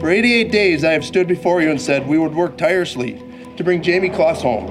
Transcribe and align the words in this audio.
For 0.00 0.08
88 0.08 0.50
days, 0.50 0.82
I 0.82 0.92
have 0.92 1.04
stood 1.04 1.28
before 1.28 1.60
you 1.60 1.70
and 1.70 1.78
said 1.78 2.08
we 2.08 2.16
would 2.16 2.34
work 2.34 2.56
tirelessly 2.56 3.22
to 3.58 3.62
bring 3.62 3.82
Jamie 3.82 4.08
Closs 4.08 4.40
home. 4.40 4.66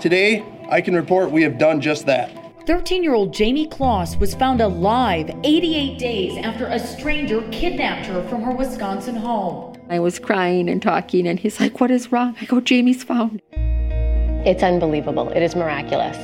Today, 0.00 0.44
I 0.68 0.80
can 0.80 0.96
report 0.96 1.30
we 1.30 1.42
have 1.44 1.56
done 1.56 1.80
just 1.80 2.06
that. 2.06 2.32
13 2.66 3.04
year 3.04 3.14
old 3.14 3.32
Jamie 3.32 3.68
Closs 3.68 4.16
was 4.16 4.34
found 4.34 4.60
alive 4.60 5.30
88 5.44 5.96
days 5.96 6.44
after 6.44 6.66
a 6.66 6.78
stranger 6.78 7.40
kidnapped 7.52 8.06
her 8.06 8.26
from 8.28 8.42
her 8.42 8.52
Wisconsin 8.52 9.14
home. 9.14 9.76
I 9.88 10.00
was 10.00 10.18
crying 10.18 10.68
and 10.68 10.82
talking, 10.82 11.28
and 11.28 11.38
he's 11.38 11.60
like, 11.60 11.78
What 11.78 11.92
is 11.92 12.10
wrong? 12.10 12.34
I 12.40 12.46
go, 12.46 12.60
Jamie's 12.60 13.04
found. 13.04 13.40
It's 13.52 14.64
unbelievable. 14.64 15.28
It 15.28 15.42
is 15.44 15.54
miraculous. 15.54 16.16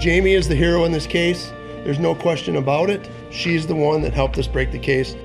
Jamie 0.00 0.34
is 0.34 0.46
the 0.46 0.54
hero 0.54 0.84
in 0.84 0.92
this 0.92 1.08
case. 1.08 1.50
There's 1.84 1.98
no 1.98 2.14
question 2.14 2.56
about 2.56 2.90
it. 2.90 3.08
She's 3.30 3.66
the 3.66 3.74
one 3.74 4.02
that 4.02 4.12
helped 4.12 4.38
us 4.38 4.46
break 4.46 4.72
the 4.72 4.78
case. 4.78 5.16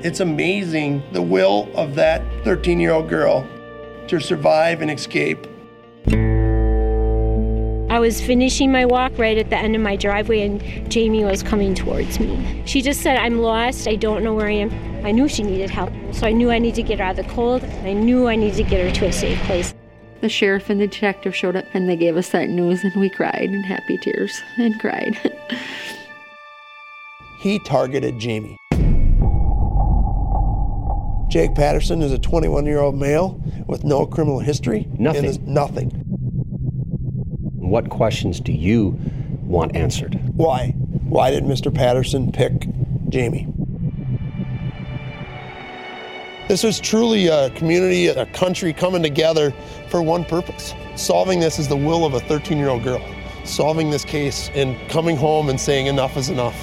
It's 0.00 0.20
amazing 0.20 1.02
the 1.12 1.22
will 1.22 1.68
of 1.74 1.94
that 1.94 2.22
13 2.44 2.80
year 2.80 2.92
old 2.92 3.08
girl 3.08 3.46
to 4.08 4.20
survive 4.20 4.82
and 4.82 4.90
escape. 4.90 5.46
I 7.90 8.00
was 8.00 8.20
finishing 8.20 8.72
my 8.72 8.84
walk 8.84 9.16
right 9.18 9.38
at 9.38 9.50
the 9.50 9.56
end 9.56 9.76
of 9.76 9.80
my 9.80 9.94
driveway, 9.94 10.40
and 10.40 10.90
Jamie 10.90 11.24
was 11.24 11.44
coming 11.44 11.76
towards 11.76 12.18
me. 12.18 12.62
She 12.66 12.82
just 12.82 13.02
said, 13.02 13.16
I'm 13.16 13.38
lost. 13.38 13.86
I 13.86 13.94
don't 13.94 14.24
know 14.24 14.34
where 14.34 14.48
I 14.48 14.54
am. 14.54 15.06
I 15.06 15.12
knew 15.12 15.28
she 15.28 15.44
needed 15.44 15.70
help, 15.70 15.92
so 16.12 16.26
I 16.26 16.32
knew 16.32 16.50
I 16.50 16.58
needed 16.58 16.76
to 16.76 16.82
get 16.82 16.98
her 16.98 17.04
out 17.04 17.18
of 17.18 17.24
the 17.24 17.32
cold. 17.32 17.62
I 17.62 17.92
knew 17.92 18.26
I 18.26 18.34
needed 18.34 18.56
to 18.56 18.64
get 18.64 18.84
her 18.84 18.90
to 18.90 19.06
a 19.06 19.12
safe 19.12 19.38
place. 19.42 19.74
The 20.24 20.30
sheriff 20.30 20.70
and 20.70 20.80
the 20.80 20.86
detective 20.86 21.36
showed 21.36 21.54
up 21.54 21.66
and 21.74 21.86
they 21.86 21.96
gave 21.96 22.16
us 22.16 22.30
that 22.30 22.48
news, 22.48 22.82
and 22.82 22.96
we 22.96 23.10
cried 23.10 23.50
in 23.52 23.62
happy 23.62 23.98
tears 23.98 24.40
and 24.56 24.80
cried. 24.80 25.18
he 27.40 27.58
targeted 27.58 28.18
Jamie. 28.18 28.56
Jake 31.28 31.54
Patterson 31.54 32.00
is 32.00 32.10
a 32.10 32.18
21 32.18 32.64
year 32.64 32.80
old 32.80 32.94
male 32.94 33.38
with 33.66 33.84
no 33.84 34.06
criminal 34.06 34.38
history. 34.38 34.88
Nothing. 34.98 35.26
Is 35.26 35.40
nothing. 35.40 35.90
What 37.56 37.90
questions 37.90 38.40
do 38.40 38.52
you 38.52 38.98
want 39.42 39.76
answered? 39.76 40.18
Why? 40.34 40.68
Why 41.06 41.32
did 41.32 41.44
Mr. 41.44 41.74
Patterson 41.74 42.32
pick 42.32 42.66
Jamie? 43.10 43.46
This 46.46 46.62
was 46.62 46.78
truly 46.78 47.28
a 47.28 47.48
community, 47.50 48.08
a 48.08 48.26
country 48.26 48.74
coming 48.74 49.02
together 49.02 49.54
for 49.88 50.02
one 50.02 50.26
purpose. 50.26 50.74
Solving 50.94 51.40
this 51.40 51.58
is 51.58 51.68
the 51.68 51.76
will 51.76 52.04
of 52.04 52.12
a 52.12 52.20
13 52.20 52.58
year 52.58 52.68
old 52.68 52.82
girl. 52.82 53.02
Solving 53.44 53.90
this 53.90 54.04
case 54.04 54.50
and 54.54 54.76
coming 54.90 55.16
home 55.16 55.48
and 55.48 55.58
saying 55.58 55.86
enough 55.86 56.18
is 56.18 56.28
enough. 56.28 56.54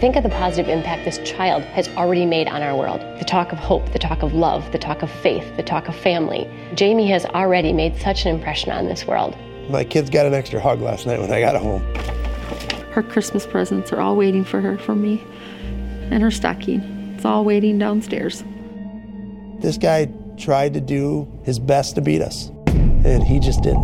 Think 0.00 0.16
of 0.16 0.24
the 0.24 0.28
positive 0.28 0.68
impact 0.68 1.04
this 1.04 1.18
child 1.18 1.62
has 1.62 1.86
already 1.90 2.26
made 2.26 2.48
on 2.48 2.62
our 2.62 2.76
world. 2.76 3.00
The 3.20 3.24
talk 3.24 3.52
of 3.52 3.58
hope, 3.58 3.92
the 3.92 4.00
talk 4.00 4.24
of 4.24 4.34
love, 4.34 4.72
the 4.72 4.78
talk 4.78 5.02
of 5.02 5.10
faith, 5.10 5.56
the 5.56 5.62
talk 5.62 5.86
of 5.86 5.94
family. 5.94 6.50
Jamie 6.74 7.08
has 7.10 7.24
already 7.26 7.72
made 7.72 7.96
such 8.00 8.26
an 8.26 8.34
impression 8.34 8.72
on 8.72 8.86
this 8.86 9.06
world. 9.06 9.36
My 9.70 9.84
kids 9.84 10.10
got 10.10 10.26
an 10.26 10.34
extra 10.34 10.60
hug 10.60 10.80
last 10.80 11.06
night 11.06 11.20
when 11.20 11.32
I 11.32 11.38
got 11.38 11.54
home. 11.54 11.82
Her 12.94 13.02
Christmas 13.02 13.44
presents 13.44 13.92
are 13.92 14.00
all 14.00 14.14
waiting 14.14 14.44
for 14.44 14.60
her 14.60 14.78
from 14.78 15.02
me, 15.02 15.20
and 16.12 16.22
her 16.22 16.30
stocking. 16.30 16.80
It's 17.16 17.24
all 17.24 17.44
waiting 17.44 17.76
downstairs. 17.76 18.44
This 19.58 19.76
guy 19.76 20.08
tried 20.36 20.74
to 20.74 20.80
do 20.80 21.26
his 21.42 21.58
best 21.58 21.96
to 21.96 22.00
beat 22.00 22.22
us, 22.22 22.52
and 22.68 23.24
he 23.24 23.40
just 23.40 23.64
didn't. 23.64 23.82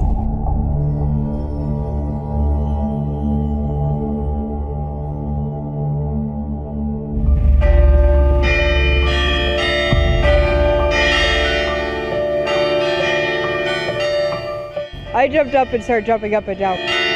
I 15.13 15.27
jumped 15.29 15.57
up 15.57 15.73
and 15.73 15.83
started 15.83 16.07
jumping 16.07 16.37
up 16.37 16.47
and 16.47 16.61
down. 16.61 17.10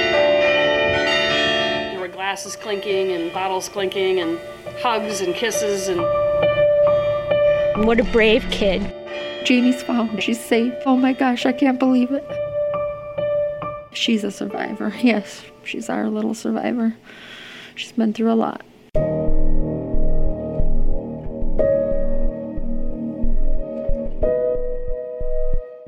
There 2.34 2.40
were 2.40 2.46
glasses 2.46 2.56
clinking 2.56 3.12
and 3.12 3.32
bottles 3.32 3.68
clinking 3.68 4.18
and 4.18 4.40
hugs 4.82 5.20
and 5.20 5.36
kisses 5.36 5.86
and. 5.86 6.00
What 7.86 8.00
a 8.00 8.04
brave 8.10 8.44
kid. 8.50 8.82
Jamie's 9.44 9.84
found. 9.84 10.20
She's 10.20 10.44
safe. 10.44 10.74
Oh 10.84 10.96
my 10.96 11.12
gosh, 11.12 11.46
I 11.46 11.52
can't 11.52 11.78
believe 11.78 12.10
it. 12.10 12.24
She's 13.92 14.24
a 14.24 14.32
survivor. 14.32 14.92
Yes, 15.00 15.44
she's 15.62 15.88
our 15.88 16.08
little 16.08 16.34
survivor. 16.34 16.96
She's 17.76 17.92
been 17.92 18.12
through 18.12 18.32
a 18.32 18.34
lot. 18.34 18.62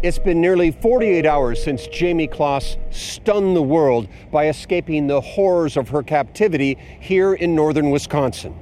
It's 0.03 0.19
been 0.19 0.43
nearly 0.43 0.73
48 0.73 1.25
hours 1.25 1.65
since 1.65 1.87
Jamie 1.87 2.27
Closs 2.27 2.77
stunned 2.91 3.57
the 3.57 3.63
world 3.63 4.09
by 4.31 4.49
escaping 4.49 5.07
the 5.07 5.23
horrors 5.23 5.79
of 5.79 5.89
her 5.89 6.03
captivity 6.03 6.77
here 7.01 7.33
in 7.33 7.55
northern 7.55 7.89
Wisconsin. 7.89 8.55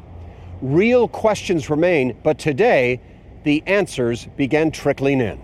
Real 0.63 1.09
questions 1.09 1.69
remain, 1.69 2.17
but 2.23 2.39
today 2.39 3.01
the 3.43 3.65
answers 3.67 4.29
began 4.37 4.71
trickling 4.71 5.21
in. 5.21 5.41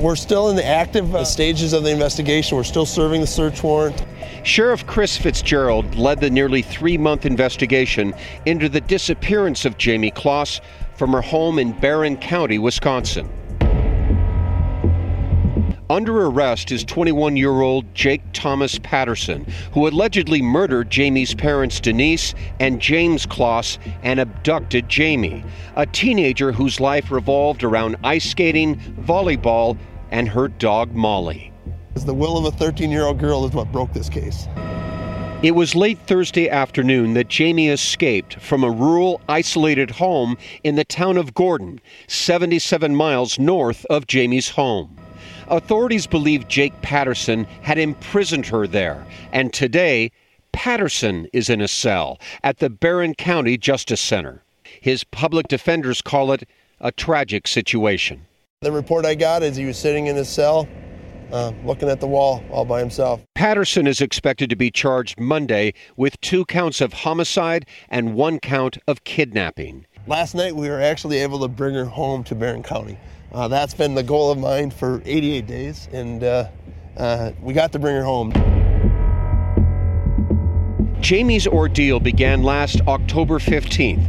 We're 0.00 0.16
still 0.16 0.48
in 0.48 0.56
the 0.56 0.64
active 0.64 1.14
uh, 1.14 1.22
stages 1.26 1.74
of 1.74 1.84
the 1.84 1.90
investigation. 1.90 2.56
We're 2.56 2.64
still 2.64 2.86
serving 2.86 3.20
the 3.20 3.26
search 3.26 3.62
warrant. 3.62 4.06
Sheriff 4.42 4.86
Chris 4.86 5.18
Fitzgerald 5.18 5.96
led 5.96 6.18
the 6.18 6.30
nearly 6.30 6.62
three 6.62 6.96
month 6.96 7.26
investigation 7.26 8.14
into 8.46 8.70
the 8.70 8.80
disappearance 8.80 9.66
of 9.66 9.76
Jamie 9.76 10.10
Closs 10.10 10.62
from 10.96 11.12
her 11.12 11.20
home 11.20 11.58
in 11.58 11.78
Barron 11.78 12.16
County, 12.16 12.58
Wisconsin. 12.58 13.28
Under 15.90 16.26
arrest 16.26 16.70
is 16.72 16.84
21 16.84 17.36
year 17.36 17.60
old 17.60 17.94
Jake 17.94 18.22
Thomas 18.32 18.78
Patterson, 18.82 19.46
who 19.72 19.86
allegedly 19.88 20.40
murdered 20.40 20.90
Jamie's 20.90 21.34
parents 21.34 21.80
Denise 21.80 22.34
and 22.60 22.80
James 22.80 23.26
Closs 23.26 23.78
and 24.02 24.20
abducted 24.20 24.88
Jamie, 24.88 25.44
a 25.76 25.84
teenager 25.84 26.52
whose 26.52 26.80
life 26.80 27.10
revolved 27.10 27.64
around 27.64 27.96
ice 28.04 28.30
skating, 28.30 28.76
volleyball, 29.02 29.76
and 30.10 30.28
her 30.28 30.48
dog 30.48 30.94
Molly. 30.94 31.52
The 31.94 32.14
will 32.14 32.38
of 32.38 32.44
a 32.46 32.56
13 32.56 32.90
year 32.90 33.04
old 33.04 33.18
girl 33.18 33.44
is 33.44 33.52
what 33.52 33.70
broke 33.72 33.92
this 33.92 34.08
case. 34.08 34.46
It 35.42 35.56
was 35.56 35.74
late 35.74 35.98
Thursday 36.06 36.48
afternoon 36.48 37.14
that 37.14 37.28
Jamie 37.28 37.68
escaped 37.68 38.34
from 38.40 38.62
a 38.62 38.70
rural, 38.70 39.20
isolated 39.28 39.90
home 39.90 40.38
in 40.62 40.76
the 40.76 40.84
town 40.84 41.16
of 41.16 41.34
Gordon, 41.34 41.80
77 42.06 42.94
miles 42.94 43.40
north 43.40 43.84
of 43.86 44.06
Jamie's 44.06 44.50
home. 44.50 44.96
Authorities 45.52 46.06
believe 46.06 46.48
Jake 46.48 46.72
Patterson 46.80 47.44
had 47.60 47.76
imprisoned 47.76 48.46
her 48.46 48.66
there, 48.66 49.06
and 49.32 49.52
today, 49.52 50.10
Patterson 50.52 51.28
is 51.34 51.50
in 51.50 51.60
a 51.60 51.68
cell 51.68 52.18
at 52.42 52.58
the 52.58 52.70
Barron 52.70 53.14
County 53.14 53.58
Justice 53.58 54.00
Center. 54.00 54.42
His 54.80 55.04
public 55.04 55.48
defenders 55.48 56.00
call 56.00 56.32
it 56.32 56.48
a 56.80 56.90
tragic 56.90 57.46
situation. 57.46 58.22
The 58.62 58.72
report 58.72 59.04
I 59.04 59.14
got 59.14 59.42
is 59.42 59.54
he 59.54 59.66
was 59.66 59.76
sitting 59.76 60.06
in 60.06 60.16
his 60.16 60.30
cell, 60.30 60.66
uh, 61.30 61.52
looking 61.66 61.90
at 61.90 62.00
the 62.00 62.08
wall 62.08 62.42
all 62.50 62.64
by 62.64 62.80
himself. 62.80 63.22
Patterson 63.34 63.86
is 63.86 64.00
expected 64.00 64.48
to 64.48 64.56
be 64.56 64.70
charged 64.70 65.20
Monday 65.20 65.74
with 65.98 66.18
two 66.22 66.46
counts 66.46 66.80
of 66.80 66.94
homicide 66.94 67.66
and 67.90 68.14
one 68.14 68.38
count 68.38 68.78
of 68.88 69.04
kidnapping. 69.04 69.84
Last 70.06 70.34
night, 70.34 70.56
we 70.56 70.70
were 70.70 70.80
actually 70.80 71.18
able 71.18 71.40
to 71.40 71.48
bring 71.48 71.74
her 71.74 71.84
home 71.84 72.24
to 72.24 72.34
Barron 72.34 72.62
County. 72.62 72.98
Uh, 73.32 73.48
that's 73.48 73.72
been 73.72 73.94
the 73.94 74.02
goal 74.02 74.30
of 74.30 74.38
mine 74.38 74.70
for 74.70 75.00
88 75.06 75.46
days, 75.46 75.88
and 75.90 76.22
uh, 76.22 76.48
uh, 76.98 77.32
we 77.40 77.54
got 77.54 77.72
to 77.72 77.78
bring 77.78 77.96
her 77.96 78.04
home. 78.04 78.30
Jamie's 81.00 81.46
ordeal 81.46 81.98
began 81.98 82.42
last 82.42 82.82
October 82.82 83.38
15th 83.38 84.06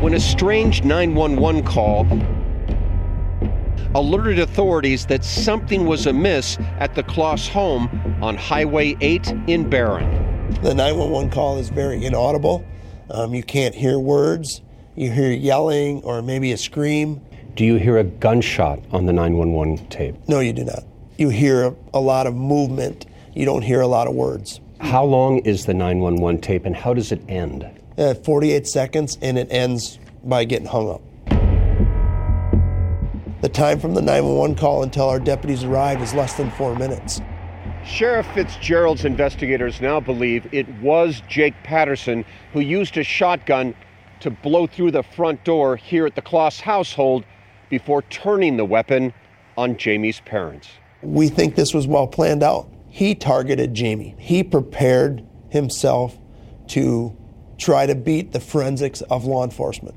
when 0.00 0.14
a 0.14 0.20
strange 0.20 0.84
911 0.84 1.62
call 1.64 2.06
alerted 3.94 4.38
authorities 4.38 5.04
that 5.06 5.22
something 5.22 5.84
was 5.84 6.06
amiss 6.06 6.56
at 6.78 6.94
the 6.94 7.02
Closs 7.02 7.46
home 7.46 7.88
on 8.22 8.36
Highway 8.36 8.96
8 9.02 9.32
in 9.48 9.68
Barron. 9.68 10.10
The 10.62 10.74
911 10.74 11.30
call 11.30 11.58
is 11.58 11.68
very 11.68 12.04
inaudible. 12.06 12.64
Um, 13.10 13.34
you 13.34 13.42
can't 13.42 13.74
hear 13.74 13.98
words. 13.98 14.62
You 14.96 15.10
hear 15.10 15.30
yelling 15.30 16.02
or 16.04 16.22
maybe 16.22 16.52
a 16.52 16.56
scream. 16.56 17.20
Do 17.56 17.64
you 17.64 17.76
hear 17.76 17.98
a 17.98 18.04
gunshot 18.04 18.80
on 18.90 19.06
the 19.06 19.12
911 19.12 19.86
tape? 19.86 20.16
No, 20.26 20.40
you 20.40 20.52
do 20.52 20.64
not. 20.64 20.82
You 21.18 21.28
hear 21.28 21.66
a, 21.66 21.74
a 21.94 22.00
lot 22.00 22.26
of 22.26 22.34
movement. 22.34 23.06
You 23.32 23.44
don't 23.44 23.62
hear 23.62 23.80
a 23.80 23.86
lot 23.86 24.08
of 24.08 24.14
words. 24.14 24.60
How 24.80 25.04
long 25.04 25.38
is 25.38 25.64
the 25.64 25.72
911 25.72 26.40
tape 26.40 26.64
and 26.66 26.74
how 26.74 26.94
does 26.94 27.12
it 27.12 27.22
end? 27.28 27.64
Uh, 27.96 28.14
48 28.14 28.66
seconds 28.66 29.18
and 29.22 29.38
it 29.38 29.46
ends 29.52 30.00
by 30.24 30.44
getting 30.44 30.66
hung 30.66 30.90
up. 30.90 31.02
The 33.40 33.48
time 33.48 33.78
from 33.78 33.94
the 33.94 34.02
911 34.02 34.56
call 34.56 34.82
until 34.82 35.08
our 35.08 35.20
deputies 35.20 35.62
arrive 35.62 36.02
is 36.02 36.12
less 36.12 36.34
than 36.36 36.50
four 36.50 36.74
minutes. 36.74 37.20
Sheriff 37.84 38.26
Fitzgerald's 38.34 39.04
investigators 39.04 39.80
now 39.80 40.00
believe 40.00 40.52
it 40.52 40.68
was 40.80 41.22
Jake 41.28 41.54
Patterson 41.62 42.24
who 42.52 42.58
used 42.58 42.96
a 42.96 43.04
shotgun 43.04 43.76
to 44.18 44.30
blow 44.30 44.66
through 44.66 44.90
the 44.90 45.04
front 45.04 45.44
door 45.44 45.76
here 45.76 46.04
at 46.04 46.16
the 46.16 46.22
Closs 46.22 46.58
household 46.58 47.24
before 47.68 48.02
turning 48.02 48.56
the 48.56 48.64
weapon 48.64 49.12
on 49.56 49.76
Jamie's 49.76 50.20
parents. 50.20 50.68
We 51.02 51.28
think 51.28 51.54
this 51.54 51.74
was 51.74 51.86
well 51.86 52.06
planned 52.06 52.42
out. 52.42 52.68
He 52.88 53.14
targeted 53.14 53.74
Jamie. 53.74 54.14
He 54.18 54.42
prepared 54.42 55.26
himself 55.50 56.16
to 56.68 57.16
try 57.58 57.86
to 57.86 57.94
beat 57.94 58.32
the 58.32 58.40
forensics 58.40 59.00
of 59.02 59.24
law 59.24 59.44
enforcement. 59.44 59.96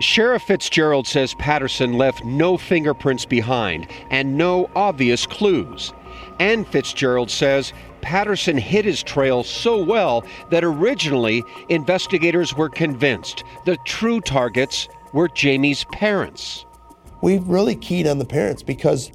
Sheriff 0.00 0.42
Fitzgerald 0.42 1.06
says 1.06 1.34
Patterson 1.34 1.98
left 1.98 2.24
no 2.24 2.56
fingerprints 2.56 3.26
behind 3.26 3.86
and 4.10 4.38
no 4.38 4.70
obvious 4.74 5.26
clues. 5.26 5.92
And 6.38 6.66
Fitzgerald 6.66 7.30
says 7.30 7.74
Patterson 8.00 8.56
hid 8.56 8.86
his 8.86 9.02
trail 9.02 9.44
so 9.44 9.82
well 9.82 10.24
that 10.50 10.64
originally 10.64 11.44
investigators 11.68 12.56
were 12.56 12.70
convinced 12.70 13.44
the 13.66 13.76
true 13.84 14.22
targets 14.22 14.88
were 15.12 15.28
Jamie's 15.28 15.84
parents. 15.92 16.64
We 17.22 17.38
really 17.38 17.76
keyed 17.76 18.06
on 18.06 18.18
the 18.18 18.24
parents 18.24 18.62
because 18.62 19.10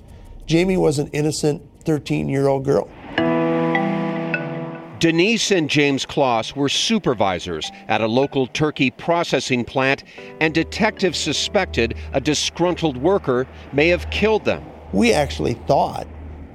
Jamie 0.45 0.77
was 0.77 1.00
an 1.00 1.07
innocent 1.07 1.62
13 1.86 2.30
year 2.30 2.47
old 2.47 2.65
girl. 2.65 2.89
Denise 5.00 5.51
and 5.51 5.69
James 5.69 6.06
Closs 6.06 6.56
were 6.56 6.69
supervisors 6.69 7.69
at 7.88 8.01
a 8.01 8.07
local 8.07 8.47
turkey 8.47 8.92
processing 8.92 9.65
plant, 9.65 10.03
and 10.39 10.53
detectives 10.53 11.19
suspected 11.19 11.95
a 12.13 12.21
disgruntled 12.21 12.97
worker 12.97 13.45
may 13.74 13.89
have 13.89 14.09
killed 14.09 14.45
them. 14.45 14.63
We 14.94 15.12
actually 15.13 15.53
thought 15.68 16.07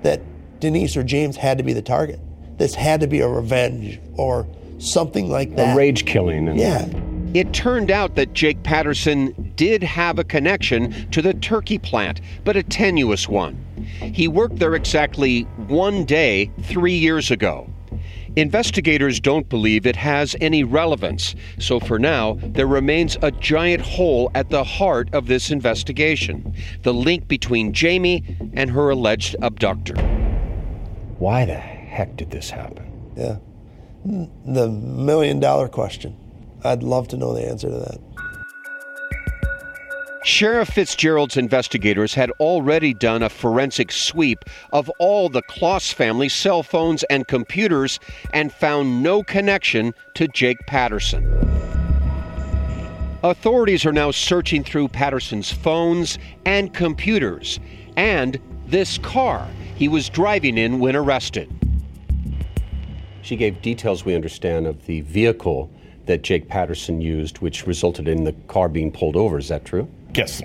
that 0.03 0.23
Denise 0.59 0.97
or 0.97 1.03
James 1.03 1.37
had 1.37 1.59
to 1.59 1.65
be 1.65 1.73
the 1.73 1.83
target. 1.83 2.19
This 2.59 2.75
had 2.75 3.01
to 3.03 3.07
be 3.07 3.21
a 3.21 3.29
revenge 3.29 4.01
or 4.17 4.47
something 4.79 5.31
like 5.31 5.55
that. 5.57 5.75
A 5.75 5.77
rage 5.77 6.07
killing. 6.07 6.59
Yeah. 6.59 6.89
It 7.33 7.53
turned 7.53 7.93
out 7.93 8.17
that 8.17 8.33
Jake 8.33 8.61
Patterson 8.65 9.53
did 9.55 9.85
have 9.85 10.19
a 10.19 10.25
connection 10.25 11.09
to 11.11 11.23
the 11.23 11.35
turkey 11.35 11.79
plant, 11.79 12.21
but 12.45 12.57
a 12.57 12.63
tenuous 12.63 13.29
one. 13.29 13.57
He 14.01 14.27
worked 14.27 14.57
there 14.57 14.75
exactly 14.75 15.43
one 15.69 16.05
day 16.05 16.51
three 16.63 16.97
years 16.97 17.31
ago. 17.31 17.71
Investigators 18.35 19.21
don't 19.21 19.49
believe 19.49 19.87
it 19.87 19.97
has 19.97 20.35
any 20.41 20.65
relevance, 20.65 21.35
so 21.59 21.79
for 21.79 21.99
now, 21.99 22.37
there 22.41 22.67
remains 22.67 23.17
a 23.23 23.31
giant 23.31 23.83
hole 23.83 24.31
at 24.35 24.51
the 24.51 24.65
heart 24.65 25.09
of 25.13 25.27
this 25.27 25.51
investigation 25.51 26.55
the 26.83 26.95
link 26.95 27.29
between 27.29 27.73
Jamie 27.73 28.25
and 28.55 28.71
her 28.71 28.91
alleged 28.91 29.37
abductor. 29.43 29.95
Why 31.19 31.45
the 31.45 31.55
heck 31.55 32.17
did 32.17 32.31
this 32.31 32.51
happen? 32.51 33.13
Yeah. 33.17 33.39
The 34.05 34.69
million 34.69 35.41
dollar 35.41 35.69
question. 35.69 36.17
I'd 36.65 36.83
love 36.83 37.09
to 37.09 37.17
know 37.17 37.35
the 37.35 37.47
answer 37.47 37.69
to 37.69 37.79
that. 37.79 38.01
Sheriff 40.23 40.69
Fitzgerald's 40.69 41.39
investigators 41.39 42.13
had 42.13 42.31
already 42.33 42.93
done 42.93 43.23
a 43.23 43.31
forensic 43.31 43.91
sweep 43.91 44.45
of 44.71 44.91
all 44.99 45.31
the 45.31 45.41
Closs 45.43 45.93
family 45.93 46.29
cell 46.29 46.63
phones 46.63 47.03
and 47.05 47.27
computers 47.27 47.99
and 48.35 48.53
found 48.53 49.03
no 49.03 49.23
connection 49.23 49.95
to 50.15 50.29
Jake 50.29 50.59
Patterson. 50.67 51.25
Authorities 53.23 53.87
are 53.87 53.93
now 53.93 54.11
searching 54.11 54.63
through 54.63 54.89
Patterson's 54.89 55.51
phones 55.51 56.19
and 56.45 56.73
computers 56.75 57.59
and 57.97 58.39
this 58.67 58.99
car 58.99 59.49
he 59.75 59.89
was 59.89 60.11
driving 60.11 60.59
in 60.59 60.79
when 60.79 60.97
arrested. 60.97 61.51
She 63.23 63.37
gave 63.37 63.63
details, 63.63 64.05
we 64.05 64.15
understand, 64.15 64.67
of 64.67 64.87
the 64.87 65.01
vehicle 65.01 65.71
that 66.11 66.23
Jake 66.23 66.49
Patterson 66.49 67.01
used, 67.01 67.39
which 67.39 67.69
resulted 67.69 68.09
in 68.09 68.25
the 68.25 68.33
car 68.49 68.69
being 68.69 68.91
pulled 68.91 69.15
over. 69.15 69.39
Is 69.39 69.47
that 69.47 69.65
true? 69.65 69.89
Yes. 70.13 70.43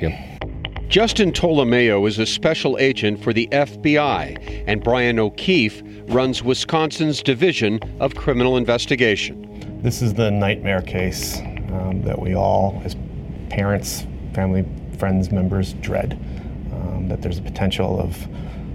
Justin 0.90 1.32
Tolomeo 1.32 2.08
is 2.08 2.20
a 2.20 2.26
special 2.28 2.78
agent 2.78 3.24
for 3.24 3.34
the 3.34 3.48
FBI, 3.52 4.64
and 4.68 4.84
Brian 4.84 5.18
O'Keefe 5.18 5.82
runs 6.10 6.44
Wisconsin's 6.44 7.24
Division 7.24 7.80
of 8.00 8.14
Criminal 8.14 8.58
Investigation. 8.58 9.82
This 9.82 10.04
is 10.04 10.14
the 10.14 10.30
nightmare 10.30 10.84
case 10.84 11.40
um, 11.40 12.04
that 12.04 12.20
we 12.20 12.36
all, 12.36 12.80
as 12.86 12.96
parents, 13.50 14.06
family, 14.36 14.64
friends, 15.00 15.32
members, 15.32 15.74
dread. 15.74 16.14
Um, 16.74 17.08
that 17.10 17.24
there's 17.24 17.40
a 17.40 17.42
potential 17.42 18.00
of 18.00 18.16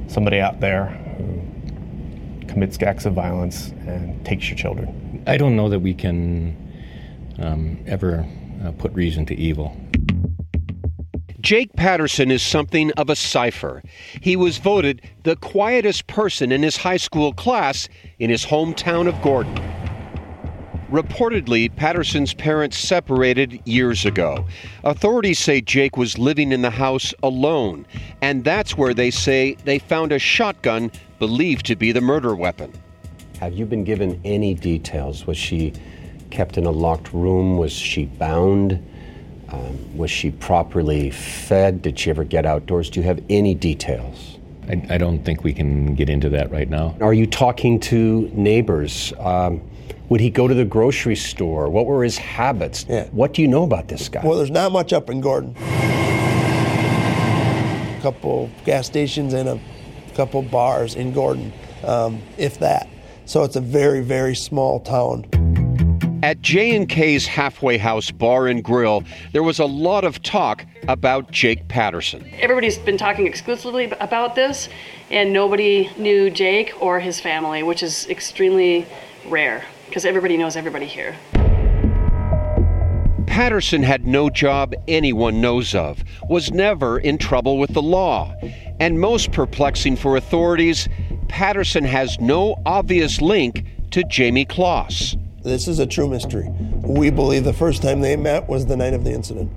somebody 0.08 0.40
out 0.40 0.58
there 0.58 0.86
who 0.86 2.46
commits 2.48 2.82
acts 2.82 3.06
of 3.06 3.12
violence 3.14 3.68
and 3.86 4.26
takes 4.26 4.48
your 4.48 4.58
children. 4.58 5.22
I 5.28 5.36
don't 5.36 5.54
know 5.54 5.68
that 5.68 5.78
we 5.78 5.94
can 5.94 6.56
um, 7.40 7.78
ever 7.86 8.26
uh, 8.64 8.72
put 8.72 8.92
reason 8.92 9.26
to 9.26 9.34
evil. 9.34 9.76
Jake 11.40 11.72
Patterson 11.72 12.30
is 12.30 12.42
something 12.42 12.92
of 12.92 13.08
a 13.08 13.16
cipher. 13.16 13.82
He 14.20 14.36
was 14.36 14.58
voted 14.58 15.00
the 15.22 15.36
quietest 15.36 16.06
person 16.06 16.52
in 16.52 16.62
his 16.62 16.76
high 16.76 16.98
school 16.98 17.32
class 17.32 17.88
in 18.18 18.28
his 18.28 18.44
hometown 18.44 19.08
of 19.08 19.20
Gordon. 19.22 19.58
Reportedly, 20.90 21.74
Patterson's 21.76 22.34
parents 22.34 22.76
separated 22.76 23.60
years 23.64 24.04
ago. 24.04 24.44
Authorities 24.82 25.38
say 25.38 25.60
Jake 25.60 25.96
was 25.96 26.18
living 26.18 26.52
in 26.52 26.62
the 26.62 26.70
house 26.70 27.14
alone, 27.22 27.86
and 28.20 28.44
that's 28.44 28.76
where 28.76 28.92
they 28.92 29.10
say 29.10 29.56
they 29.64 29.78
found 29.78 30.10
a 30.10 30.18
shotgun 30.18 30.90
believed 31.20 31.64
to 31.66 31.76
be 31.76 31.92
the 31.92 32.00
murder 32.00 32.34
weapon. 32.34 32.72
Have 33.38 33.54
you 33.54 33.66
been 33.66 33.84
given 33.84 34.20
any 34.24 34.52
details? 34.52 35.26
Was 35.26 35.38
she 35.38 35.72
kept 36.30 36.56
in 36.56 36.66
a 36.66 36.70
locked 36.70 37.12
room? 37.12 37.56
Was 37.56 37.72
she 37.72 38.06
bound? 38.06 38.86
Um, 39.48 39.96
was 39.96 40.10
she 40.10 40.30
properly 40.30 41.10
fed? 41.10 41.82
Did 41.82 41.98
she 41.98 42.10
ever 42.10 42.24
get 42.24 42.46
outdoors? 42.46 42.88
Do 42.88 43.00
you 43.00 43.06
have 43.06 43.20
any 43.28 43.54
details? 43.54 44.38
I, 44.68 44.82
I 44.90 44.98
don't 44.98 45.24
think 45.24 45.42
we 45.42 45.52
can 45.52 45.94
get 45.94 46.08
into 46.08 46.28
that 46.30 46.50
right 46.52 46.68
now. 46.68 46.96
Are 47.00 47.14
you 47.14 47.26
talking 47.26 47.80
to 47.80 48.30
neighbors? 48.32 49.12
Um, 49.18 49.60
would 50.08 50.20
he 50.20 50.30
go 50.30 50.46
to 50.46 50.54
the 50.54 50.64
grocery 50.64 51.16
store? 51.16 51.68
What 51.68 51.86
were 51.86 52.04
his 52.04 52.18
habits? 52.18 52.86
Yeah. 52.88 53.06
What 53.08 53.34
do 53.34 53.42
you 53.42 53.48
know 53.48 53.64
about 53.64 53.88
this 53.88 54.08
guy? 54.08 54.24
Well, 54.24 54.38
there's 54.38 54.50
not 54.50 54.72
much 54.72 54.92
up 54.92 55.10
in 55.10 55.20
Gordon. 55.20 55.56
A 57.96 57.98
couple 58.02 58.50
gas 58.64 58.86
stations 58.86 59.34
and 59.34 59.48
a 59.48 59.60
couple 60.14 60.42
bars 60.42 60.94
in 60.94 61.12
Gordon, 61.12 61.52
um, 61.84 62.20
if 62.38 62.58
that. 62.58 62.88
So 63.24 63.44
it's 63.44 63.56
a 63.56 63.60
very, 63.60 64.00
very 64.00 64.34
small 64.34 64.80
town. 64.80 65.26
At 66.22 66.42
J&K's 66.42 67.26
Halfway 67.26 67.78
House 67.78 68.10
Bar 68.10 68.48
and 68.48 68.62
Grill, 68.62 69.04
there 69.32 69.42
was 69.42 69.58
a 69.58 69.64
lot 69.64 70.04
of 70.04 70.22
talk 70.22 70.66
about 70.86 71.30
Jake 71.30 71.66
Patterson. 71.68 72.28
Everybody's 72.38 72.76
been 72.76 72.98
talking 72.98 73.26
exclusively 73.26 73.90
about 74.00 74.34
this, 74.34 74.68
and 75.10 75.32
nobody 75.32 75.88
knew 75.96 76.28
Jake 76.28 76.74
or 76.78 77.00
his 77.00 77.18
family, 77.18 77.62
which 77.62 77.82
is 77.82 78.06
extremely 78.10 78.86
rare 79.28 79.64
because 79.86 80.04
everybody 80.04 80.36
knows 80.36 80.56
everybody 80.56 80.84
here. 80.84 81.16
Patterson 83.26 83.82
had 83.82 84.06
no 84.06 84.28
job 84.28 84.74
anyone 84.88 85.40
knows 85.40 85.74
of, 85.74 86.04
was 86.28 86.52
never 86.52 86.98
in 86.98 87.16
trouble 87.16 87.56
with 87.56 87.72
the 87.72 87.80
law. 87.80 88.34
And 88.78 89.00
most 89.00 89.32
perplexing 89.32 89.96
for 89.96 90.18
authorities, 90.18 90.86
Patterson 91.28 91.84
has 91.84 92.20
no 92.20 92.56
obvious 92.66 93.22
link 93.22 93.64
to 93.92 94.04
Jamie 94.04 94.44
Closs. 94.44 95.16
This 95.42 95.68
is 95.68 95.78
a 95.78 95.86
true 95.86 96.06
mystery. 96.06 96.48
We 96.82 97.10
believe 97.10 97.44
the 97.44 97.52
first 97.54 97.82
time 97.82 98.02
they 98.02 98.14
met 98.14 98.46
was 98.46 98.66
the 98.66 98.76
night 98.76 98.92
of 98.92 99.04
the 99.04 99.12
incident. 99.12 99.50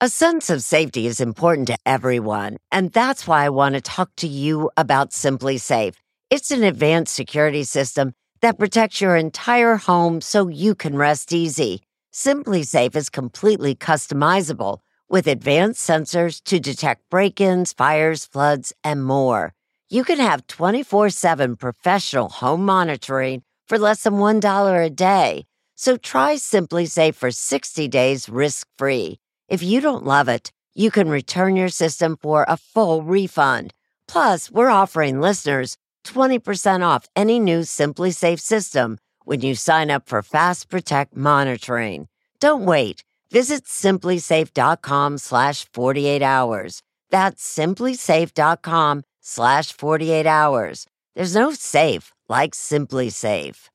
A 0.00 0.08
sense 0.08 0.50
of 0.50 0.62
safety 0.62 1.06
is 1.06 1.20
important 1.20 1.68
to 1.68 1.78
everyone, 1.86 2.58
and 2.72 2.92
that's 2.92 3.26
why 3.26 3.44
I 3.44 3.48
want 3.50 3.76
to 3.76 3.80
talk 3.80 4.10
to 4.16 4.26
you 4.26 4.70
about 4.76 5.10
SimpliSafe. 5.10 5.94
It's 6.28 6.50
an 6.50 6.64
advanced 6.64 7.14
security 7.14 7.62
system 7.62 8.14
that 8.40 8.58
protects 8.58 9.00
your 9.00 9.16
entire 9.16 9.76
home 9.76 10.20
so 10.20 10.48
you 10.48 10.74
can 10.74 10.96
rest 10.96 11.32
easy. 11.32 11.82
SimpliSafe 12.12 12.96
is 12.96 13.08
completely 13.08 13.74
customizable 13.74 14.80
with 15.08 15.26
advanced 15.26 15.88
sensors 15.88 16.42
to 16.44 16.58
detect 16.58 17.08
break 17.10 17.40
ins, 17.40 17.72
fires, 17.72 18.24
floods, 18.24 18.72
and 18.82 19.04
more. 19.04 19.54
You 19.88 20.02
can 20.04 20.18
have 20.18 20.46
24 20.46 21.10
7 21.10 21.56
professional 21.56 22.28
home 22.28 22.64
monitoring 22.64 23.42
for 23.68 23.78
less 23.78 24.02
than 24.02 24.14
$1 24.14 24.84
a 24.84 24.90
day. 24.90 25.46
So 25.76 25.96
try 25.96 26.36
SimpliSafe 26.36 27.14
for 27.14 27.30
60 27.30 27.88
days 27.88 28.28
risk 28.28 28.66
free. 28.78 29.18
If 29.48 29.62
you 29.62 29.80
don't 29.80 30.04
love 30.04 30.28
it, 30.28 30.50
you 30.74 30.90
can 30.90 31.08
return 31.08 31.56
your 31.56 31.68
system 31.68 32.16
for 32.20 32.44
a 32.48 32.56
full 32.56 33.02
refund. 33.02 33.72
Plus, 34.08 34.50
we're 34.50 34.70
offering 34.70 35.20
listeners 35.20 35.76
20% 36.04 36.86
off 36.86 37.08
any 37.14 37.38
new 37.38 37.60
SimpliSafe 37.60 38.40
system 38.40 38.98
when 39.24 39.40
you 39.40 39.54
sign 39.54 39.90
up 39.90 40.08
for 40.08 40.22
Fast 40.22 40.68
Protect 40.68 41.16
monitoring. 41.16 42.08
Don't 42.40 42.64
wait. 42.64 43.05
Visit 43.30 43.64
simplisafe.com 43.64 45.18
slash 45.18 45.66
48 45.72 46.22
hours. 46.22 46.82
That's 47.10 47.42
simplisafe.com 47.58 49.02
slash 49.20 49.72
48 49.72 50.26
hours. 50.26 50.86
There's 51.14 51.34
no 51.34 51.52
safe 51.52 52.12
like 52.28 52.52
SimpliSafe. 52.52 53.68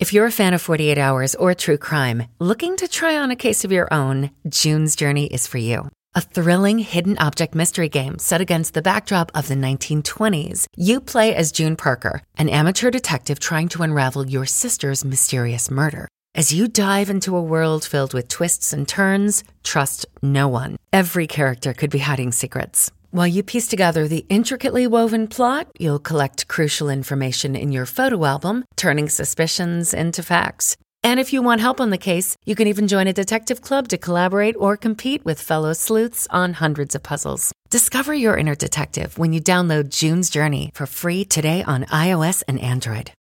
If 0.00 0.12
you're 0.12 0.26
a 0.26 0.32
fan 0.32 0.54
of 0.54 0.60
48 0.60 0.98
Hours 0.98 1.34
or 1.36 1.54
true 1.54 1.78
crime, 1.78 2.24
looking 2.40 2.76
to 2.78 2.88
try 2.88 3.16
on 3.16 3.30
a 3.30 3.36
case 3.36 3.64
of 3.64 3.70
your 3.70 3.92
own, 3.94 4.30
June's 4.48 4.96
Journey 4.96 5.26
is 5.26 5.46
for 5.46 5.58
you. 5.58 5.88
A 6.16 6.20
thrilling 6.20 6.80
hidden 6.80 7.16
object 7.18 7.54
mystery 7.54 7.88
game 7.88 8.18
set 8.18 8.40
against 8.40 8.74
the 8.74 8.82
backdrop 8.82 9.30
of 9.34 9.46
the 9.48 9.54
1920s. 9.54 10.66
You 10.76 11.00
play 11.00 11.34
as 11.34 11.52
June 11.52 11.76
Parker, 11.76 12.22
an 12.36 12.48
amateur 12.48 12.90
detective 12.90 13.38
trying 13.38 13.68
to 13.68 13.82
unravel 13.82 14.28
your 14.28 14.46
sister's 14.46 15.04
mysterious 15.04 15.70
murder. 15.70 16.08
As 16.36 16.52
you 16.52 16.66
dive 16.66 17.10
into 17.10 17.36
a 17.36 17.42
world 17.42 17.84
filled 17.84 18.12
with 18.12 18.26
twists 18.26 18.72
and 18.72 18.88
turns, 18.88 19.44
trust 19.62 20.04
no 20.20 20.48
one. 20.48 20.76
Every 20.92 21.28
character 21.28 21.72
could 21.72 21.90
be 21.90 22.00
hiding 22.00 22.32
secrets. 22.32 22.90
While 23.12 23.28
you 23.28 23.44
piece 23.44 23.68
together 23.68 24.08
the 24.08 24.26
intricately 24.28 24.88
woven 24.88 25.28
plot, 25.28 25.68
you'll 25.78 26.00
collect 26.00 26.48
crucial 26.48 26.90
information 26.90 27.54
in 27.54 27.70
your 27.70 27.86
photo 27.86 28.24
album, 28.24 28.64
turning 28.74 29.08
suspicions 29.08 29.94
into 29.94 30.24
facts. 30.24 30.76
And 31.04 31.20
if 31.20 31.32
you 31.32 31.40
want 31.40 31.60
help 31.60 31.80
on 31.80 31.90
the 31.90 31.98
case, 32.10 32.36
you 32.44 32.56
can 32.56 32.66
even 32.66 32.88
join 32.88 33.06
a 33.06 33.12
detective 33.12 33.60
club 33.60 33.86
to 33.88 33.96
collaborate 33.96 34.56
or 34.58 34.76
compete 34.76 35.24
with 35.24 35.40
fellow 35.40 35.72
sleuths 35.72 36.26
on 36.30 36.54
hundreds 36.54 36.96
of 36.96 37.04
puzzles. 37.04 37.52
Discover 37.70 38.14
your 38.14 38.36
inner 38.36 38.56
detective 38.56 39.18
when 39.18 39.32
you 39.32 39.40
download 39.40 39.90
June's 39.90 40.30
Journey 40.30 40.72
for 40.74 40.86
free 40.86 41.24
today 41.24 41.62
on 41.62 41.84
iOS 41.84 42.42
and 42.48 42.58
Android. 42.58 43.12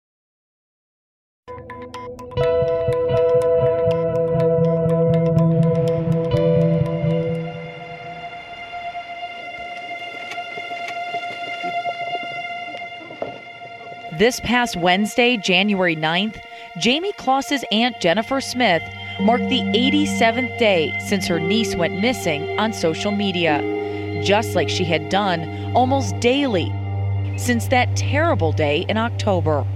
This 14.19 14.40
past 14.40 14.76
Wednesday, 14.76 15.38
January 15.38 15.97
9th, 15.97 16.38
Jamie 16.78 17.14
Closs's 17.14 17.64
aunt 17.73 17.99
Jennifer 17.99 18.42
Smith 18.42 18.83
marked 19.23 19.49
the 19.49 19.61
87th 19.61 20.59
day 20.59 20.95
since 21.09 21.26
her 21.28 21.40
niece 21.40 21.75
went 21.75 21.99
missing 21.99 22.61
on 22.61 22.75
social 22.75 23.11
media, 23.11 23.62
just 24.23 24.54
like 24.54 24.69
she 24.69 24.85
had 24.85 25.09
done 25.09 25.75
almost 25.75 26.21
daily 26.21 26.71
since 27.38 27.69
that 27.69 27.97
terrible 27.97 28.52
day 28.52 28.85
in 28.87 28.99
October. 28.99 29.66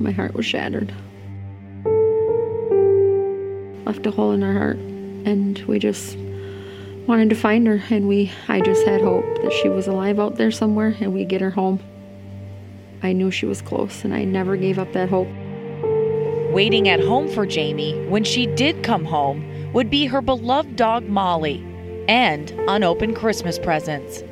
My 0.00 0.10
heart 0.10 0.34
was 0.34 0.44
shattered. 0.44 0.92
Left 3.86 4.04
a 4.04 4.10
hole 4.10 4.32
in 4.32 4.42
our 4.42 4.52
heart, 4.52 4.78
and 4.78 5.60
we 5.68 5.78
just 5.78 6.18
wanted 7.06 7.30
to 7.30 7.36
find 7.36 7.68
her. 7.68 7.80
And 7.88 8.08
we, 8.08 8.32
I 8.48 8.60
just 8.62 8.84
had 8.84 9.00
hope 9.00 9.24
that 9.42 9.52
she 9.52 9.68
was 9.68 9.86
alive 9.86 10.18
out 10.18 10.34
there 10.34 10.50
somewhere, 10.50 10.96
and 10.98 11.14
we 11.14 11.24
get 11.24 11.40
her 11.40 11.50
home. 11.50 11.78
I 13.04 13.12
knew 13.12 13.30
she 13.30 13.44
was 13.44 13.60
close, 13.60 14.02
and 14.02 14.14
I 14.14 14.24
never 14.24 14.56
gave 14.56 14.78
up 14.78 14.92
that 14.94 15.10
hope. 15.10 15.28
Waiting 16.54 16.88
at 16.88 17.00
home 17.00 17.28
for 17.28 17.44
Jamie 17.44 18.02
when 18.06 18.24
she 18.24 18.46
did 18.46 18.82
come 18.82 19.04
home 19.04 19.72
would 19.74 19.90
be 19.90 20.06
her 20.06 20.22
beloved 20.22 20.74
dog 20.76 21.06
Molly 21.06 21.62
and 22.08 22.50
unopened 22.66 23.16
Christmas 23.16 23.58
presents. 23.58 24.22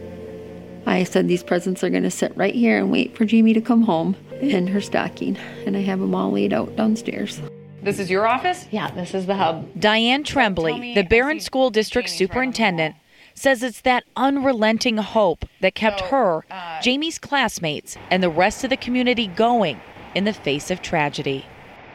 I 0.87 1.05
said 1.05 1.29
these 1.29 1.43
presents 1.43 1.85
are 1.85 1.91
going 1.91 2.03
to 2.03 2.11
sit 2.11 2.35
right 2.37 2.55
here 2.55 2.79
and 2.79 2.91
wait 2.91 3.15
for 3.17 3.27
Jamie 3.27 3.53
to 3.53 3.61
come 3.61 3.83
home 3.83 4.17
in 4.41 4.67
her 4.69 4.81
stocking, 4.81 5.37
and 5.67 5.77
I 5.77 5.81
have 5.81 6.01
them 6.01 6.15
all 6.15 6.31
laid 6.31 6.55
out 6.55 6.75
downstairs. 6.75 7.43
This 7.83 7.99
is 7.99 8.09
your 8.09 8.27
office? 8.27 8.67
Yeah, 8.71 8.91
this 8.93 9.13
is 9.13 9.27
the 9.27 9.35
hub. 9.35 9.69
Diane 9.79 10.25
Tremblay, 10.25 10.95
the 10.95 11.03
Barron 11.03 11.41
School 11.41 11.69
District 11.69 12.09
Superintendent, 12.09 12.95
says 13.43 13.63
it's 13.65 13.81
that 13.81 14.05
unrelenting 14.17 14.97
hope 14.97 15.45
that 15.61 15.75
kept 15.75 16.01
oh, 16.05 16.07
her, 16.07 16.45
Jamie's 16.81 17.19
classmates, 17.19 17.97
and 18.09 18.23
the 18.23 18.31
rest 18.31 18.63
of 18.63 18.71
the 18.71 18.77
community 18.77 19.27
going 19.27 19.81
in 20.15 20.25
the 20.25 20.33
face 20.33 20.71
of 20.71 20.81
tragedy. 20.81 21.45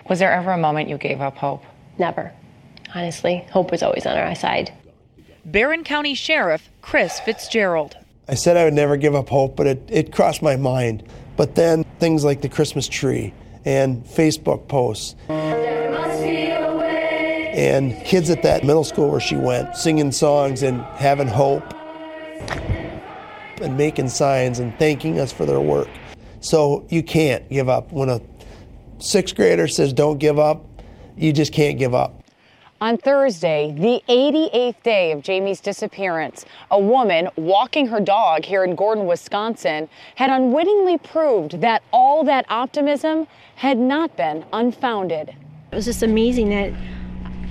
Was 0.09 0.19
there 0.19 0.33
ever 0.33 0.51
a 0.51 0.57
moment 0.57 0.89
you 0.89 0.97
gave 0.97 1.21
up 1.21 1.37
hope? 1.37 1.63
Never. 1.97 2.33
Honestly, 2.93 3.45
hope 3.51 3.71
was 3.71 3.81
always 3.81 4.05
on 4.05 4.17
our 4.17 4.35
side. 4.35 4.73
Barron 5.45 5.85
County 5.85 6.13
Sheriff 6.13 6.69
Chris 6.81 7.21
Fitzgerald. 7.21 7.95
I 8.27 8.35
said 8.35 8.57
I 8.57 8.65
would 8.65 8.73
never 8.73 8.97
give 8.97 9.15
up 9.15 9.29
hope, 9.29 9.55
but 9.55 9.67
it, 9.67 9.81
it 9.87 10.11
crossed 10.11 10.41
my 10.41 10.57
mind. 10.57 11.03
But 11.37 11.55
then 11.55 11.85
things 11.99 12.25
like 12.25 12.41
the 12.41 12.49
Christmas 12.49 12.89
tree 12.89 13.33
and 13.63 14.03
Facebook 14.03 14.67
posts. 14.67 15.15
And 17.57 17.95
kids 18.05 18.29
at 18.29 18.43
that 18.43 18.63
middle 18.63 18.83
school 18.83 19.09
where 19.09 19.19
she 19.19 19.35
went 19.35 19.75
singing 19.75 20.11
songs 20.11 20.61
and 20.61 20.81
having 20.97 21.27
hope 21.27 21.63
and 23.59 23.75
making 23.75 24.09
signs 24.09 24.59
and 24.59 24.77
thanking 24.77 25.19
us 25.19 25.33
for 25.33 25.47
their 25.47 25.59
work. 25.59 25.89
So 26.39 26.85
you 26.89 27.01
can't 27.01 27.49
give 27.49 27.67
up. 27.67 27.91
When 27.91 28.09
a 28.09 28.21
sixth 28.99 29.35
grader 29.35 29.67
says 29.67 29.91
don't 29.91 30.19
give 30.19 30.37
up, 30.37 30.63
you 31.17 31.33
just 31.33 31.51
can't 31.51 31.79
give 31.79 31.95
up. 31.95 32.21
On 32.79 32.95
Thursday, 32.95 33.73
the 33.75 34.03
88th 34.07 34.83
day 34.83 35.11
of 35.11 35.23
Jamie's 35.23 35.59
disappearance, 35.59 36.45
a 36.69 36.79
woman 36.79 37.27
walking 37.37 37.87
her 37.87 37.99
dog 37.99 38.45
here 38.45 38.63
in 38.63 38.75
Gordon, 38.75 39.07
Wisconsin, 39.07 39.89
had 40.13 40.29
unwittingly 40.29 40.99
proved 40.99 41.59
that 41.61 41.81
all 41.91 42.23
that 42.25 42.45
optimism 42.49 43.25
had 43.55 43.79
not 43.79 44.15
been 44.15 44.45
unfounded. 44.53 45.29
It 45.71 45.75
was 45.75 45.85
just 45.85 46.03
amazing 46.03 46.49
that 46.49 46.71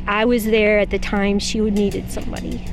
I 0.08 0.24
was 0.24 0.44
there 0.44 0.78
at 0.78 0.90
the 0.90 0.98
time 0.98 1.38
she 1.38 1.60
needed 1.60 2.10
somebody. 2.10 2.64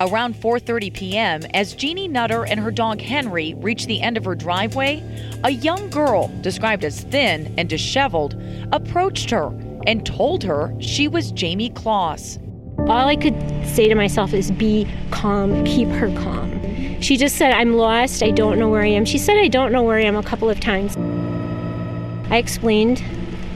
Around 0.00 0.36
4:30 0.36 0.92
p.m., 0.92 1.42
as 1.54 1.74
Jeannie 1.74 2.08
Nutter 2.08 2.44
and 2.44 2.60
her 2.60 2.70
dog 2.70 3.00
Henry 3.00 3.54
reached 3.58 3.86
the 3.86 4.00
end 4.00 4.16
of 4.16 4.24
her 4.24 4.34
driveway, 4.34 5.02
a 5.44 5.50
young 5.50 5.90
girl, 5.90 6.28
described 6.40 6.84
as 6.84 7.02
thin 7.02 7.54
and 7.58 7.68
disheveled, 7.68 8.40
approached 8.72 9.30
her 9.30 9.48
and 9.86 10.04
told 10.04 10.42
her 10.44 10.74
she 10.80 11.08
was 11.08 11.30
Jamie 11.30 11.70
Closs. 11.70 12.38
All 12.80 13.08
I 13.08 13.16
could 13.16 13.34
say 13.66 13.88
to 13.88 13.94
myself 13.94 14.32
is 14.32 14.50
be 14.50 14.86
calm, 15.10 15.64
keep 15.64 15.88
her 15.88 16.08
calm. 16.22 17.00
She 17.00 17.16
just 17.16 17.36
said, 17.36 17.52
I'm 17.52 17.74
lost, 17.74 18.22
I 18.22 18.30
don't 18.30 18.58
know 18.58 18.68
where 18.70 18.82
I 18.82 18.88
am. 18.88 19.04
She 19.04 19.18
said, 19.18 19.36
I 19.36 19.48
don't 19.48 19.72
know 19.72 19.82
where 19.82 19.98
I 19.98 20.02
am 20.04 20.16
a 20.16 20.22
couple 20.22 20.48
of 20.48 20.60
times. 20.60 20.96
I 22.30 22.38
explained, 22.38 23.02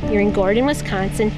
You're 0.04 0.20
in 0.20 0.32
Gordon, 0.32 0.66
Wisconsin. 0.66 1.30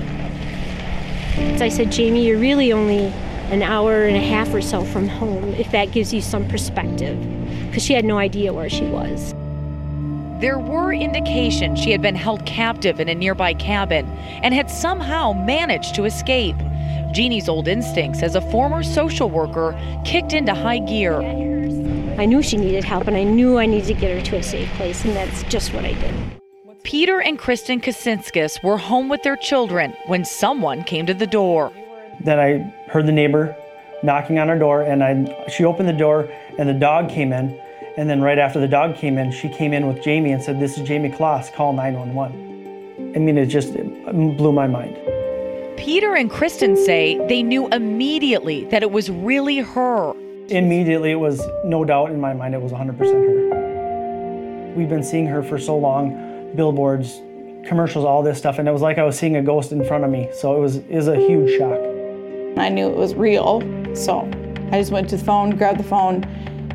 So 1.59 1.65
I 1.65 1.69
said, 1.69 1.91
Jamie, 1.91 2.27
you're 2.27 2.39
really 2.39 2.73
only 2.73 3.07
an 3.51 3.63
hour 3.63 4.05
and 4.05 4.17
a 4.17 4.21
half 4.21 4.53
or 4.55 4.63
so 4.63 4.85
from 4.85 5.09
home, 5.09 5.55
if 5.55 5.71
that 5.73 5.93
gives 5.93 6.13
you 6.13 6.21
some 6.21 6.49
perspective. 6.49 7.19
Because 7.67 7.83
she 7.83 7.95
had 7.95 8.05
no 8.05 8.19
idea 8.19 8.53
where 8.53 8.69
she 8.69 8.85
was. 8.85 9.35
There 10.41 10.59
were 10.59 10.93
indications 10.93 11.79
she 11.79 11.93
had 11.93 12.03
been 12.03 12.17
held 12.17 12.45
captive 12.47 12.99
in 12.99 13.09
a 13.09 13.15
nearby 13.15 13.55
cabin 13.55 14.07
and 14.43 14.53
had 14.53 14.71
somehow 14.71 15.33
managed 15.33 15.95
to 15.95 16.05
escape. 16.05 16.57
Jeannie's 17.13 17.49
old 17.49 17.69
instincts 17.69 18.23
as 18.23 18.35
a 18.35 18.41
former 18.51 18.83
social 18.83 19.31
worker 19.31 19.79
kicked 20.05 20.33
into 20.33 20.53
high 20.53 20.81
gear. 20.81 21.21
I 22.19 22.25
knew 22.25 22.43
she 22.43 22.57
needed 22.57 22.85
help 22.85 23.07
and 23.07 23.17
I 23.17 23.23
knew 23.23 23.59
I 23.59 23.67
needed 23.67 23.87
to 23.89 23.95
get 23.95 24.17
her 24.17 24.23
to 24.31 24.37
a 24.39 24.43
safe 24.43 24.69
place, 24.75 25.05
and 25.05 25.15
that's 25.15 25.43
just 25.45 25.73
what 25.73 25.85
I 25.85 25.93
did. 25.93 26.42
Peter 26.85 27.21
and 27.21 27.39
Kristen 27.39 27.81
Kasinskas 27.81 28.63
were 28.63 28.77
home 28.77 29.09
with 29.09 29.23
their 29.23 29.37
children 29.37 29.95
when 30.07 30.25
someone 30.25 30.83
came 30.83 31.07
to 31.07 31.15
the 31.15 31.27
door. 31.27 31.73
Then 32.21 32.41
I 32.41 32.59
heard 32.91 33.07
the 33.07 33.13
neighbor 33.13 33.57
knocking 34.03 34.41
on 34.41 34.51
our 34.51 34.59
door, 34.59 34.83
and 34.83 35.03
I, 35.03 35.47
she 35.49 35.65
opened 35.65 35.89
the 35.89 35.93
door, 35.93 36.29
and 36.59 36.69
the 36.69 36.75
dog 36.75 37.09
came 37.09 37.33
in. 37.33 37.59
And 37.97 38.11
then 38.11 38.21
right 38.21 38.39
after 38.39 38.59
the 38.59 38.67
dog 38.67 38.97
came 38.97 39.17
in, 39.17 39.31
she 39.31 39.49
came 39.49 39.73
in 39.73 39.87
with 39.87 40.03
Jamie 40.03 40.33
and 40.33 40.43
said, 40.43 40.59
This 40.59 40.77
is 40.77 40.87
Jamie 40.87 41.11
Closs, 41.11 41.51
call 41.51 41.73
911. 41.73 43.15
I 43.15 43.19
mean, 43.19 43.39
it 43.39 43.47
just 43.47 43.77
it 43.77 43.87
blew 44.37 44.53
my 44.53 44.67
mind. 44.67 44.97
Peter 45.77 46.17
and 46.17 46.31
Kristen 46.31 46.77
say 46.77 47.25
they 47.29 47.43
knew 47.43 47.69
immediately 47.69 48.65
that 48.67 48.83
it 48.83 48.91
was 48.91 49.09
really 49.09 49.59
her. 49.59 50.15
Immediately, 50.49 51.13
it 51.13 51.21
was 51.21 51.47
no 51.65 51.85
doubt 51.85 52.11
in 52.11 52.21
my 52.21 52.33
mind, 52.33 52.55
it 52.55 52.63
was 52.63 52.73
100% 52.73 52.99
her. 52.99 54.73
We've 54.75 54.89
been 54.89 55.05
seeing 55.05 55.27
her 55.27 55.43
for 55.43 55.59
so 55.59 55.77
long, 55.77 56.32
billboards, 56.57 57.21
commercials, 57.67 58.05
all 58.05 58.23
this 58.23 58.39
stuff, 58.39 58.59
and 58.59 58.69
it 58.69 58.73
was 58.73 58.83
like 58.83 58.99
I 58.99 59.05
was 59.05 59.19
seeing 59.19 59.37
a 59.37 59.43
ghost 59.43 59.73
in 59.73 59.85
front 59.85 60.05
of 60.05 60.11
me. 60.11 60.29
So 60.33 60.57
it 60.57 60.61
was, 60.61 60.77
is 60.77 61.09
a 61.09 61.17
huge 61.17 61.57
shock. 61.57 61.79
I 62.57 62.69
knew 62.69 62.89
it 62.89 62.97
was 62.97 63.15
real, 63.15 63.61
so 63.95 64.21
I 64.71 64.79
just 64.79 64.93
went 64.93 65.09
to 65.11 65.17
the 65.17 65.25
phone, 65.25 65.51
grabbed 65.51 65.79
the 65.79 65.85
phone, 65.85 66.25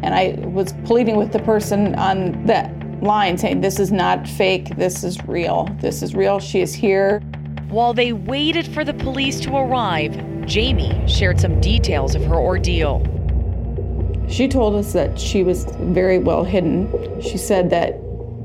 and 0.04 0.14
I 0.14 0.36
was 0.48 0.74
pleading 0.86 1.18
with 1.18 1.32
the 1.32 1.40
person 1.40 1.96
on 1.96 2.46
that 2.46 2.74
line 3.02 3.38
saying, 3.38 3.62
This 3.62 3.80
is 3.80 3.92
not 3.92 4.28
fake, 4.28 4.76
this 4.76 5.04
is 5.04 5.24
real, 5.26 5.70
this 5.82 6.02
is 6.02 6.16
real, 6.16 6.40
she 6.40 6.62
is 6.62 6.74
here. 6.74 7.20
While 7.70 7.94
they 7.94 8.14
waited 8.14 8.68
for 8.68 8.84
the 8.84 8.94
police 8.94 9.40
to 9.42 9.56
arrive, 9.56 10.46
Jamie 10.46 11.06
shared 11.08 11.40
some 11.40 11.60
details 11.60 12.16
of 12.16 12.24
her 12.26 12.36
ordeal. 12.36 13.04
She 14.30 14.48
told 14.48 14.76
us 14.76 14.94
that 14.94 15.20
she 15.20 15.44
was 15.44 15.66
very 15.80 16.18
well 16.18 16.44
hidden. 16.44 17.22
She 17.22 17.38
said 17.38 17.70
that 17.70 18.00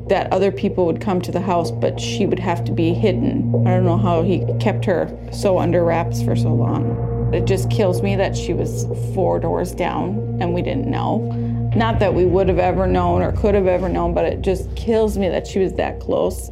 that 0.09 0.33
other 0.33 0.51
people 0.51 0.87
would 0.87 1.01
come 1.01 1.21
to 1.23 1.33
the 1.33 1.41
house, 1.41 1.71
but 1.71 2.01
she 2.01 2.27
would 2.27 2.39
have 2.39 2.65
to 2.65 2.73
be 2.73 2.93
hidden. 2.93 3.67
I 3.67 3.71
don't 3.71 3.85
know 3.85 3.99
how 3.99 4.23
he 4.23 4.45
kept 4.61 4.85
her 4.85 5.09
so 5.33 5.59
under 5.59 5.85
wraps 5.85 6.23
for 6.23 6.37
so 6.37 6.53
long. 6.53 7.33
It 7.33 7.47
just 7.47 7.71
kills 7.71 8.03
me 8.03 8.17
that 8.17 8.37
she 8.37 8.53
was 8.53 8.87
four 9.15 9.38
doors 9.38 9.73
down 9.73 10.38
and 10.41 10.53
we 10.53 10.61
didn't 10.61 10.91
know. 10.91 11.19
Not 11.75 11.99
that 12.01 12.12
we 12.12 12.27
would 12.27 12.49
have 12.49 12.59
ever 12.59 12.87
known 12.87 13.23
or 13.23 13.33
could 13.33 13.55
have 13.55 13.67
ever 13.67 13.88
known, 13.88 14.12
but 14.12 14.27
it 14.27 14.43
just 14.43 14.75
kills 14.77 15.17
me 15.17 15.29
that 15.31 15.47
she 15.47 15.59
was 15.59 15.73
that 15.75 15.99
close. 16.01 16.51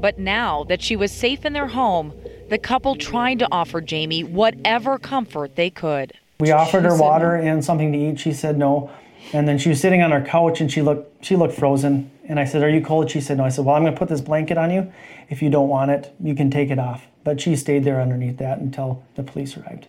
But 0.00 0.18
now 0.18 0.64
that 0.64 0.80
she 0.80 0.96
was 0.96 1.12
safe 1.12 1.44
in 1.44 1.52
their 1.52 1.66
home, 1.66 2.14
the 2.48 2.58
couple 2.58 2.94
tried 2.94 3.38
to 3.40 3.48
offer 3.50 3.80
Jamie 3.80 4.24
whatever 4.24 4.98
comfort 4.98 5.56
they 5.56 5.68
could. 5.68 6.12
We 6.40 6.50
offered 6.50 6.84
her 6.84 6.96
water 6.96 7.34
and 7.34 7.64
something 7.64 7.92
to 7.92 7.98
eat. 7.98 8.20
She 8.20 8.32
said 8.32 8.56
no. 8.56 8.90
And 9.32 9.48
then 9.48 9.58
she 9.58 9.68
was 9.68 9.80
sitting 9.80 10.02
on 10.02 10.10
her 10.10 10.22
couch 10.22 10.60
and 10.60 10.70
she 10.70 10.82
looked 10.82 11.24
she 11.24 11.36
looked 11.36 11.54
frozen. 11.54 12.10
And 12.26 12.40
I 12.40 12.44
said, 12.44 12.62
"Are 12.62 12.70
you 12.70 12.80
cold?" 12.80 13.10
She 13.10 13.20
said 13.20 13.36
no. 13.36 13.44
I 13.44 13.50
said, 13.50 13.64
"Well, 13.64 13.74
I'm 13.74 13.82
going 13.82 13.92
to 13.92 13.98
put 13.98 14.08
this 14.08 14.20
blanket 14.20 14.56
on 14.56 14.70
you. 14.70 14.90
If 15.28 15.42
you 15.42 15.50
don't 15.50 15.68
want 15.68 15.90
it, 15.90 16.14
you 16.22 16.34
can 16.34 16.50
take 16.50 16.70
it 16.70 16.78
off." 16.78 17.06
But 17.22 17.40
she 17.40 17.56
stayed 17.56 17.84
there 17.84 18.00
underneath 18.00 18.38
that 18.38 18.58
until 18.58 19.02
the 19.14 19.22
police 19.22 19.56
arrived. 19.56 19.88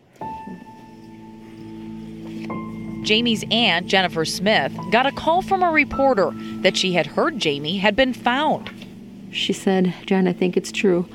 Jamie's 3.03 3.45
aunt, 3.51 3.85
Jennifer 3.85 4.25
Smith, 4.25 4.73
got 4.91 5.05
a 5.05 5.11
call 5.11 5.43
from 5.43 5.61
a 5.61 5.71
reporter 5.71 6.31
that 6.61 6.75
she 6.75 6.93
had 6.93 7.05
heard 7.05 7.37
Jamie 7.37 7.77
had 7.77 7.95
been 7.95 8.13
found. 8.13 8.71
She 9.31 9.53
said, 9.53 9.93
Jen, 10.07 10.27
I 10.27 10.33
think 10.33 10.57
it's 10.57 10.71
true. 10.71 11.07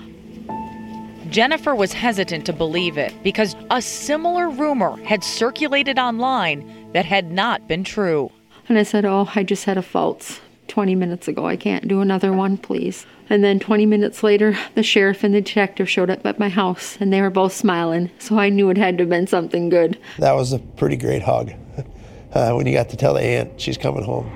Jennifer 1.30 1.74
was 1.74 1.92
hesitant 1.92 2.46
to 2.46 2.52
believe 2.52 2.96
it 2.96 3.12
because 3.24 3.56
a 3.70 3.82
similar 3.82 4.48
rumor 4.48 4.96
had 5.04 5.24
circulated 5.24 5.98
online 5.98 6.92
that 6.92 7.04
had 7.04 7.32
not 7.32 7.66
been 7.66 7.82
true. 7.82 8.30
And 8.68 8.78
I 8.78 8.84
said, 8.84 9.04
Oh, 9.04 9.28
I 9.34 9.42
just 9.42 9.64
had 9.64 9.78
a 9.78 9.82
false 9.82 10.40
20 10.70 10.94
minutes 10.94 11.28
ago. 11.28 11.46
I 11.46 11.56
can't 11.56 11.86
do 11.86 12.00
another 12.00 12.32
one, 12.32 12.56
please. 12.56 13.04
And 13.28 13.44
then 13.44 13.60
20 13.60 13.86
minutes 13.86 14.22
later, 14.22 14.56
the 14.74 14.82
sheriff 14.82 15.22
and 15.22 15.34
the 15.34 15.40
detective 15.40 15.90
showed 15.90 16.10
up 16.10 16.24
at 16.24 16.38
my 16.38 16.48
house 16.48 16.96
and 16.98 17.12
they 17.12 17.20
were 17.20 17.30
both 17.30 17.52
smiling, 17.52 18.10
so 18.18 18.38
I 18.38 18.48
knew 18.48 18.70
it 18.70 18.78
had 18.78 18.96
to 18.98 19.02
have 19.02 19.10
been 19.10 19.26
something 19.26 19.68
good. 19.68 19.98
That 20.18 20.32
was 20.32 20.52
a 20.52 20.58
pretty 20.58 20.96
great 20.96 21.22
hug 21.22 21.52
uh, 22.32 22.52
when 22.52 22.66
you 22.66 22.72
got 22.72 22.88
to 22.88 22.96
tell 22.96 23.14
the 23.14 23.22
aunt 23.22 23.60
she's 23.60 23.76
coming 23.76 24.04
home. 24.04 24.30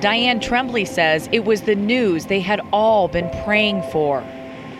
Diane 0.00 0.38
Tremblay 0.38 0.84
says 0.84 1.28
it 1.32 1.44
was 1.44 1.62
the 1.62 1.74
news 1.74 2.26
they 2.26 2.40
had 2.40 2.60
all 2.72 3.08
been 3.08 3.30
praying 3.44 3.82
for. 3.90 4.20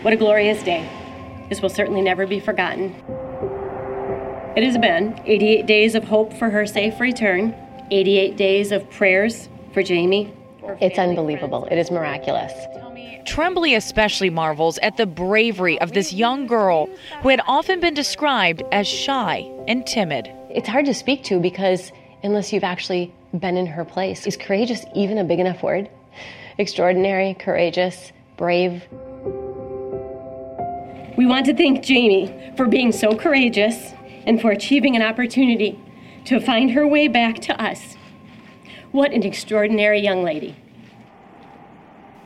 What 0.01 0.13
a 0.13 0.17
glorious 0.17 0.63
day. 0.63 0.89
This 1.49 1.61
will 1.61 1.69
certainly 1.69 2.01
never 2.01 2.25
be 2.27 2.39
forgotten. 2.39 2.95
It 4.55 4.63
has 4.63 4.77
been 4.77 5.19
88 5.25 5.65
days 5.65 5.95
of 5.95 6.05
hope 6.05 6.33
for 6.33 6.49
her 6.49 6.65
safe 6.65 6.99
return, 6.99 7.53
88 7.91 8.37
days 8.37 8.71
of 8.71 8.89
prayers 8.91 9.49
for 9.73 9.81
Jamie. 9.81 10.33
It's 10.79 10.99
unbelievable. 10.99 11.65
It 11.71 11.77
is 11.77 11.89
miraculous. 11.89 12.53
Tremblay 13.25 13.73
especially 13.73 14.29
marvels 14.29 14.77
at 14.79 14.97
the 14.97 15.05
bravery 15.05 15.79
of 15.81 15.93
this 15.93 16.13
young 16.13 16.47
girl 16.47 16.87
who 17.21 17.29
had 17.29 17.41
often 17.47 17.79
been 17.79 17.93
described 17.93 18.63
as 18.71 18.87
shy 18.87 19.49
and 19.67 19.85
timid. 19.85 20.31
It's 20.49 20.67
hard 20.67 20.85
to 20.85 20.93
speak 20.93 21.23
to 21.25 21.39
because 21.39 21.91
unless 22.23 22.51
you've 22.53 22.63
actually 22.63 23.13
been 23.37 23.57
in 23.57 23.65
her 23.65 23.85
place. 23.85 24.25
Is 24.25 24.37
courageous 24.37 24.85
even 24.95 25.17
a 25.17 25.23
big 25.23 25.39
enough 25.39 25.61
word? 25.61 25.89
Extraordinary, 26.57 27.35
courageous, 27.35 28.11
brave. 28.37 28.83
We 31.17 31.25
want 31.25 31.45
to 31.47 31.55
thank 31.55 31.83
Jamie 31.83 32.53
for 32.55 32.65
being 32.65 32.91
so 32.91 33.15
courageous 33.15 33.93
and 34.25 34.41
for 34.41 34.51
achieving 34.51 34.95
an 34.95 35.01
opportunity 35.01 35.79
to 36.29 36.39
find 36.39 36.69
her 36.71 36.87
way 36.87 37.07
back 37.07 37.39
to 37.39 37.59
us. 37.59 37.97
What 38.91 39.11
an 39.13 39.23
extraordinary 39.23 39.99
young 39.99 40.23
lady. 40.23 40.55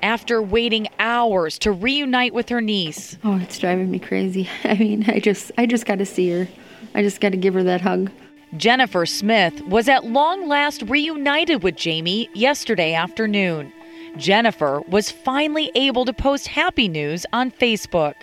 After 0.02 0.42
waiting 0.42 0.90
hours 1.00 1.58
to 1.60 1.72
reunite 1.72 2.34
with 2.34 2.50
her 2.50 2.60
niece. 2.60 3.18
Oh, 3.24 3.38
it's 3.38 3.58
driving 3.58 3.90
me 3.90 4.00
crazy. 4.00 4.50
I 4.66 4.74
mean, 4.76 5.10
I 5.10 5.20
just 5.20 5.54
I 5.58 5.66
just 5.66 5.86
got 5.86 6.00
to 6.00 6.06
see 6.06 6.30
her. 6.32 6.50
I 6.94 7.02
just 7.02 7.22
got 7.22 7.30
to 7.30 7.38
give 7.38 7.54
her 7.54 7.64
that 7.64 7.80
hug. 7.80 8.12
Jennifer 8.58 9.06
Smith 9.06 9.62
was 9.62 9.88
at 9.88 10.04
long 10.04 10.50
last 10.50 10.82
reunited 10.84 11.64
with 11.64 11.78
Jamie 11.78 12.30
yesterday 12.34 12.94
afternoon. 12.94 13.72
Jennifer 14.18 14.82
was 14.82 15.10
finally 15.10 15.72
able 15.76 16.04
to 16.04 16.14
post 16.14 16.48
happy 16.48 16.90
news 16.90 17.26
on 17.32 17.52
Facebook. 17.52 18.16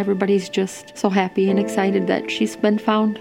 Everybody's 0.00 0.48
just 0.48 0.96
so 0.96 1.10
happy 1.10 1.50
and 1.50 1.58
excited 1.58 2.06
that 2.06 2.30
she's 2.30 2.56
been 2.56 2.78
found. 2.78 3.20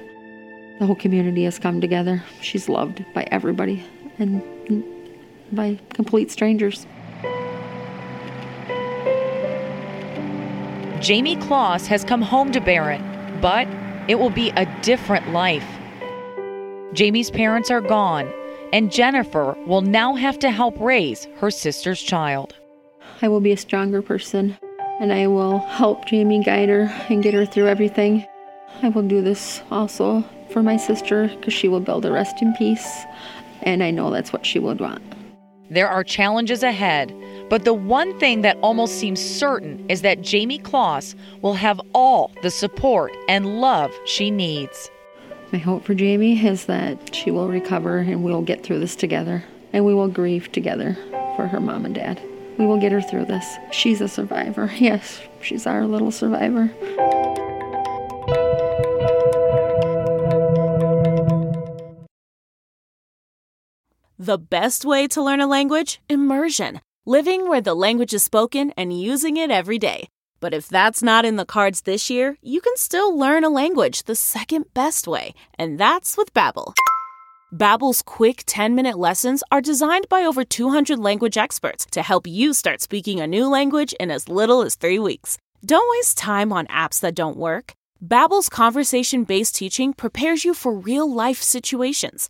The 0.79 0.85
whole 0.85 0.95
community 0.95 1.43
has 1.43 1.59
come 1.59 1.81
together. 1.81 2.23
She's 2.39 2.69
loved 2.69 3.03
by 3.13 3.27
everybody 3.31 3.85
and 4.17 4.41
by 5.51 5.77
complete 5.93 6.31
strangers. 6.31 6.87
Jamie 11.01 11.35
Closs 11.35 11.85
has 11.87 12.05
come 12.05 12.21
home 12.21 12.53
to 12.53 12.61
Barron, 12.61 13.03
but 13.41 13.67
it 14.07 14.17
will 14.17 14.29
be 14.29 14.51
a 14.51 14.65
different 14.81 15.31
life. 15.31 15.67
Jamie's 16.93 17.29
parents 17.29 17.69
are 17.69 17.81
gone, 17.81 18.31
and 18.71 18.89
Jennifer 18.89 19.53
will 19.67 19.81
now 19.81 20.15
have 20.15 20.39
to 20.39 20.49
help 20.49 20.79
raise 20.79 21.27
her 21.39 21.51
sister's 21.51 22.01
child. 22.01 22.55
I 23.21 23.27
will 23.27 23.41
be 23.41 23.51
a 23.51 23.57
stronger 23.57 24.01
person. 24.01 24.57
And 24.99 25.13
I 25.13 25.27
will 25.27 25.59
help 25.59 26.05
Jamie 26.05 26.43
guide 26.43 26.69
her 26.69 26.91
and 27.09 27.23
get 27.23 27.33
her 27.33 27.45
through 27.45 27.67
everything. 27.67 28.25
I 28.81 28.89
will 28.89 29.03
do 29.03 29.21
this 29.21 29.61
also 29.71 30.23
for 30.51 30.61
my 30.63 30.77
sister 30.77 31.27
because 31.27 31.53
she 31.53 31.67
will 31.67 31.79
build 31.79 32.05
a 32.05 32.11
rest 32.11 32.41
in 32.41 32.53
peace, 32.53 33.03
and 33.63 33.83
I 33.83 33.91
know 33.91 34.11
that's 34.11 34.33
what 34.33 34.45
she 34.45 34.59
would 34.59 34.79
want. 34.79 35.01
There 35.69 35.87
are 35.87 36.03
challenges 36.03 36.63
ahead, 36.63 37.13
but 37.49 37.63
the 37.63 37.73
one 37.73 38.17
thing 38.19 38.41
that 38.41 38.57
almost 38.61 38.95
seems 38.95 39.19
certain 39.19 39.85
is 39.89 40.01
that 40.01 40.21
Jamie 40.21 40.57
Closs 40.57 41.15
will 41.41 41.53
have 41.53 41.79
all 41.93 42.31
the 42.41 42.49
support 42.49 43.15
and 43.27 43.61
love 43.61 43.91
she 44.05 44.31
needs. 44.31 44.89
My 45.51 45.59
hope 45.59 45.83
for 45.83 45.93
Jamie 45.93 46.43
is 46.43 46.65
that 46.65 47.13
she 47.13 47.31
will 47.31 47.47
recover 47.47 47.99
and 47.99 48.23
we'll 48.23 48.41
get 48.41 48.63
through 48.63 48.79
this 48.79 48.95
together, 48.95 49.43
and 49.73 49.85
we 49.85 49.93
will 49.93 50.07
grieve 50.07 50.51
together 50.51 50.97
for 51.35 51.47
her 51.47 51.59
mom 51.59 51.85
and 51.85 51.95
dad. 51.95 52.19
We 52.59 52.65
will 52.65 52.77
get 52.77 52.91
her 52.91 53.01
through 53.01 53.25
this. 53.25 53.57
She's 53.71 54.01
a 54.01 54.07
survivor. 54.07 54.69
Yes, 54.79 55.21
she's 55.41 55.65
our 55.65 55.85
little 55.85 56.11
survivor. 56.11 56.69
The 64.17 64.37
best 64.37 64.83
way 64.83 65.07
to 65.07 65.23
learn 65.23 65.39
a 65.39 65.47
language? 65.47 66.01
Immersion. 66.09 66.81
Living 67.05 67.47
where 67.47 67.61
the 67.61 67.73
language 67.73 68.13
is 68.13 68.23
spoken 68.23 68.71
and 68.75 68.91
using 68.91 69.37
it 69.37 69.49
every 69.49 69.79
day. 69.79 70.09
But 70.41 70.53
if 70.53 70.67
that's 70.67 71.01
not 71.01 71.23
in 71.23 71.37
the 71.37 71.45
cards 71.45 71.81
this 71.81 72.09
year, 72.09 72.37
you 72.41 72.59
can 72.59 72.75
still 72.75 73.17
learn 73.17 73.45
a 73.45 73.49
language 73.49 74.03
the 74.03 74.15
second 74.15 74.65
best 74.73 75.07
way, 75.07 75.33
and 75.57 75.79
that's 75.79 76.17
with 76.17 76.33
Babbel. 76.33 76.73
Babbel's 77.51 78.03
quick 78.03 78.43
10-minute 78.45 78.99
lessons 78.99 79.41
are 79.51 79.59
designed 79.59 80.07
by 80.07 80.23
over 80.23 80.43
200 80.43 80.99
language 80.99 81.35
experts 81.35 81.87
to 81.93 82.03
help 82.03 82.27
you 82.27 82.53
start 82.53 82.79
speaking 82.79 83.19
a 83.19 83.25
new 83.25 83.49
language 83.49 83.91
in 83.93 84.11
as 84.11 84.29
little 84.29 84.61
as 84.61 84.75
3 84.75 84.99
weeks. 84.99 85.39
Don't 85.65 85.89
waste 85.97 86.15
time 86.15 86.53
on 86.53 86.67
apps 86.67 86.99
that 86.99 87.15
don't 87.15 87.37
work. 87.37 87.73
Babbel's 87.99 88.49
conversation-based 88.49 89.55
teaching 89.55 89.95
prepares 89.95 90.45
you 90.45 90.53
for 90.53 90.71
real-life 90.71 91.41
situations. 91.41 92.29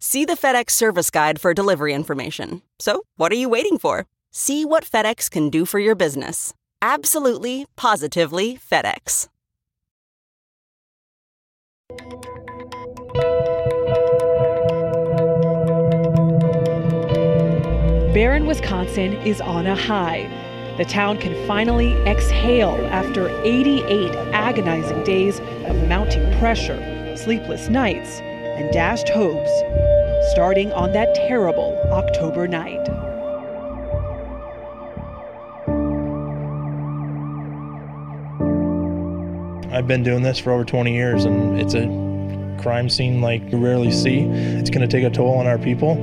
See 0.00 0.24
the 0.24 0.34
FedEx 0.34 0.70
service 0.70 1.10
guide 1.10 1.40
for 1.40 1.52
delivery 1.52 1.92
information. 1.92 2.62
So, 2.78 3.02
what 3.16 3.32
are 3.32 3.36
you 3.36 3.48
waiting 3.48 3.78
for? 3.78 4.06
See 4.30 4.64
what 4.64 4.84
FedEx 4.84 5.28
can 5.28 5.50
do 5.50 5.64
for 5.64 5.80
your 5.80 5.96
business. 5.96 6.54
Absolutely, 6.80 7.66
positively 7.76 8.56
FedEx. 8.58 9.28
Barron, 18.14 18.46
Wisconsin 18.46 19.14
is 19.24 19.40
on 19.40 19.66
a 19.66 19.74
high. 19.74 20.28
The 20.76 20.84
town 20.84 21.18
can 21.18 21.34
finally 21.48 21.94
exhale 22.04 22.86
after 22.86 23.28
88 23.42 24.14
agonizing 24.32 25.02
days 25.02 25.40
of 25.40 25.88
mounting 25.88 26.38
pressure, 26.38 27.16
sleepless 27.16 27.68
nights, 27.68 28.20
and 28.58 28.72
dashed 28.72 29.08
hopes, 29.08 29.50
starting 30.32 30.72
on 30.72 30.92
that 30.92 31.14
terrible 31.14 31.78
October 31.92 32.48
night. 32.48 32.88
I've 39.72 39.86
been 39.86 40.02
doing 40.02 40.22
this 40.22 40.38
for 40.38 40.50
over 40.50 40.64
20 40.64 40.92
years, 40.92 41.24
and 41.24 41.60
it's 41.60 41.74
a 41.74 41.86
crime 42.60 42.88
scene 42.88 43.20
like 43.20 43.52
you 43.52 43.58
rarely 43.58 43.92
see. 43.92 44.22
It's 44.22 44.70
going 44.70 44.86
to 44.86 44.88
take 44.88 45.04
a 45.04 45.10
toll 45.10 45.38
on 45.38 45.46
our 45.46 45.58
people. 45.58 45.94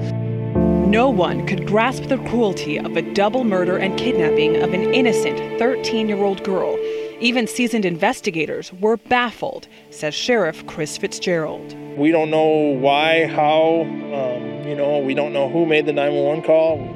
No 0.87 1.09
one 1.09 1.45
could 1.45 1.67
grasp 1.67 2.03
the 2.03 2.17
cruelty 2.19 2.79
of 2.79 2.95
a 2.95 3.01
double 3.01 3.43
murder 3.43 3.77
and 3.77 3.97
kidnapping 3.99 4.63
of 4.63 4.73
an 4.73 4.93
innocent 4.93 5.59
13 5.59 6.07
year 6.07 6.23
old 6.23 6.43
girl. 6.43 6.77
Even 7.21 7.47
seasoned 7.47 7.85
investigators 7.85 8.73
were 8.73 8.97
baffled, 8.97 9.69
says 9.89 10.13
Sheriff 10.13 10.67
Chris 10.67 10.97
Fitzgerald. 10.97 11.73
We 11.97 12.11
don't 12.11 12.29
know 12.29 12.75
why, 12.77 13.25
how, 13.27 13.83
um, 13.83 14.67
you 14.67 14.75
know, 14.75 14.99
we 14.99 15.13
don't 15.13 15.31
know 15.31 15.47
who 15.47 15.65
made 15.65 15.85
the 15.85 15.93
911 15.93 16.43
call. 16.43 16.93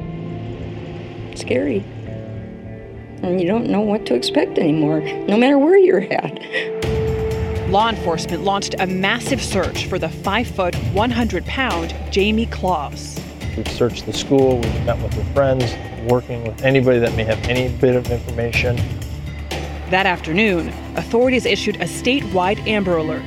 Scary. 1.37 1.85
And 3.23 3.39
you 3.39 3.47
don't 3.47 3.69
know 3.69 3.79
what 3.79 4.05
to 4.07 4.13
expect 4.13 4.57
anymore, 4.57 4.99
no 4.99 5.37
matter 5.37 5.57
where 5.57 5.77
you're 5.77 6.03
at. 6.11 7.69
Law 7.69 7.87
enforcement 7.87 8.43
launched 8.43 8.75
a 8.79 8.87
massive 8.87 9.41
search 9.41 9.85
for 9.85 9.97
the 9.97 10.09
5 10.09 10.47
foot, 10.47 10.75
100 10.75 11.45
pound 11.45 11.95
Jamie 12.11 12.47
Closs. 12.47 13.17
We've 13.55 13.67
searched 13.69 14.05
the 14.05 14.13
school, 14.13 14.57
we've 14.57 14.85
met 14.85 15.01
with 15.01 15.13
her 15.13 15.33
friends, 15.33 15.73
working 16.11 16.43
with 16.43 16.61
anybody 16.63 16.99
that 16.99 17.15
may 17.15 17.23
have 17.23 17.41
any 17.47 17.69
bit 17.77 17.95
of 17.95 18.11
information. 18.11 18.77
That 19.89 20.05
afternoon, 20.05 20.69
authorities 20.97 21.47
issued 21.47 21.77
a 21.77 21.85
statewide 21.85 22.59
Amber 22.67 22.97
Alert. 22.97 23.25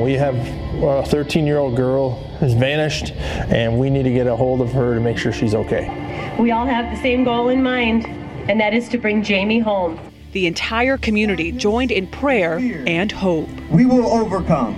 We 0.00 0.14
have 0.14 0.34
a 0.82 1.04
13 1.04 1.46
year 1.46 1.58
old 1.58 1.76
girl 1.76 2.14
has 2.40 2.54
vanished, 2.54 3.12
and 3.12 3.78
we 3.78 3.90
need 3.90 4.04
to 4.04 4.10
get 4.12 4.26
a 4.26 4.34
hold 4.34 4.62
of 4.62 4.72
her 4.72 4.94
to 4.94 5.00
make 5.00 5.18
sure 5.18 5.32
she's 5.32 5.54
okay. 5.54 6.34
We 6.38 6.50
all 6.50 6.64
have 6.64 6.96
the 6.96 7.02
same 7.02 7.24
goal 7.24 7.50
in 7.50 7.62
mind, 7.62 8.06
and 8.48 8.58
that 8.58 8.72
is 8.72 8.88
to 8.88 8.96
bring 8.96 9.22
Jamie 9.22 9.58
home. 9.58 10.00
The 10.32 10.46
entire 10.46 10.96
community 10.96 11.52
joined 11.52 11.90
in 11.90 12.06
prayer 12.06 12.56
and 12.86 13.12
hope. 13.12 13.50
We 13.70 13.84
will 13.84 14.06
overcome. 14.06 14.74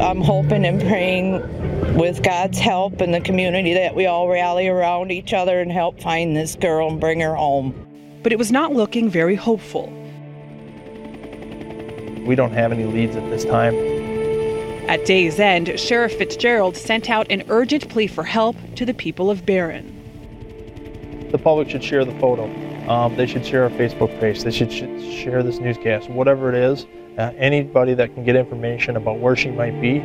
I'm 0.00 0.20
hoping 0.20 0.64
and 0.64 0.80
praying 0.80 1.96
with 1.96 2.22
God's 2.22 2.60
help 2.60 3.00
and 3.00 3.12
the 3.12 3.20
community 3.20 3.74
that 3.74 3.96
we 3.96 4.06
all 4.06 4.28
rally 4.28 4.68
around 4.68 5.10
each 5.10 5.32
other 5.32 5.60
and 5.60 5.72
help 5.72 6.00
find 6.00 6.36
this 6.36 6.54
girl 6.54 6.88
and 6.88 7.00
bring 7.00 7.18
her 7.18 7.34
home. 7.34 7.85
But 8.26 8.32
it 8.32 8.38
was 8.40 8.50
not 8.50 8.72
looking 8.72 9.08
very 9.08 9.36
hopeful. 9.36 9.86
We 12.26 12.34
don't 12.34 12.50
have 12.50 12.72
any 12.72 12.82
leads 12.82 13.14
at 13.14 13.22
this 13.30 13.44
time. 13.44 13.76
At 14.88 15.04
day's 15.04 15.38
end, 15.38 15.78
Sheriff 15.78 16.18
Fitzgerald 16.18 16.76
sent 16.76 17.08
out 17.08 17.30
an 17.30 17.44
urgent 17.48 17.88
plea 17.88 18.08
for 18.08 18.24
help 18.24 18.56
to 18.74 18.84
the 18.84 18.94
people 18.94 19.30
of 19.30 19.46
Barron. 19.46 21.28
The 21.30 21.38
public 21.38 21.70
should 21.70 21.84
share 21.84 22.04
the 22.04 22.18
photo. 22.18 22.46
Um, 22.90 23.14
they 23.14 23.28
should 23.28 23.46
share 23.46 23.62
our 23.62 23.70
Facebook 23.70 24.18
page. 24.18 24.42
They 24.42 24.50
should, 24.50 24.72
should 24.72 25.00
share 25.00 25.44
this 25.44 25.60
newscast, 25.60 26.10
whatever 26.10 26.48
it 26.48 26.56
is. 26.56 26.84
Uh, 27.16 27.30
anybody 27.36 27.94
that 27.94 28.12
can 28.12 28.24
get 28.24 28.34
information 28.34 28.96
about 28.96 29.20
where 29.20 29.36
she 29.36 29.52
might 29.52 29.80
be. 29.80 30.00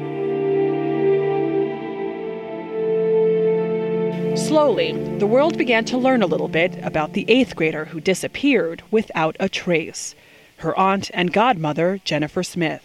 Slowly, 4.52 4.92
the 5.18 5.26
world 5.26 5.58
began 5.58 5.86
to 5.86 5.98
learn 5.98 6.22
a 6.22 6.26
little 6.26 6.50
bit 6.50 6.78
about 6.84 7.14
the 7.14 7.24
eighth 7.30 7.56
grader 7.56 7.86
who 7.86 8.02
disappeared 8.02 8.84
without 8.92 9.38
a 9.40 9.48
trace. 9.48 10.14
Her 10.58 10.78
aunt 10.78 11.10
and 11.14 11.32
godmother, 11.32 12.02
Jennifer 12.04 12.44
Smith. 12.44 12.84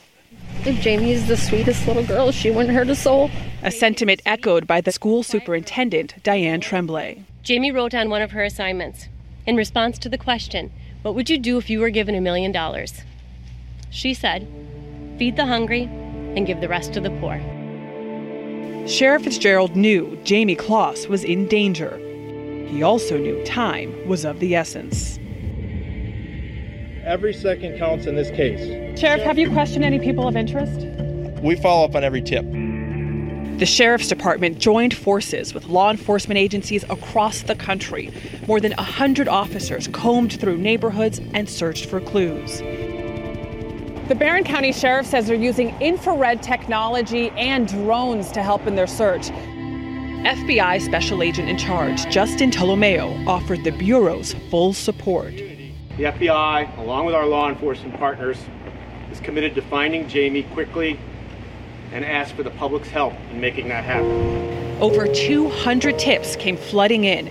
If 0.64 0.80
Jamie 0.80 1.10
is 1.10 1.26
the 1.26 1.36
sweetest 1.36 1.84
little 1.88 2.06
girl, 2.06 2.30
she 2.30 2.52
wouldn't 2.52 2.72
hurt 2.72 2.88
a 2.88 2.94
soul. 2.94 3.32
A 3.64 3.72
sentiment 3.72 4.22
echoed 4.24 4.68
by 4.68 4.80
the 4.80 4.92
school 4.92 5.24
superintendent, 5.24 6.22
Diane 6.22 6.60
Tremblay. 6.60 7.24
Jamie 7.42 7.72
wrote 7.72 7.96
on 7.96 8.10
one 8.10 8.22
of 8.22 8.30
her 8.30 8.44
assignments 8.44 9.08
in 9.44 9.56
response 9.56 9.98
to 9.98 10.08
the 10.08 10.16
question, 10.16 10.70
What 11.02 11.16
would 11.16 11.28
you 11.28 11.36
do 11.36 11.58
if 11.58 11.68
you 11.68 11.80
were 11.80 11.90
given 11.90 12.14
a 12.14 12.20
million 12.20 12.52
dollars? 12.52 13.02
She 13.90 14.14
said, 14.14 14.46
Feed 15.18 15.34
the 15.34 15.46
hungry 15.46 15.82
and 16.36 16.46
give 16.46 16.60
the 16.60 16.68
rest 16.68 16.92
to 16.92 17.00
the 17.00 17.10
poor. 17.18 17.40
Sheriff 18.86 19.24
Fitzgerald 19.24 19.74
knew 19.74 20.16
Jamie 20.22 20.54
Closs 20.54 21.08
was 21.08 21.24
in 21.24 21.48
danger. 21.48 21.98
He 22.68 22.84
also 22.84 23.18
knew 23.18 23.44
time 23.44 24.06
was 24.06 24.24
of 24.24 24.38
the 24.38 24.54
essence. 24.54 25.18
Every 27.04 27.34
second 27.34 27.78
counts 27.78 28.06
in 28.06 28.14
this 28.14 28.30
case. 28.30 28.60
Sheriff, 28.96 29.22
have 29.22 29.40
you 29.40 29.50
questioned 29.50 29.84
any 29.84 29.98
people 29.98 30.28
of 30.28 30.36
interest? 30.36 30.86
We 31.42 31.56
follow 31.56 31.84
up 31.84 31.96
on 31.96 32.04
every 32.04 32.22
tip. 32.22 32.44
The 33.58 33.66
Sheriff's 33.66 34.06
Department 34.06 34.58
joined 34.58 34.94
forces 34.94 35.52
with 35.52 35.66
law 35.66 35.90
enforcement 35.90 36.38
agencies 36.38 36.84
across 36.88 37.42
the 37.42 37.56
country. 37.56 38.12
More 38.46 38.60
than 38.60 38.72
100 38.72 39.26
officers 39.26 39.88
combed 39.88 40.38
through 40.38 40.58
neighborhoods 40.58 41.20
and 41.34 41.48
searched 41.48 41.86
for 41.86 42.00
clues. 42.00 42.62
The 44.08 44.14
Barron 44.14 44.44
County 44.44 44.70
Sheriff 44.70 45.04
says 45.04 45.26
they're 45.26 45.34
using 45.34 45.70
infrared 45.80 46.40
technology 46.40 47.30
and 47.30 47.66
drones 47.66 48.30
to 48.32 48.42
help 48.42 48.68
in 48.68 48.76
their 48.76 48.86
search. 48.86 49.30
FBI 49.30 50.80
Special 50.80 51.24
Agent 51.24 51.48
in 51.48 51.58
Charge, 51.58 52.06
Justin 52.08 52.52
Tolomeo, 52.52 53.26
offered 53.26 53.64
the 53.64 53.72
Bureau's 53.72 54.32
full 54.48 54.72
support. 54.72 55.34
The 55.34 56.04
FBI, 56.04 56.78
along 56.78 57.06
with 57.06 57.16
our 57.16 57.26
law 57.26 57.48
enforcement 57.48 57.98
partners, 57.98 58.38
is 59.10 59.18
committed 59.18 59.56
to 59.56 59.62
finding 59.62 60.08
Jamie 60.08 60.44
quickly 60.44 61.00
and 61.90 62.04
ask 62.04 62.32
for 62.36 62.44
the 62.44 62.50
public's 62.50 62.88
help 62.88 63.12
in 63.32 63.40
making 63.40 63.66
that 63.70 63.82
happen. 63.82 64.80
Over 64.80 65.08
200 65.08 65.98
tips 65.98 66.36
came 66.36 66.56
flooding 66.56 67.02
in. 67.02 67.28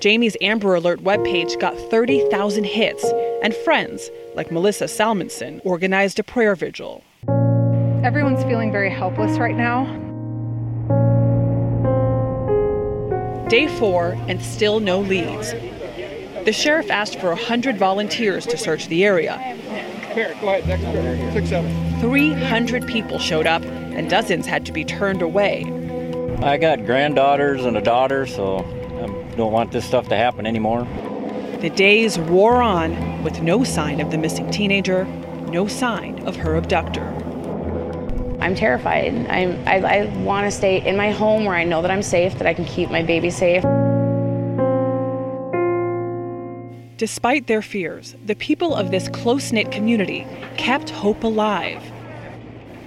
Jamie's 0.00 0.36
Amber 0.42 0.74
Alert 0.74 1.00
webpage 1.00 1.58
got 1.58 1.74
30,000 1.90 2.64
hits, 2.64 3.06
and 3.42 3.54
friends 3.54 4.10
like 4.34 4.50
Melissa 4.50 4.84
Salmonson 4.84 5.60
organized 5.64 6.18
a 6.18 6.22
prayer 6.22 6.54
vigil. 6.54 7.02
Everyone's 8.04 8.42
feeling 8.44 8.72
very 8.72 8.90
helpless 8.90 9.38
right 9.38 9.56
now. 9.56 9.84
Day 13.48 13.66
four, 13.78 14.16
and 14.28 14.40
still 14.40 14.80
no 14.80 15.00
leads. 15.00 15.52
The 16.44 16.52
sheriff 16.52 16.90
asked 16.90 17.18
for 17.20 17.28
100 17.28 17.76
volunteers 17.76 18.46
to 18.46 18.56
search 18.56 18.86
the 18.88 19.04
area. 19.04 19.36
Here, 20.14 20.34
go 20.40 20.48
ahead, 20.48 20.66
next 20.66 20.84
pair. 20.84 21.32
Six, 21.32 21.48
seven. 21.50 22.00
300 22.00 22.86
people 22.86 23.18
showed 23.18 23.46
up, 23.46 23.62
and 23.62 24.08
dozens 24.08 24.46
had 24.46 24.64
to 24.66 24.72
be 24.72 24.84
turned 24.84 25.20
away. 25.20 25.64
I 26.42 26.56
got 26.56 26.86
granddaughters 26.86 27.64
and 27.64 27.76
a 27.76 27.82
daughter, 27.82 28.26
so 28.26 28.58
I 28.60 29.36
don't 29.36 29.52
want 29.52 29.72
this 29.72 29.84
stuff 29.84 30.08
to 30.08 30.16
happen 30.16 30.46
anymore. 30.46 30.86
The 31.60 31.68
days 31.68 32.18
wore 32.18 32.62
on 32.62 33.22
with 33.22 33.42
no 33.42 33.64
sign 33.64 34.00
of 34.00 34.10
the 34.10 34.16
missing 34.16 34.50
teenager, 34.50 35.04
no 35.50 35.66
sign 35.66 36.26
of 36.26 36.34
her 36.36 36.56
abductor. 36.56 37.04
I'm 38.40 38.54
terrified. 38.54 39.14
I'm, 39.28 39.68
I, 39.68 39.74
I 39.80 40.04
want 40.22 40.46
to 40.46 40.50
stay 40.50 40.80
in 40.80 40.96
my 40.96 41.10
home 41.10 41.44
where 41.44 41.54
I 41.54 41.64
know 41.64 41.82
that 41.82 41.90
I'm 41.90 42.02
safe, 42.02 42.38
that 42.38 42.46
I 42.46 42.54
can 42.54 42.64
keep 42.64 42.90
my 42.90 43.02
baby 43.02 43.28
safe. 43.28 43.62
Despite 46.96 47.46
their 47.46 47.60
fears, 47.60 48.16
the 48.24 48.36
people 48.36 48.74
of 48.74 48.90
this 48.90 49.10
close 49.10 49.52
knit 49.52 49.70
community 49.70 50.26
kept 50.56 50.88
hope 50.88 51.24
alive. 51.24 51.82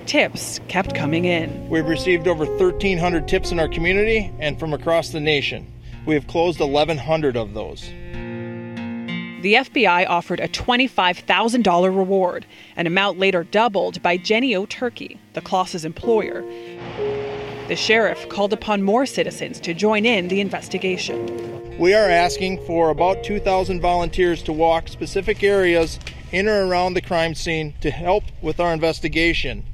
Tips 0.08 0.60
kept 0.68 0.96
coming 0.96 1.26
in. 1.26 1.70
We've 1.70 1.86
received 1.86 2.28
over 2.28 2.46
1,300 2.46 3.28
tips 3.28 3.52
in 3.52 3.60
our 3.60 3.70
community 3.70 4.34
and 4.40 4.60
from 4.60 4.74
across 4.74 5.10
the 5.10 5.20
nation. 5.20 5.72
We 6.08 6.16
have 6.16 6.26
closed 6.26 6.60
1,100 6.60 7.38
of 7.38 7.54
those. 7.54 7.88
The 9.44 9.56
FBI 9.56 10.08
offered 10.08 10.40
a 10.40 10.48
$25,000 10.48 11.84
reward, 11.84 12.46
an 12.78 12.88
amount 12.88 13.20
later 13.20 13.44
doubled 13.44 14.02
by 14.02 14.16
Jennie-O 14.16 14.68
Turkey, 14.68 15.20
the 15.34 15.42
Closses 15.42 15.84
employer. 15.84 16.42
The 17.68 17.76
sheriff 17.76 18.30
called 18.30 18.54
upon 18.54 18.84
more 18.84 19.06
citizens 19.06 19.60
to 19.60 19.74
join 19.74 20.06
in 20.06 20.30
the 20.30 20.40
investigation. 20.40 21.78
We 21.78 21.94
are 21.94 22.08
asking 22.08 22.66
for 22.66 22.90
about 22.90 23.26
2,000 23.26 23.82
volunteers 23.82 24.42
to 24.44 24.54
walk 24.54 24.88
specific 24.88 25.44
areas 25.44 26.00
in 26.32 26.48
or 26.48 26.66
around 26.66 26.94
the 26.94 27.02
crime 27.02 27.36
scene 27.36 27.74
to 27.82 27.92
help 27.92 28.24
with 28.42 28.62
our 28.62 28.72
investigation. 28.72 29.66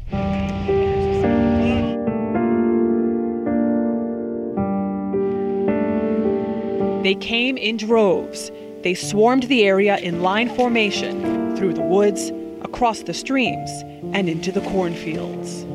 They 7.03 7.13
came 7.13 7.55
in 7.55 7.77
droves. 7.77 8.51
They 8.81 8.93
swarmed 8.93 9.43
the 9.43 9.63
area 9.63 9.97
in 9.97 10.21
line 10.21 10.55
formation 10.55 11.55
through 11.57 11.73
the 11.73 11.81
woods, 11.81 12.31
across 12.61 13.03
the 13.03 13.13
streams, 13.13 13.69
and 14.13 14.29
into 14.29 14.53
the 14.53 14.61
cornfields. 14.61 15.65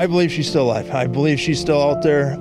I 0.00 0.06
believe 0.06 0.30
she's 0.30 0.48
still 0.48 0.66
alive. 0.66 0.88
I 0.90 1.08
believe 1.08 1.40
she's 1.40 1.58
still 1.58 1.82
out 1.82 2.02
there, 2.02 2.32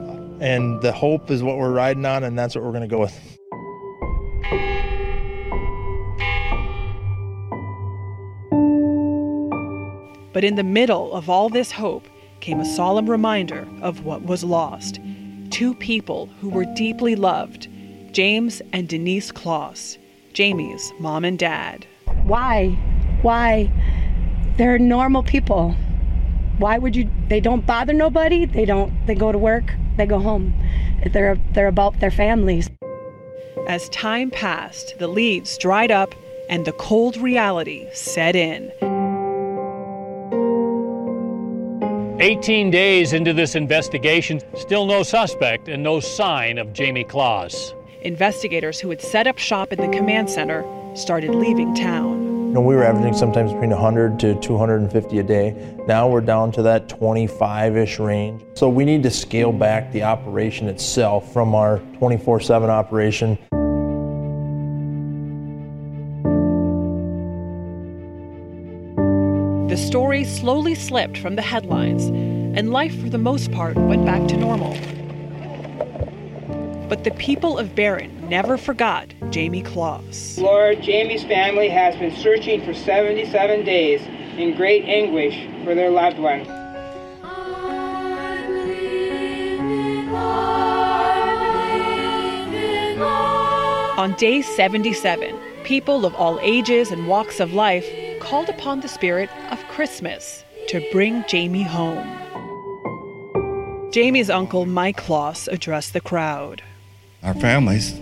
and 0.42 0.80
the 0.84 0.92
hope 0.92 1.32
is 1.32 1.42
what 1.42 1.58
we're 1.58 1.72
riding 1.72 2.06
on, 2.06 2.24
and 2.24 2.38
that's 2.38 2.54
what 2.54 2.64
we're 2.64 2.72
going 2.72 2.88
to 2.88 2.88
go 2.88 3.00
with. 3.00 3.20
But 10.34 10.44
in 10.44 10.54
the 10.56 10.64
middle 10.64 11.14
of 11.14 11.30
all 11.32 11.50
this 11.50 11.72
hope 11.72 12.08
came 12.42 12.60
a 12.60 12.66
solemn 12.66 13.10
reminder 13.10 13.68
of 13.82 14.06
what 14.06 14.22
was 14.22 14.44
lost. 14.44 15.00
Two 15.50 15.74
people 15.74 16.28
who 16.42 16.50
were 16.50 16.66
deeply 16.76 17.16
loved 17.16 17.70
James 18.16 18.62
and 18.72 18.88
Denise 18.88 19.30
Closs, 19.30 19.98
Jamie's 20.32 20.94
mom 21.00 21.26
and 21.26 21.38
dad. 21.38 21.86
Why? 22.24 22.70
Why? 23.24 23.70
They're 24.56 24.80
normal 24.80 25.22
people. 25.22 25.76
Why 26.58 26.78
would 26.78 26.96
you? 26.96 27.10
They 27.28 27.42
don't 27.42 27.66
bother 27.66 27.92
nobody. 27.92 28.46
They 28.46 28.64
don't. 28.64 28.94
They 29.06 29.16
go 29.16 29.34
to 29.34 29.38
work. 29.38 29.66
They 29.98 30.06
go 30.06 30.20
home. 30.20 30.54
They're 31.12 31.36
they're 31.52 31.68
about 31.68 32.00
their 32.00 32.10
families. 32.10 32.70
As 33.68 33.90
time 33.90 34.32
passed, 34.32 34.98
the 34.98 35.10
leads 35.10 35.58
dried 35.58 35.92
up 35.92 36.16
and 36.50 36.64
the 36.64 36.72
cold 36.72 37.18
reality 37.18 37.86
set 37.92 38.38
in. 38.38 38.72
18 42.22 42.72
days 42.72 43.12
into 43.12 43.34
this 43.34 43.56
investigation, 43.56 44.40
still 44.56 44.86
no 44.86 45.04
suspect 45.04 45.68
and 45.68 45.84
no 45.84 46.00
sign 46.00 46.58
of 46.58 46.72
Jamie 46.72 47.04
Closs. 47.04 47.75
Investigators 48.06 48.80
who 48.80 48.92
had 48.92 49.02
set 49.02 49.26
up 49.26 49.40
shop 49.40 49.74
in 49.74 49.82
the 49.82 49.98
command 49.98 50.30
center 50.30 50.64
started 50.94 51.32
leaving 51.32 51.74
town. 51.74 52.24
You 52.50 52.54
know, 52.54 52.62
we 52.62 52.76
were 52.76 52.84
averaging 52.84 53.16
sometimes 53.16 53.52
between 53.52 53.72
100 53.72 54.20
to 54.20 54.40
250 54.42 55.18
a 55.18 55.24
day. 55.24 55.76
Now 55.88 56.08
we're 56.08 56.22
down 56.22 56.52
to 56.52 56.62
that 56.62 56.88
25-ish 56.88 57.98
range. 57.98 58.44
So 58.54 58.70
we 58.70 58.86
need 58.86 59.02
to 59.02 59.10
scale 59.10 59.52
back 59.52 59.92
the 59.92 60.04
operation 60.04 60.68
itself 60.68 61.34
from 61.34 61.56
our 61.56 61.80
24/7 62.00 62.70
operation. 62.70 63.40
The 69.68 69.78
story 69.78 70.26
slowly 70.26 70.76
slipped 70.76 71.18
from 71.18 71.36
the 71.36 71.42
headlines, 71.42 72.06
and 72.56 72.72
life 72.72 72.96
for 73.02 73.10
the 73.10 73.18
most 73.18 73.52
part 73.52 73.76
went 73.76 74.06
back 74.06 74.28
to 74.28 74.38
normal. 74.38 74.78
But 76.88 77.04
the 77.04 77.12
people 77.12 77.58
of 77.58 77.74
Barron 77.74 78.30
never 78.30 78.58
forgot 78.58 79.12
Jamie 79.32 79.64
Closs. 79.64 80.38
Lord, 80.38 80.84
Jamie's 80.84 81.24
family 81.24 81.68
has 81.68 81.96
been 81.96 82.16
searching 82.16 82.64
for 82.64 82.76
77 82.76 83.66
days 83.66 84.02
in 84.38 84.56
great 84.56 84.86
anguish 84.86 85.36
for 85.64 85.74
their 85.74 85.90
loved 85.90 86.20
one. 86.20 86.48
On 93.98 94.14
day 94.14 94.44
77, 94.44 95.36
people 95.64 96.06
of 96.06 96.14
all 96.14 96.40
ages 96.42 96.92
and 96.92 97.08
walks 97.08 97.40
of 97.40 97.54
life 97.54 97.88
called 98.20 98.50
upon 98.50 98.82
the 98.82 98.88
spirit 98.88 99.32
of 99.52 99.68
Christmas 99.70 100.44
to 100.68 100.88
bring 100.92 101.26
Jamie 101.28 101.64
home. 101.64 102.08
Jamie's 103.92 104.30
uncle, 104.30 104.68
Mike 104.68 104.98
Closs, 104.98 105.48
addressed 105.48 105.94
the 105.94 106.02
crowd. 106.02 106.62
Our 107.26 107.34
families, 107.34 108.00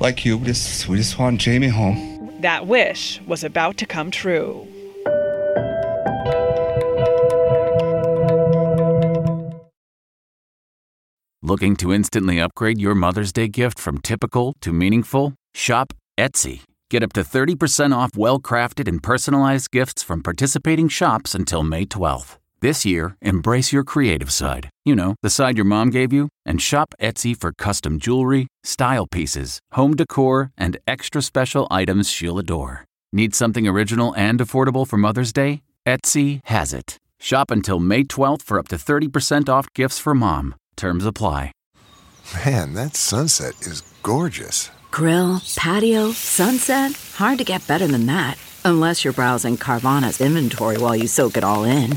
like 0.00 0.26
you, 0.26 0.36
we 0.36 0.46
just, 0.46 0.86
we 0.86 0.98
just 0.98 1.18
want 1.18 1.40
Jamie 1.40 1.68
home. 1.68 2.36
That 2.42 2.66
wish 2.66 3.22
was 3.26 3.42
about 3.42 3.78
to 3.78 3.86
come 3.86 4.10
true. 4.10 4.68
Looking 11.42 11.74
to 11.76 11.92
instantly 11.92 12.38
upgrade 12.38 12.78
your 12.78 12.94
Mother's 12.94 13.32
Day 13.32 13.48
gift 13.48 13.78
from 13.78 13.96
typical 13.98 14.54
to 14.60 14.74
meaningful? 14.74 15.34
Shop 15.54 15.94
Etsy. 16.18 16.60
Get 16.90 17.02
up 17.02 17.14
to 17.14 17.22
30% 17.22 17.96
off 17.96 18.10
well 18.14 18.40
crafted 18.40 18.88
and 18.88 19.02
personalized 19.02 19.70
gifts 19.70 20.02
from 20.02 20.22
participating 20.22 20.88
shops 20.88 21.34
until 21.34 21.62
May 21.62 21.86
12th. 21.86 22.39
This 22.62 22.84
year, 22.84 23.16
embrace 23.22 23.72
your 23.72 23.84
creative 23.84 24.30
side. 24.30 24.68
You 24.84 24.94
know, 24.94 25.14
the 25.22 25.30
side 25.30 25.56
your 25.56 25.64
mom 25.64 25.88
gave 25.88 26.12
you, 26.12 26.28
and 26.44 26.60
shop 26.60 26.94
Etsy 27.00 27.34
for 27.34 27.52
custom 27.52 27.98
jewelry, 27.98 28.48
style 28.64 29.06
pieces, 29.06 29.60
home 29.72 29.96
decor, 29.96 30.50
and 30.58 30.76
extra 30.86 31.22
special 31.22 31.66
items 31.70 32.10
she'll 32.10 32.38
adore. 32.38 32.84
Need 33.14 33.34
something 33.34 33.66
original 33.66 34.14
and 34.14 34.40
affordable 34.40 34.86
for 34.86 34.98
Mother's 34.98 35.32
Day? 35.32 35.62
Etsy 35.86 36.40
has 36.44 36.74
it. 36.74 36.98
Shop 37.18 37.50
until 37.50 37.80
May 37.80 38.04
12th 38.04 38.42
for 38.42 38.58
up 38.58 38.68
to 38.68 38.76
30% 38.76 39.48
off 39.48 39.72
gifts 39.74 39.98
for 39.98 40.14
mom. 40.14 40.54
Terms 40.76 41.06
apply. 41.06 41.52
Man, 42.44 42.74
that 42.74 42.94
sunset 42.94 43.54
is 43.62 43.80
gorgeous. 44.02 44.70
Grill, 44.90 45.40
patio, 45.56 46.12
sunset. 46.12 46.92
Hard 47.14 47.38
to 47.38 47.44
get 47.44 47.66
better 47.66 47.86
than 47.86 48.04
that. 48.06 48.36
Unless 48.66 49.02
you're 49.02 49.14
browsing 49.14 49.56
Carvana's 49.56 50.20
inventory 50.20 50.76
while 50.76 50.94
you 50.94 51.06
soak 51.06 51.38
it 51.38 51.44
all 51.44 51.64
in. 51.64 51.96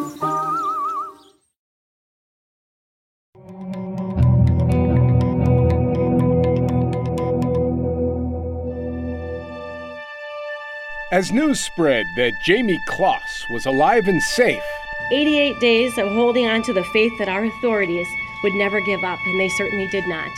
As 11.11 11.33
news 11.33 11.59
spread 11.59 12.05
that 12.15 12.31
Jamie 12.41 12.79
Closs 12.87 13.45
was 13.49 13.65
alive 13.65 14.07
and 14.07 14.23
safe, 14.23 14.63
88 15.11 15.59
days 15.59 15.97
of 15.97 16.07
holding 16.07 16.47
on 16.47 16.61
to 16.63 16.71
the 16.71 16.85
faith 16.85 17.11
that 17.19 17.27
our 17.27 17.43
authorities 17.43 18.07
would 18.45 18.53
never 18.53 18.79
give 18.79 19.03
up, 19.03 19.19
and 19.25 19.37
they 19.37 19.49
certainly 19.49 19.89
did 19.89 20.07
not. 20.07 20.31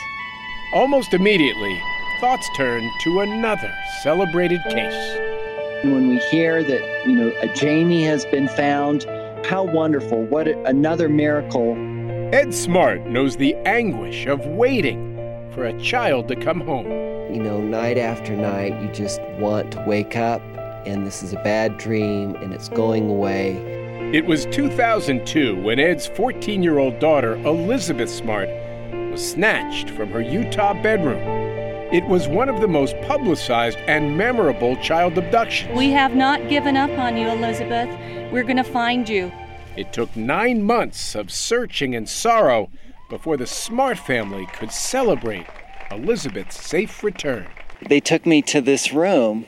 almost 0.72 1.14
immediately, 1.14 1.80
thoughts 2.20 2.50
turned 2.56 2.90
to 3.02 3.20
another 3.20 3.72
celebrated 4.02 4.60
case. 4.64 5.20
When 5.84 6.08
we 6.08 6.18
hear 6.32 6.64
that, 6.64 7.06
you 7.06 7.12
know, 7.12 7.32
a 7.40 7.54
Jamie 7.54 8.02
has 8.02 8.24
been 8.24 8.48
found, 8.48 9.04
how 9.46 9.62
wonderful. 9.62 10.24
What 10.24 10.48
a, 10.48 10.60
another 10.64 11.08
miracle. 11.08 11.76
Ed 12.34 12.52
Smart 12.52 13.06
knows 13.06 13.36
the 13.36 13.54
anguish 13.64 14.26
of 14.26 14.44
waiting 14.46 15.14
for 15.54 15.66
a 15.66 15.80
child 15.80 16.26
to 16.26 16.34
come 16.34 16.62
home. 16.62 16.90
You 17.32 17.40
know, 17.40 17.60
night 17.60 17.96
after 17.96 18.34
night, 18.34 18.82
you 18.82 18.88
just 18.88 19.20
want 19.38 19.70
to 19.72 19.84
wake 19.86 20.16
up, 20.16 20.42
and 20.86 21.06
this 21.06 21.22
is 21.22 21.32
a 21.32 21.42
bad 21.42 21.78
dream, 21.78 22.34
and 22.36 22.52
it's 22.52 22.68
going 22.68 23.08
away. 23.08 23.52
It 24.12 24.26
was 24.26 24.46
2002 24.46 25.60
when 25.62 25.78
Ed's 25.78 26.06
14 26.06 26.62
year 26.62 26.78
old 26.78 26.98
daughter, 26.98 27.34
Elizabeth 27.46 28.10
Smart, 28.10 28.48
was 29.10 29.30
snatched 29.30 29.90
from 29.90 30.10
her 30.10 30.20
Utah 30.20 30.74
bedroom. 30.82 31.20
It 31.92 32.04
was 32.06 32.26
one 32.28 32.48
of 32.48 32.60
the 32.60 32.68
most 32.68 32.96
publicized 33.02 33.78
and 33.86 34.16
memorable 34.16 34.76
child 34.76 35.16
abductions. 35.16 35.76
We 35.76 35.90
have 35.90 36.14
not 36.14 36.48
given 36.48 36.76
up 36.76 36.90
on 36.98 37.16
you, 37.16 37.28
Elizabeth. 37.28 37.88
We're 38.32 38.42
going 38.42 38.56
to 38.56 38.64
find 38.64 39.08
you. 39.08 39.30
It 39.76 39.92
took 39.92 40.14
nine 40.16 40.62
months 40.62 41.14
of 41.14 41.30
searching 41.30 41.94
and 41.94 42.08
sorrow 42.08 42.70
before 43.10 43.36
the 43.36 43.46
Smart 43.46 43.98
family 43.98 44.46
could 44.54 44.72
celebrate 44.72 45.46
Elizabeth's 45.90 46.64
safe 46.64 47.02
return. 47.02 47.46
They 47.88 48.00
took 48.00 48.26
me 48.26 48.42
to 48.42 48.60
this 48.60 48.92
room, 48.92 49.46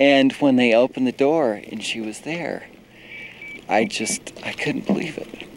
and 0.00 0.32
when 0.34 0.56
they 0.56 0.74
opened 0.74 1.06
the 1.06 1.12
door 1.12 1.60
and 1.70 1.82
she 1.82 2.00
was 2.00 2.20
there, 2.20 2.66
I 3.68 3.84
just, 3.84 4.32
I 4.44 4.52
couldn't 4.52 4.86
believe 4.86 5.18
it. 5.18 5.48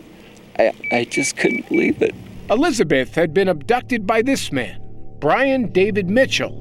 I, 0.58 0.96
I 0.96 1.04
just 1.06 1.38
couldn't 1.38 1.70
believe 1.70 2.02
it. 2.02 2.14
Elizabeth 2.50 3.16
had 3.16 3.34
been 3.34 3.48
abducted 3.48 4.06
by 4.06 4.22
this 4.22 4.52
man, 4.52 4.82
Brian 5.20 5.72
David 5.72 6.10
Mitchell, 6.10 6.58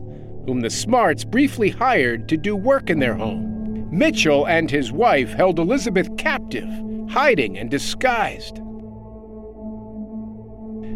whom 0.46 0.60
the 0.60 0.70
Smarts 0.70 1.24
briefly 1.24 1.70
hired 1.70 2.28
to 2.28 2.36
do 2.36 2.54
work 2.54 2.90
in 2.90 2.98
their 2.98 3.14
home. 3.14 3.88
Mitchell 3.90 4.46
and 4.46 4.70
his 4.70 4.92
wife 4.92 5.32
held 5.32 5.58
Elizabeth 5.58 6.16
captive, 6.16 6.68
hiding 7.10 7.58
and 7.58 7.70
disguised. 7.70 8.60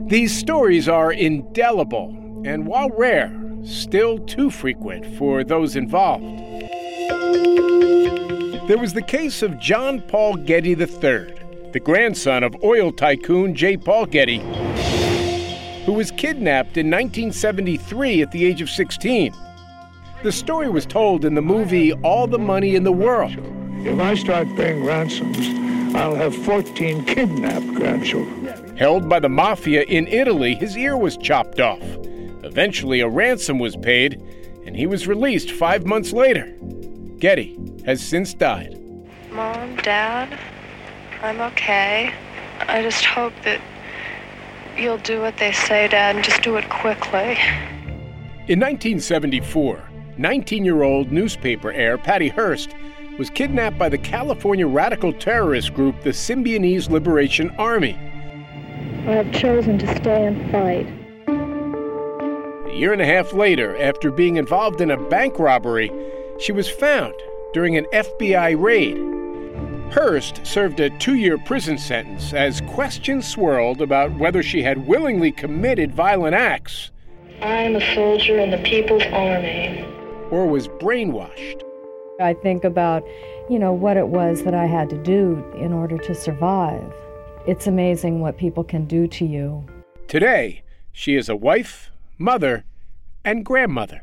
These 0.08 0.36
stories 0.36 0.88
are 0.88 1.12
indelible, 1.12 2.42
and 2.44 2.66
while 2.66 2.90
rare, 2.90 3.32
still 3.64 4.18
too 4.18 4.50
frequent 4.50 5.06
for 5.16 5.42
those 5.42 5.76
involved. 5.76 6.24
There 8.68 8.78
was 8.78 8.94
the 8.94 9.04
case 9.06 9.42
of 9.42 9.58
John 9.58 10.00
Paul 10.02 10.36
Getty 10.36 10.70
III, 10.70 11.34
the 11.72 11.80
grandson 11.82 12.42
of 12.42 12.56
oil 12.62 12.92
tycoon 12.92 13.54
J. 13.54 13.76
Paul 13.76 14.06
Getty, 14.06 14.38
who 15.84 15.92
was 15.92 16.10
kidnapped 16.10 16.76
in 16.76 16.90
1973 16.90 18.22
at 18.22 18.32
the 18.32 18.44
age 18.44 18.62
of 18.62 18.70
16. 18.70 19.34
The 20.22 20.32
story 20.32 20.70
was 20.70 20.86
told 20.86 21.24
in 21.24 21.34
the 21.34 21.42
movie 21.42 21.92
All 21.92 22.26
the 22.26 22.38
Money 22.38 22.74
in 22.74 22.84
the 22.84 22.92
World. 22.92 23.36
If 23.86 23.98
I 23.98 24.14
start 24.14 24.48
paying 24.56 24.82
ransoms, 24.82 25.36
I'll 25.94 26.14
have 26.14 26.34
14 26.34 27.04
kidnapped 27.04 27.74
grandchildren. 27.74 28.76
Held 28.76 29.08
by 29.08 29.20
the 29.20 29.28
mafia 29.28 29.82
in 29.82 30.06
Italy, 30.06 30.54
his 30.54 30.76
ear 30.76 30.96
was 30.96 31.18
chopped 31.18 31.60
off. 31.60 31.82
Eventually, 32.44 33.00
a 33.00 33.08
ransom 33.08 33.58
was 33.58 33.74
paid, 33.74 34.22
and 34.66 34.76
he 34.76 34.86
was 34.86 35.08
released 35.08 35.50
five 35.50 35.86
months 35.86 36.12
later. 36.12 36.54
Getty 37.18 37.58
has 37.86 38.06
since 38.06 38.34
died. 38.34 38.78
Mom, 39.30 39.76
Dad, 39.76 40.38
I'm 41.22 41.40
okay. 41.40 42.12
I 42.60 42.82
just 42.82 43.04
hope 43.04 43.32
that 43.44 43.62
you'll 44.76 44.98
do 44.98 45.22
what 45.22 45.38
they 45.38 45.52
say, 45.52 45.88
Dad, 45.88 46.16
and 46.16 46.24
just 46.24 46.42
do 46.42 46.56
it 46.56 46.68
quickly. 46.68 47.38
In 48.46 48.60
1974, 48.60 49.82
19 50.18 50.64
year 50.66 50.82
old 50.82 51.10
newspaper 51.10 51.72
heir 51.72 51.96
Patty 51.96 52.28
Hearst 52.28 52.74
was 53.18 53.30
kidnapped 53.30 53.78
by 53.78 53.88
the 53.88 53.96
California 53.96 54.66
radical 54.66 55.14
terrorist 55.14 55.72
group 55.72 56.02
the 56.02 56.10
Symbionese 56.10 56.90
Liberation 56.90 57.48
Army. 57.56 57.94
I 59.06 59.12
have 59.12 59.32
chosen 59.32 59.78
to 59.78 59.96
stay 59.96 60.26
and 60.26 60.50
fight. 60.50 61.03
A 62.74 62.76
year 62.76 62.92
and 62.92 63.00
a 63.00 63.06
half 63.06 63.32
later, 63.32 63.80
after 63.80 64.10
being 64.10 64.34
involved 64.36 64.80
in 64.80 64.90
a 64.90 64.96
bank 64.96 65.38
robbery, 65.38 65.92
she 66.40 66.50
was 66.50 66.68
found 66.68 67.14
during 67.52 67.76
an 67.76 67.86
FBI 67.92 68.60
raid. 68.60 68.96
Hearst 69.92 70.44
served 70.44 70.80
a 70.80 70.90
two 70.98 71.14
year 71.14 71.38
prison 71.38 71.78
sentence 71.78 72.32
as 72.32 72.62
questions 72.62 73.28
swirled 73.28 73.80
about 73.80 74.12
whether 74.14 74.42
she 74.42 74.60
had 74.60 74.88
willingly 74.88 75.30
committed 75.30 75.94
violent 75.94 76.34
acts 76.34 76.90
I'm 77.40 77.76
a 77.76 77.94
soldier 77.94 78.40
in 78.40 78.50
the 78.50 78.58
People's 78.58 79.04
Army. 79.12 79.86
or 80.32 80.48
was 80.48 80.66
brainwashed. 80.66 81.62
I 82.20 82.34
think 82.34 82.64
about, 82.64 83.06
you 83.48 83.60
know, 83.60 83.72
what 83.72 83.96
it 83.96 84.08
was 84.08 84.42
that 84.42 84.54
I 84.54 84.66
had 84.66 84.90
to 84.90 85.00
do 85.00 85.44
in 85.56 85.72
order 85.72 85.96
to 85.96 86.12
survive. 86.12 86.92
It's 87.46 87.68
amazing 87.68 88.18
what 88.18 88.36
people 88.36 88.64
can 88.64 88.86
do 88.86 89.06
to 89.06 89.24
you. 89.24 89.64
Today, 90.08 90.62
she 90.90 91.14
is 91.14 91.28
a 91.28 91.36
wife, 91.36 91.92
mother, 92.18 92.64
and 93.24 93.44
grandmother. 93.44 94.02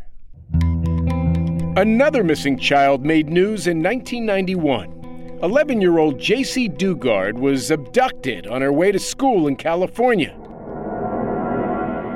Another 1.77 2.23
missing 2.23 2.57
child 2.57 3.05
made 3.05 3.29
news 3.29 3.67
in 3.67 3.81
1991. 3.81 5.39
11 5.41 5.81
year 5.81 5.97
old 5.97 6.17
Jaycee 6.17 6.77
Dugard 6.77 7.33
was 7.33 7.71
abducted 7.71 8.45
on 8.45 8.61
her 8.61 8.73
way 8.73 8.91
to 8.91 8.99
school 8.99 9.47
in 9.47 9.55
California. 9.55 10.37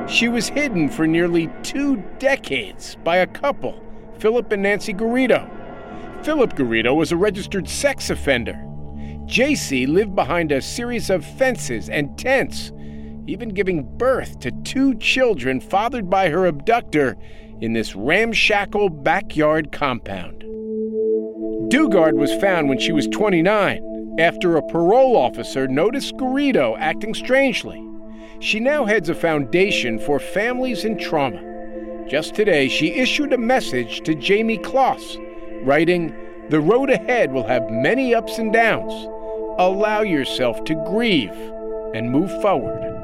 She 0.08 0.28
was 0.28 0.50
hidden 0.50 0.90
for 0.90 1.08
nearly 1.08 1.50
two 1.64 2.04
decades 2.20 2.98
by 3.04 3.18
a 3.18 3.28
couple, 3.28 3.82
Philip 4.20 4.52
and 4.52 4.62
Nancy 4.62 4.94
Garrido. 4.94 5.50
Philip 6.24 6.54
Garrido 6.54 6.96
was 6.96 7.12
a 7.12 7.18
registered 7.18 7.68
sex 7.68 8.10
offender. 8.10 8.54
Jaycee 9.26 9.88
lived 9.88 10.14
behind 10.14 10.52
a 10.52 10.62
series 10.62 11.10
of 11.10 11.26
fences 11.26 11.90
and 11.90 12.16
tents, 12.20 12.72
even 13.28 13.50
giving 13.50 13.98
birth 13.98 14.40
to 14.40 14.52
two 14.64 14.96
children 14.96 15.60
fathered 15.60 16.10
by 16.10 16.30
her 16.30 16.46
abductor 16.46 17.16
in 17.62 17.74
this 17.74 17.96
ramshackle 17.96 18.90
backyard 18.90 19.72
compound. 19.72 20.44
Dugard 21.72 22.14
was 22.14 22.34
found 22.36 22.70
when 22.70 22.80
she 22.80 22.92
was 22.92 23.08
29 23.08 24.18
after 24.20 24.56
a 24.56 24.68
parole 24.68 25.18
officer 25.18 25.68
noticed 25.68 26.16
Garrido 26.16 26.78
acting 26.80 27.14
strangely. 27.14 27.82
She 28.40 28.60
now 28.60 28.86
heads 28.86 29.10
a 29.10 29.16
foundation 29.16 30.00
for 30.00 30.20
families 30.20 30.86
in 30.86 30.98
trauma. 30.98 31.42
Just 32.08 32.36
today, 32.36 32.68
she 32.68 32.94
issued 32.94 33.34
a 33.34 33.38
message 33.38 34.02
to 34.02 34.14
Jamie 34.14 34.60
Closs, 34.60 35.18
writing, 35.64 36.14
The 36.50 36.60
road 36.60 36.90
ahead 36.92 37.32
will 37.32 37.48
have 37.48 37.70
many 37.70 38.14
ups 38.14 38.38
and 38.38 38.54
downs. 38.54 38.94
Allow 39.58 40.02
yourself 40.02 40.64
to 40.66 40.76
grieve 40.88 41.32
and 41.96 42.12
move 42.12 42.30
forward. 42.42 42.95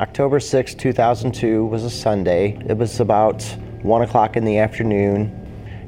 October 0.00 0.40
6, 0.40 0.74
2002 0.74 1.66
was 1.66 1.84
a 1.84 1.90
Sunday. 1.90 2.60
It 2.68 2.76
was 2.76 2.98
about 2.98 3.44
1 3.82 4.02
o'clock 4.02 4.36
in 4.36 4.44
the 4.44 4.58
afternoon. 4.58 5.30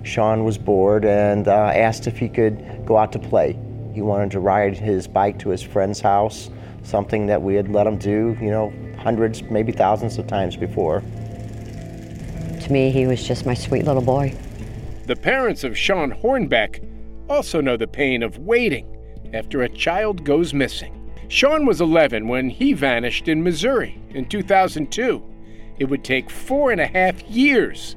Shawn 0.05 0.45
was 0.45 0.57
bored 0.57 1.05
and 1.05 1.49
uh, 1.49 1.73
asked 1.75 2.07
if 2.07 2.17
he 2.17 2.29
could 2.29 2.87
go 2.87 2.97
out 2.97 3.11
to 3.13 3.19
play. 3.19 3.59
He 3.93 4.03
wanted 4.03 4.31
to 4.31 4.39
ride 4.39 4.77
his 4.77 5.09
bike 5.09 5.41
to 5.41 5.49
his 5.49 5.61
friend's 5.61 6.01
house, 6.01 6.51
something 6.85 7.27
that 7.27 7.43
we 7.43 7.57
had 7.57 7.69
let 7.73 7.85
him 7.85 7.99
do, 7.99 8.39
you 8.41 8.49
know, 8.49 8.73
hundreds, 8.97 9.43
maybe 9.43 9.73
thousands 9.73 10.19
of 10.19 10.29
times 10.29 10.55
before. 10.55 11.01
To 12.61 12.69
me, 12.71 12.93
he 12.93 13.09
was 13.09 13.27
just 13.27 13.45
my 13.45 13.55
sweet 13.55 13.87
little 13.87 14.03
boy. 14.03 14.37
The 15.07 15.17
parents 15.17 15.65
of 15.65 15.77
Shawn 15.77 16.13
Hornbeck 16.13 16.81
also 17.29 17.61
know 17.61 17.77
the 17.77 17.89
pain 17.89 18.23
of 18.23 18.39
waiting 18.39 18.87
after 19.35 19.63
a 19.63 19.69
child 19.69 20.25
goes 20.25 20.55
missing. 20.55 20.96
Shawn 21.29 21.67
was 21.67 21.81
11 21.81 22.29
when 22.29 22.51
he 22.51 22.73
vanished 22.73 23.27
in 23.27 23.43
Missouri 23.43 24.01
in 24.11 24.27
2002. 24.27 25.23
It 25.79 25.87
would 25.87 26.05
take 26.05 26.31
four 26.31 26.71
and 26.71 26.81
a 26.81 26.87
half 26.87 27.21
years 27.25 27.97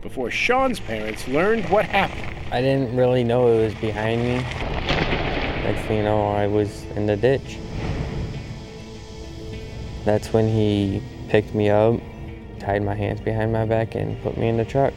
before 0.00 0.30
Shawn's 0.30 0.80
parents 0.80 1.28
learned 1.28 1.68
what 1.68 1.84
happened. 1.84 2.34
I 2.50 2.62
didn't 2.62 2.96
really 2.96 3.22
know 3.22 3.48
it 3.48 3.64
was 3.64 3.74
behind 3.74 4.22
me. 4.22 4.36
Next 5.62 5.86
thing 5.86 5.98
you 5.98 6.02
know, 6.04 6.26
I 6.30 6.46
was 6.46 6.84
in 6.96 7.04
the 7.04 7.16
ditch. 7.16 7.58
That's 10.06 10.32
when 10.32 10.48
he 10.48 11.02
picked 11.28 11.54
me 11.54 11.68
up, 11.68 12.00
tied 12.58 12.82
my 12.82 12.94
hands 12.94 13.20
behind 13.20 13.52
my 13.52 13.66
back, 13.66 13.94
and 13.94 14.20
put 14.22 14.38
me 14.38 14.48
in 14.48 14.56
the 14.56 14.64
truck. 14.64 14.94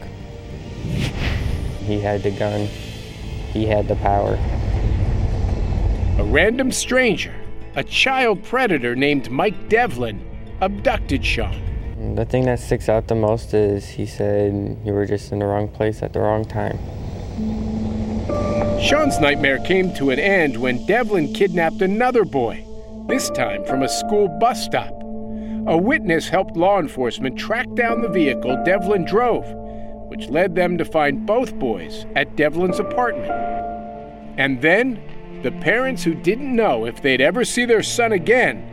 He 1.81 1.99
had 1.99 2.23
the 2.23 2.31
gun, 2.31 2.67
he 3.51 3.65
had 3.65 3.89
the 3.89 3.97
power. 3.97 4.39
A 6.17 6.23
random 6.23 6.71
stranger, 6.71 7.33
a 7.75 7.83
child 7.83 8.43
predator 8.43 8.95
named 8.95 9.31
Mike 9.31 9.69
Devlin, 9.69 10.21
abducted 10.61 11.25
Shawn. 11.25 11.59
The 12.15 12.25
thing 12.25 12.45
that 12.45 12.59
sticks 12.59 12.87
out 12.87 13.07
the 13.07 13.15
most 13.15 13.53
is 13.53 13.87
he 13.87 14.05
said, 14.05 14.77
You 14.85 14.93
were 14.93 15.05
just 15.05 15.31
in 15.31 15.39
the 15.39 15.45
wrong 15.45 15.67
place 15.67 16.03
at 16.03 16.13
the 16.13 16.19
wrong 16.19 16.45
time. 16.45 16.77
Shawn's 18.79 19.19
nightmare 19.19 19.59
came 19.59 19.93
to 19.95 20.11
an 20.11 20.19
end 20.19 20.57
when 20.57 20.85
Devlin 20.85 21.33
kidnapped 21.33 21.81
another 21.81 22.25
boy, 22.25 22.63
this 23.07 23.29
time 23.31 23.65
from 23.65 23.81
a 23.81 23.89
school 23.89 24.27
bus 24.39 24.63
stop. 24.63 24.93
A 25.65 25.77
witness 25.77 26.27
helped 26.27 26.57
law 26.57 26.79
enforcement 26.79 27.39
track 27.39 27.73
down 27.73 28.01
the 28.01 28.09
vehicle 28.09 28.61
Devlin 28.65 29.05
drove, 29.05 29.45
which 30.09 30.29
led 30.29 30.55
them 30.55 30.77
to 30.77 30.85
find 30.85 31.25
both 31.25 31.57
boys 31.57 32.05
at 32.15 32.35
Devlin's 32.35 32.79
apartment. 32.79 33.31
And 34.37 34.61
then, 34.61 35.01
the 35.43 35.51
parents 35.51 36.03
who 36.03 36.13
didn't 36.13 36.55
know 36.55 36.85
if 36.85 37.01
they'd 37.01 37.19
ever 37.19 37.43
see 37.43 37.65
their 37.65 37.83
son 37.83 38.13
again 38.13 38.69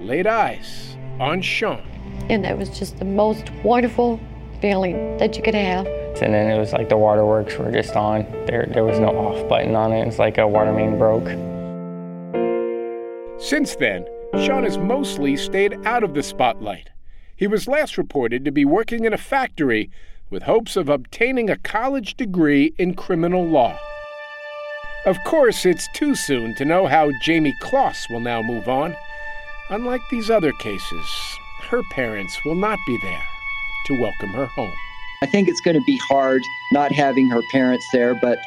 laid 0.00 0.26
eyes 0.26 0.96
on 1.20 1.42
Shawn. 1.42 1.82
And 2.30 2.42
that 2.44 2.56
was 2.56 2.70
just 2.70 2.98
the 2.98 3.04
most 3.04 3.50
wonderful 3.62 4.18
feeling 4.60 5.18
that 5.18 5.36
you 5.36 5.42
could 5.42 5.54
have. 5.54 5.86
And 6.22 6.32
then 6.32 6.50
it 6.50 6.58
was 6.58 6.72
like 6.72 6.88
the 6.88 6.96
waterworks 6.96 7.56
were 7.58 7.70
just 7.70 7.94
on. 7.94 8.22
There, 8.46 8.66
there 8.72 8.84
was 8.84 8.98
no 8.98 9.08
off 9.08 9.46
button 9.48 9.76
on 9.76 9.92
it. 9.92 10.06
It's 10.06 10.18
like 10.18 10.38
a 10.38 10.48
water 10.48 10.72
main 10.72 10.98
broke. 10.98 11.28
Since 13.38 13.76
then, 13.76 14.06
Shawn 14.44 14.64
has 14.64 14.78
mostly 14.78 15.36
stayed 15.36 15.78
out 15.86 16.02
of 16.02 16.14
the 16.14 16.22
spotlight. 16.22 16.90
He 17.36 17.46
was 17.46 17.68
last 17.68 17.98
reported 17.98 18.44
to 18.46 18.50
be 18.50 18.64
working 18.64 19.04
in 19.04 19.12
a 19.12 19.18
factory 19.18 19.90
with 20.30 20.44
hopes 20.44 20.74
of 20.74 20.88
obtaining 20.88 21.50
a 21.50 21.56
college 21.56 22.16
degree 22.16 22.72
in 22.78 22.94
criminal 22.94 23.44
law. 23.44 23.78
Of 25.08 25.24
course, 25.24 25.64
it's 25.64 25.88
too 25.88 26.14
soon 26.14 26.54
to 26.56 26.66
know 26.66 26.86
how 26.86 27.10
Jamie 27.22 27.54
Closs 27.60 28.10
will 28.10 28.20
now 28.20 28.42
move 28.42 28.68
on. 28.68 28.94
Unlike 29.70 30.02
these 30.10 30.28
other 30.28 30.52
cases, 30.52 31.38
her 31.70 31.82
parents 31.92 32.44
will 32.44 32.54
not 32.54 32.78
be 32.86 32.98
there 33.00 33.24
to 33.86 34.00
welcome 34.02 34.28
her 34.34 34.44
home. 34.44 34.74
I 35.22 35.26
think 35.26 35.48
it's 35.48 35.62
going 35.62 35.76
to 35.76 35.84
be 35.86 35.98
hard 36.10 36.42
not 36.74 36.92
having 36.92 37.26
her 37.30 37.40
parents 37.50 37.86
there, 37.90 38.14
but 38.16 38.38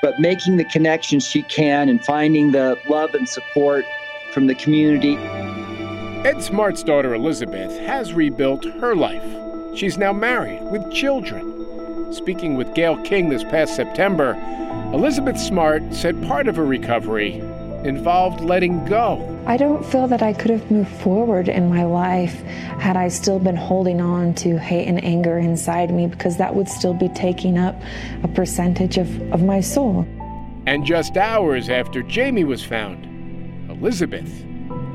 but 0.00 0.20
making 0.20 0.56
the 0.56 0.64
connections 0.66 1.26
she 1.26 1.42
can 1.42 1.88
and 1.88 2.04
finding 2.04 2.52
the 2.52 2.80
love 2.88 3.12
and 3.14 3.28
support 3.28 3.84
from 4.32 4.46
the 4.46 4.54
community. 4.54 5.16
Ed 6.24 6.40
Smart's 6.40 6.84
daughter 6.84 7.12
Elizabeth 7.12 7.76
has 7.76 8.14
rebuilt 8.14 8.64
her 8.64 8.94
life. 8.94 9.76
She's 9.76 9.98
now 9.98 10.12
married 10.12 10.62
with 10.70 10.92
children. 10.92 12.12
Speaking 12.12 12.54
with 12.54 12.72
Gayle 12.74 13.02
King 13.02 13.30
this 13.30 13.42
past 13.42 13.74
September, 13.74 14.36
Elizabeth 14.92 15.38
Smart 15.38 15.82
said 15.92 16.20
part 16.22 16.48
of 16.48 16.56
her 16.56 16.64
recovery 16.64 17.34
involved 17.84 18.40
letting 18.40 18.82
go. 18.86 19.38
I 19.46 19.58
don't 19.58 19.84
feel 19.84 20.08
that 20.08 20.22
I 20.22 20.32
could 20.32 20.50
have 20.50 20.70
moved 20.70 20.90
forward 21.02 21.50
in 21.50 21.68
my 21.68 21.84
life 21.84 22.40
had 22.80 22.96
I 22.96 23.08
still 23.08 23.38
been 23.38 23.54
holding 23.54 24.00
on 24.00 24.32
to 24.36 24.58
hate 24.58 24.86
and 24.86 25.02
anger 25.04 25.38
inside 25.38 25.90
me 25.90 26.06
because 26.06 26.38
that 26.38 26.54
would 26.54 26.70
still 26.70 26.94
be 26.94 27.10
taking 27.10 27.58
up 27.58 27.76
a 28.22 28.28
percentage 28.28 28.96
of, 28.96 29.20
of 29.30 29.42
my 29.42 29.60
soul. 29.60 30.06
And 30.66 30.86
just 30.86 31.18
hours 31.18 31.68
after 31.68 32.02
Jamie 32.02 32.44
was 32.44 32.64
found, 32.64 33.04
Elizabeth 33.70 34.42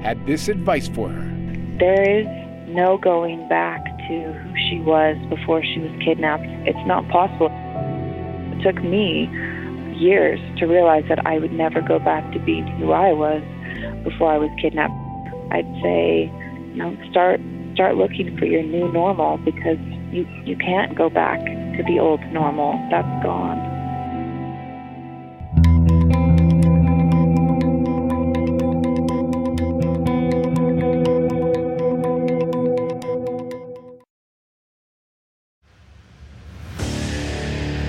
had 0.02 0.26
this 0.26 0.48
advice 0.48 0.88
for 0.88 1.10
her. 1.10 1.78
There 1.78 2.20
is 2.20 2.26
no 2.68 2.98
going 2.98 3.48
back 3.48 3.86
to 3.86 4.34
who 4.34 4.58
she 4.70 4.80
was 4.80 5.18
before 5.30 5.64
she 5.64 5.80
was 5.80 5.92
kidnapped. 6.04 6.46
It's 6.68 6.88
not 6.88 7.08
possible. 7.10 7.52
It 8.58 8.64
took 8.64 8.84
me 8.84 9.30
years 10.04 10.40
to 10.60 10.66
realize 10.66 11.04
that 11.08 11.26
I 11.26 11.40
would 11.40 11.54
never 11.54 11.82
go 11.82 11.98
back 11.98 12.30
to 12.34 12.40
being 12.40 12.68
who 12.78 12.92
I 12.92 13.14
was 13.14 13.42
before 14.04 14.32
I 14.32 14.38
was 14.38 14.50
kidnapped. 14.62 14.94
I'd 15.52 15.70
say, 15.82 16.32
you 16.72 16.76
know, 16.76 16.98
start 17.10 17.40
start 17.74 17.96
looking 17.96 18.38
for 18.38 18.46
your 18.46 18.64
new 18.64 18.92
normal 18.92 19.38
because 19.38 19.80
you 20.12 20.28
you 20.44 20.58
can't 20.58 20.96
go 20.98 21.10
back 21.10 21.40
to 21.40 21.84
the 21.88 22.00
old 22.00 22.20
normal. 22.34 22.74
That's 22.92 23.24
gone. 23.24 23.72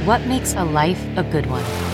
What 0.04 0.26
makes 0.26 0.52
a 0.52 0.62
life 0.62 1.02
a 1.16 1.22
good 1.22 1.46
one? 1.46 1.93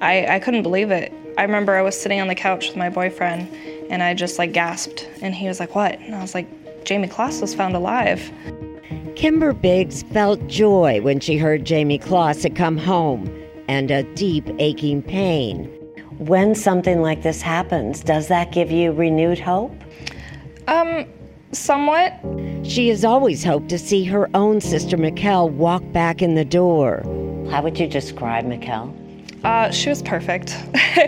I, 0.00 0.36
I 0.36 0.38
couldn't 0.38 0.62
believe 0.62 0.90
it. 0.90 1.12
I 1.36 1.42
remember 1.42 1.74
I 1.74 1.82
was 1.82 1.98
sitting 2.00 2.20
on 2.20 2.28
the 2.28 2.34
couch 2.34 2.68
with 2.68 2.76
my 2.76 2.90
boyfriend 2.90 3.48
and 3.90 4.02
I 4.02 4.14
just 4.14 4.38
like 4.38 4.52
gasped 4.52 5.08
and 5.20 5.34
he 5.34 5.48
was 5.48 5.60
like, 5.60 5.74
What? 5.74 5.98
And 6.00 6.14
I 6.14 6.20
was 6.20 6.34
like, 6.34 6.84
Jamie 6.84 7.08
Closs 7.08 7.40
was 7.40 7.54
found 7.54 7.76
alive. 7.76 8.32
Kimber 9.16 9.52
Biggs 9.52 10.02
felt 10.04 10.46
joy 10.46 11.00
when 11.02 11.20
she 11.20 11.36
heard 11.36 11.64
Jamie 11.64 11.98
Closs 11.98 12.42
had 12.42 12.56
come 12.56 12.78
home 12.78 13.30
and 13.68 13.90
a 13.90 14.02
deep 14.14 14.48
aching 14.58 15.02
pain. 15.02 15.66
When 16.18 16.54
something 16.54 17.02
like 17.02 17.22
this 17.22 17.42
happens, 17.42 18.02
does 18.02 18.28
that 18.28 18.52
give 18.52 18.70
you 18.70 18.92
renewed 18.92 19.38
hope? 19.38 19.72
Um, 20.68 21.06
somewhat. 21.52 22.14
She 22.62 22.88
has 22.88 23.04
always 23.04 23.44
hoped 23.44 23.68
to 23.70 23.78
see 23.78 24.04
her 24.04 24.28
own 24.34 24.60
sister 24.60 24.96
Mikelle 24.96 25.50
walk 25.50 25.82
back 25.92 26.22
in 26.22 26.34
the 26.34 26.44
door. 26.44 27.02
How 27.50 27.62
would 27.62 27.78
you 27.78 27.86
describe 27.86 28.44
Mikelle? 28.44 28.94
Uh, 29.44 29.70
she 29.70 29.88
was 29.88 30.02
perfect. 30.02 30.56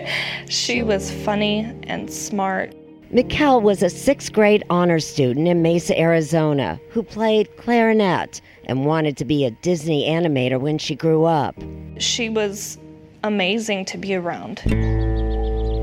she 0.49 0.81
was 0.81 1.11
funny 1.11 1.59
and 1.83 2.11
smart. 2.11 2.73
Mikelle 3.11 3.61
was 3.61 3.83
a 3.83 3.91
sixth 3.91 4.33
grade 4.33 4.63
honors 4.71 5.05
student 5.05 5.47
in 5.47 5.61
Mesa, 5.61 5.99
Arizona, 5.99 6.79
who 6.89 7.03
played 7.03 7.55
clarinet 7.57 8.41
and 8.65 8.87
wanted 8.87 9.17
to 9.17 9.25
be 9.25 9.45
a 9.45 9.51
Disney 9.51 10.09
animator 10.09 10.59
when 10.59 10.79
she 10.79 10.95
grew 10.95 11.25
up. 11.25 11.55
She 11.99 12.29
was 12.29 12.79
amazing 13.23 13.85
to 13.85 13.99
be 13.99 14.15
around. 14.15 14.63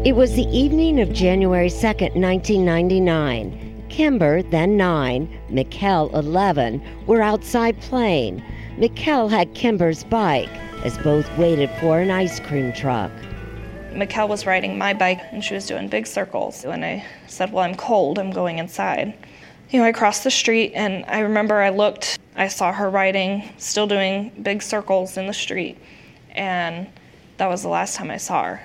It 0.04 0.16
was 0.16 0.34
the 0.34 0.48
evening 0.50 0.98
of 0.98 1.12
January 1.12 1.68
2nd, 1.68 2.16
1999. 2.16 3.84
Kimber, 3.90 4.42
then 4.42 4.76
nine, 4.76 5.28
Mikelle, 5.50 6.12
11, 6.14 6.82
were 7.06 7.22
outside 7.22 7.80
playing. 7.80 8.42
Mikelle 8.76 9.28
had 9.28 9.54
Kimber's 9.54 10.02
bike 10.04 10.50
as 10.84 10.98
both 10.98 11.30
waited 11.36 11.70
for 11.80 12.00
an 12.00 12.10
ice 12.10 12.40
cream 12.40 12.72
truck. 12.72 13.10
Mikelle 13.92 14.28
was 14.28 14.46
riding 14.46 14.78
my 14.78 14.94
bike 14.94 15.20
and 15.32 15.44
she 15.44 15.54
was 15.54 15.66
doing 15.66 15.88
big 15.88 16.06
circles. 16.06 16.64
And 16.64 16.84
I 16.84 17.04
said, 17.26 17.52
Well, 17.52 17.64
I'm 17.64 17.74
cold, 17.74 18.18
I'm 18.18 18.30
going 18.30 18.58
inside. 18.58 19.14
You 19.70 19.80
know, 19.80 19.86
I 19.86 19.92
crossed 19.92 20.24
the 20.24 20.30
street 20.30 20.72
and 20.74 21.04
I 21.06 21.20
remember 21.20 21.60
I 21.60 21.70
looked, 21.70 22.18
I 22.36 22.48
saw 22.48 22.72
her 22.72 22.90
riding, 22.90 23.48
still 23.58 23.86
doing 23.86 24.32
big 24.42 24.62
circles 24.62 25.16
in 25.16 25.26
the 25.26 25.34
street. 25.34 25.78
And 26.32 26.88
that 27.36 27.48
was 27.48 27.62
the 27.62 27.68
last 27.68 27.96
time 27.96 28.10
I 28.10 28.16
saw 28.16 28.44
her. 28.44 28.62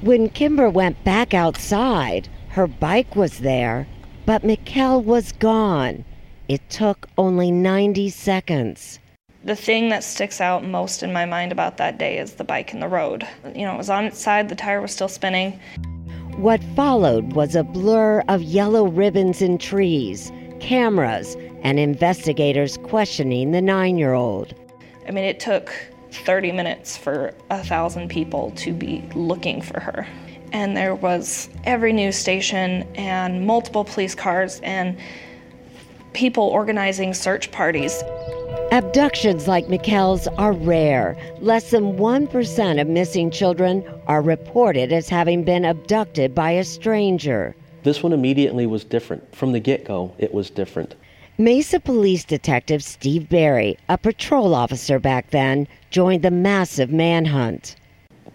When 0.00 0.28
Kimber 0.28 0.70
went 0.70 1.02
back 1.04 1.34
outside, 1.34 2.28
her 2.50 2.66
bike 2.66 3.16
was 3.16 3.38
there, 3.38 3.86
but 4.26 4.42
Mikelle 4.42 5.02
was 5.02 5.32
gone. 5.32 6.04
It 6.48 6.68
took 6.70 7.08
only 7.18 7.50
90 7.50 8.08
seconds. 8.10 9.00
The 9.44 9.54
thing 9.54 9.88
that 9.90 10.02
sticks 10.02 10.40
out 10.40 10.64
most 10.64 11.02
in 11.02 11.12
my 11.12 11.24
mind 11.24 11.52
about 11.52 11.76
that 11.76 11.96
day 11.96 12.18
is 12.18 12.34
the 12.34 12.44
bike 12.44 12.74
in 12.74 12.80
the 12.80 12.88
road. 12.88 13.26
You 13.54 13.66
know, 13.66 13.74
it 13.74 13.78
was 13.78 13.88
on 13.88 14.04
its 14.04 14.18
side, 14.18 14.48
the 14.48 14.56
tire 14.56 14.80
was 14.80 14.92
still 14.92 15.08
spinning. 15.08 15.60
What 16.36 16.62
followed 16.74 17.34
was 17.34 17.54
a 17.54 17.62
blur 17.62 18.22
of 18.28 18.42
yellow 18.42 18.86
ribbons 18.86 19.40
and 19.40 19.60
trees, 19.60 20.32
cameras, 20.60 21.36
and 21.62 21.78
investigators 21.78 22.78
questioning 22.78 23.52
the 23.52 23.62
nine 23.62 23.96
year 23.96 24.14
old. 24.14 24.54
I 25.06 25.12
mean, 25.12 25.24
it 25.24 25.38
took 25.38 25.72
30 26.10 26.52
minutes 26.52 26.96
for 26.96 27.32
a 27.50 27.62
thousand 27.62 28.08
people 28.08 28.50
to 28.56 28.72
be 28.72 29.08
looking 29.14 29.62
for 29.62 29.80
her. 29.80 30.06
And 30.52 30.76
there 30.76 30.94
was 30.94 31.48
every 31.64 31.92
news 31.92 32.16
station 32.16 32.84
and 32.94 33.46
multiple 33.46 33.84
police 33.84 34.14
cars 34.14 34.60
and 34.62 34.98
people 36.12 36.44
organizing 36.44 37.14
search 37.14 37.50
parties. 37.52 38.02
Abductions 38.70 39.48
like 39.48 39.70
Mikelle's 39.70 40.26
are 40.36 40.52
rare. 40.52 41.16
Less 41.40 41.70
than 41.70 41.96
1% 41.96 42.80
of 42.80 42.86
missing 42.86 43.30
children 43.30 43.82
are 44.06 44.20
reported 44.20 44.92
as 44.92 45.08
having 45.08 45.42
been 45.42 45.64
abducted 45.64 46.34
by 46.34 46.50
a 46.50 46.62
stranger. 46.62 47.56
This 47.82 48.02
one 48.02 48.12
immediately 48.12 48.66
was 48.66 48.84
different. 48.84 49.34
From 49.34 49.52
the 49.52 49.60
get 49.60 49.86
go, 49.86 50.14
it 50.18 50.34
was 50.34 50.50
different. 50.50 50.96
Mesa 51.38 51.80
Police 51.80 52.24
Detective 52.24 52.84
Steve 52.84 53.30
Barry, 53.30 53.78
a 53.88 53.96
patrol 53.96 54.54
officer 54.54 54.98
back 54.98 55.30
then, 55.30 55.66
joined 55.88 56.22
the 56.22 56.30
massive 56.30 56.90
manhunt. 56.90 57.74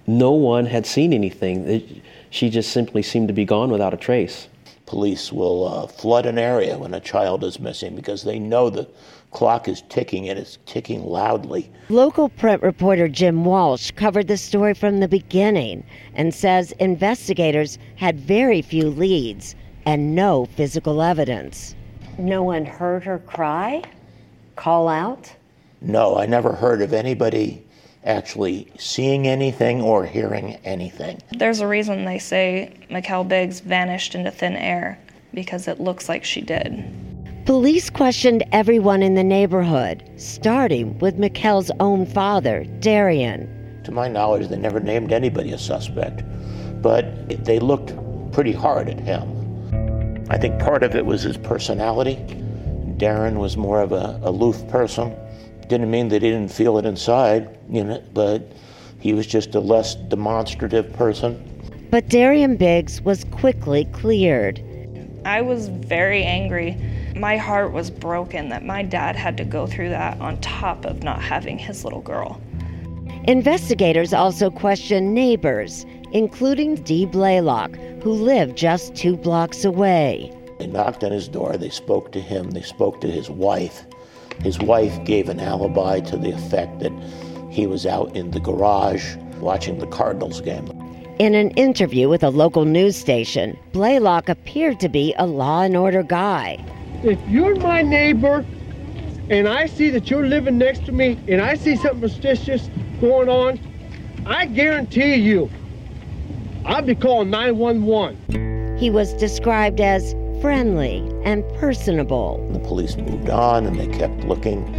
No 0.07 0.31
one 0.31 0.65
had 0.65 0.87
seen 0.87 1.13
anything. 1.13 2.01
She 2.31 2.49
just 2.49 2.71
simply 2.71 3.03
seemed 3.03 3.27
to 3.27 3.35
be 3.35 3.45
gone 3.45 3.69
without 3.69 3.93
a 3.93 3.97
trace. 3.97 4.47
Police 4.87 5.31
will 5.31 5.67
uh, 5.67 5.87
flood 5.87 6.25
an 6.25 6.37
area 6.37 6.77
when 6.77 6.93
a 6.93 6.99
child 6.99 7.43
is 7.43 7.59
missing 7.59 7.95
because 7.95 8.23
they 8.23 8.39
know 8.39 8.69
the 8.69 8.87
clock 9.33 9.67
is 9.67 9.83
ticking 9.89 10.29
and 10.29 10.39
it's 10.39 10.59
ticking 10.65 11.03
loudly. 11.03 11.69
Local 11.89 12.29
print 12.29 12.61
reporter 12.61 13.07
Jim 13.07 13.43
Walsh 13.43 13.91
covered 13.91 14.27
the 14.27 14.37
story 14.37 14.73
from 14.73 14.99
the 14.99 15.07
beginning 15.07 15.83
and 16.13 16.33
says 16.33 16.71
investigators 16.73 17.77
had 17.95 18.19
very 18.19 18.61
few 18.61 18.89
leads 18.89 19.55
and 19.85 20.15
no 20.15 20.45
physical 20.45 21.01
evidence. 21.01 21.75
No 22.17 22.43
one 22.43 22.65
heard 22.65 23.03
her 23.03 23.19
cry? 23.19 23.83
Call 24.55 24.87
out? 24.87 25.33
No, 25.81 26.15
I 26.17 26.25
never 26.25 26.53
heard 26.53 26.81
of 26.81 26.93
anybody 26.93 27.65
actually 28.05 28.67
seeing 28.77 29.27
anything 29.27 29.81
or 29.81 30.05
hearing 30.05 30.55
anything. 30.63 31.19
There's 31.31 31.59
a 31.59 31.67
reason 31.67 32.05
they 32.05 32.19
say 32.19 32.73
Mikelle 32.89 33.27
Biggs 33.27 33.59
vanished 33.61 34.15
into 34.15 34.31
thin 34.31 34.55
air 34.55 34.99
because 35.33 35.67
it 35.67 35.79
looks 35.79 36.07
like 36.07 36.23
she 36.23 36.41
did. 36.41 36.83
Police 37.45 37.89
questioned 37.89 38.41
everyone 38.53 39.03
in 39.03 39.15
the 39.15 39.23
neighborhood, 39.23 40.09
starting 40.15 40.97
with 40.99 41.17
Mikelle's 41.17 41.69
own 41.81 42.05
father, 42.05 42.63
Darian. 42.79 43.81
To 43.83 43.91
my 43.91 44.07
knowledge, 44.07 44.47
they 44.47 44.55
never 44.55 44.79
named 44.79 45.11
anybody 45.11 45.51
a 45.51 45.57
suspect, 45.57 46.23
but 46.81 47.43
they 47.43 47.59
looked 47.59 47.93
pretty 48.31 48.53
hard 48.53 48.87
at 48.87 48.97
him. 48.97 50.25
I 50.29 50.37
think 50.37 50.57
part 50.61 50.83
of 50.83 50.95
it 50.95 51.05
was 51.05 51.23
his 51.23 51.35
personality. 51.35 52.15
Darren 52.95 53.35
was 53.35 53.57
more 53.57 53.81
of 53.81 53.91
a 53.91 54.21
aloof 54.23 54.65
person. 54.69 55.13
Didn't 55.67 55.91
mean 55.91 56.07
that 56.09 56.21
he 56.21 56.29
didn't 56.29 56.51
feel 56.51 56.77
it 56.77 56.85
inside, 56.85 57.59
you 57.69 57.83
know, 57.83 58.01
but 58.13 58.53
he 59.01 59.11
was 59.11 59.27
just 59.27 59.53
a 59.53 59.59
less 59.59 59.95
demonstrative 59.95 60.93
person. 60.93 61.43
But 61.91 62.07
Darian 62.07 62.55
Biggs 62.55 63.01
was 63.01 63.25
quickly 63.25 63.83
cleared. 63.91 64.63
I 65.25 65.41
was 65.41 65.67
very 65.67 66.23
angry. 66.23 66.77
My 67.15 67.37
heart 67.37 67.73
was 67.73 67.91
broken 67.91 68.49
that 68.49 68.65
my 68.65 68.81
dad 68.81 69.15
had 69.15 69.37
to 69.37 69.45
go 69.45 69.67
through 69.67 69.89
that 69.89 70.19
on 70.19 70.41
top 70.41 70.83
of 70.83 71.03
not 71.03 71.21
having 71.21 71.59
his 71.59 71.83
little 71.83 72.01
girl. 72.01 72.41
Investigators 73.25 74.13
also 74.13 74.49
questioned 74.49 75.13
neighbors, 75.13 75.85
including 76.11 76.75
Dee 76.75 77.05
Blaylock, 77.05 77.75
who 78.01 78.11
lived 78.11 78.57
just 78.57 78.95
two 78.95 79.15
blocks 79.15 79.63
away. 79.63 80.31
They 80.57 80.65
knocked 80.65 81.03
on 81.03 81.11
his 81.11 81.27
door, 81.27 81.55
they 81.55 81.69
spoke 81.69 82.11
to 82.13 82.19
him, 82.19 82.51
they 82.51 82.63
spoke 82.63 82.99
to 83.01 83.07
his 83.07 83.29
wife. 83.29 83.85
His 84.41 84.57
wife 84.59 85.03
gave 85.05 85.29
an 85.29 85.39
alibi 85.39 85.99
to 86.01 86.17
the 86.17 86.31
effect 86.31 86.79
that 86.79 86.91
he 87.51 87.67
was 87.67 87.85
out 87.85 88.15
in 88.15 88.31
the 88.31 88.39
garage 88.39 89.15
watching 89.39 89.77
the 89.77 89.87
Cardinals 89.87 90.41
game. 90.41 90.67
In 91.19 91.35
an 91.35 91.51
interview 91.51 92.09
with 92.09 92.23
a 92.23 92.29
local 92.31 92.65
news 92.65 92.95
station, 92.95 93.57
Blaylock 93.71 94.29
appeared 94.29 94.79
to 94.79 94.89
be 94.89 95.13
a 95.19 95.27
law 95.27 95.61
and 95.61 95.77
order 95.77 96.01
guy. 96.01 96.57
If 97.03 97.19
you're 97.27 97.55
my 97.57 97.81
neighbor 97.81 98.45
and 99.29 99.45
I 99.45 99.65
see 99.65 99.89
that 99.89 100.09
you're 100.09 100.25
living 100.25 100.57
next 100.57 100.85
to 100.85 100.93
me 100.93 101.19
and 101.27 101.41
I 101.41 101.55
see 101.55 101.75
something 101.75 102.07
suspicious 102.07 102.69
going 103.01 103.27
on, 103.27 103.59
I 104.25 104.45
guarantee 104.45 105.15
you 105.15 105.49
I'll 106.65 106.81
be 106.81 106.95
calling 106.95 107.29
911. 107.29 108.77
He 108.77 108.89
was 108.89 109.13
described 109.15 109.81
as 109.81 110.13
friendly 110.41 110.99
and 111.25 111.43
personable. 111.55 112.49
The 112.53 112.59
police 112.59 112.95
moved 112.95 113.29
on 113.29 113.65
and 113.65 113.77
they 113.77 113.87
kept 113.87 114.23
looking. 114.23 114.73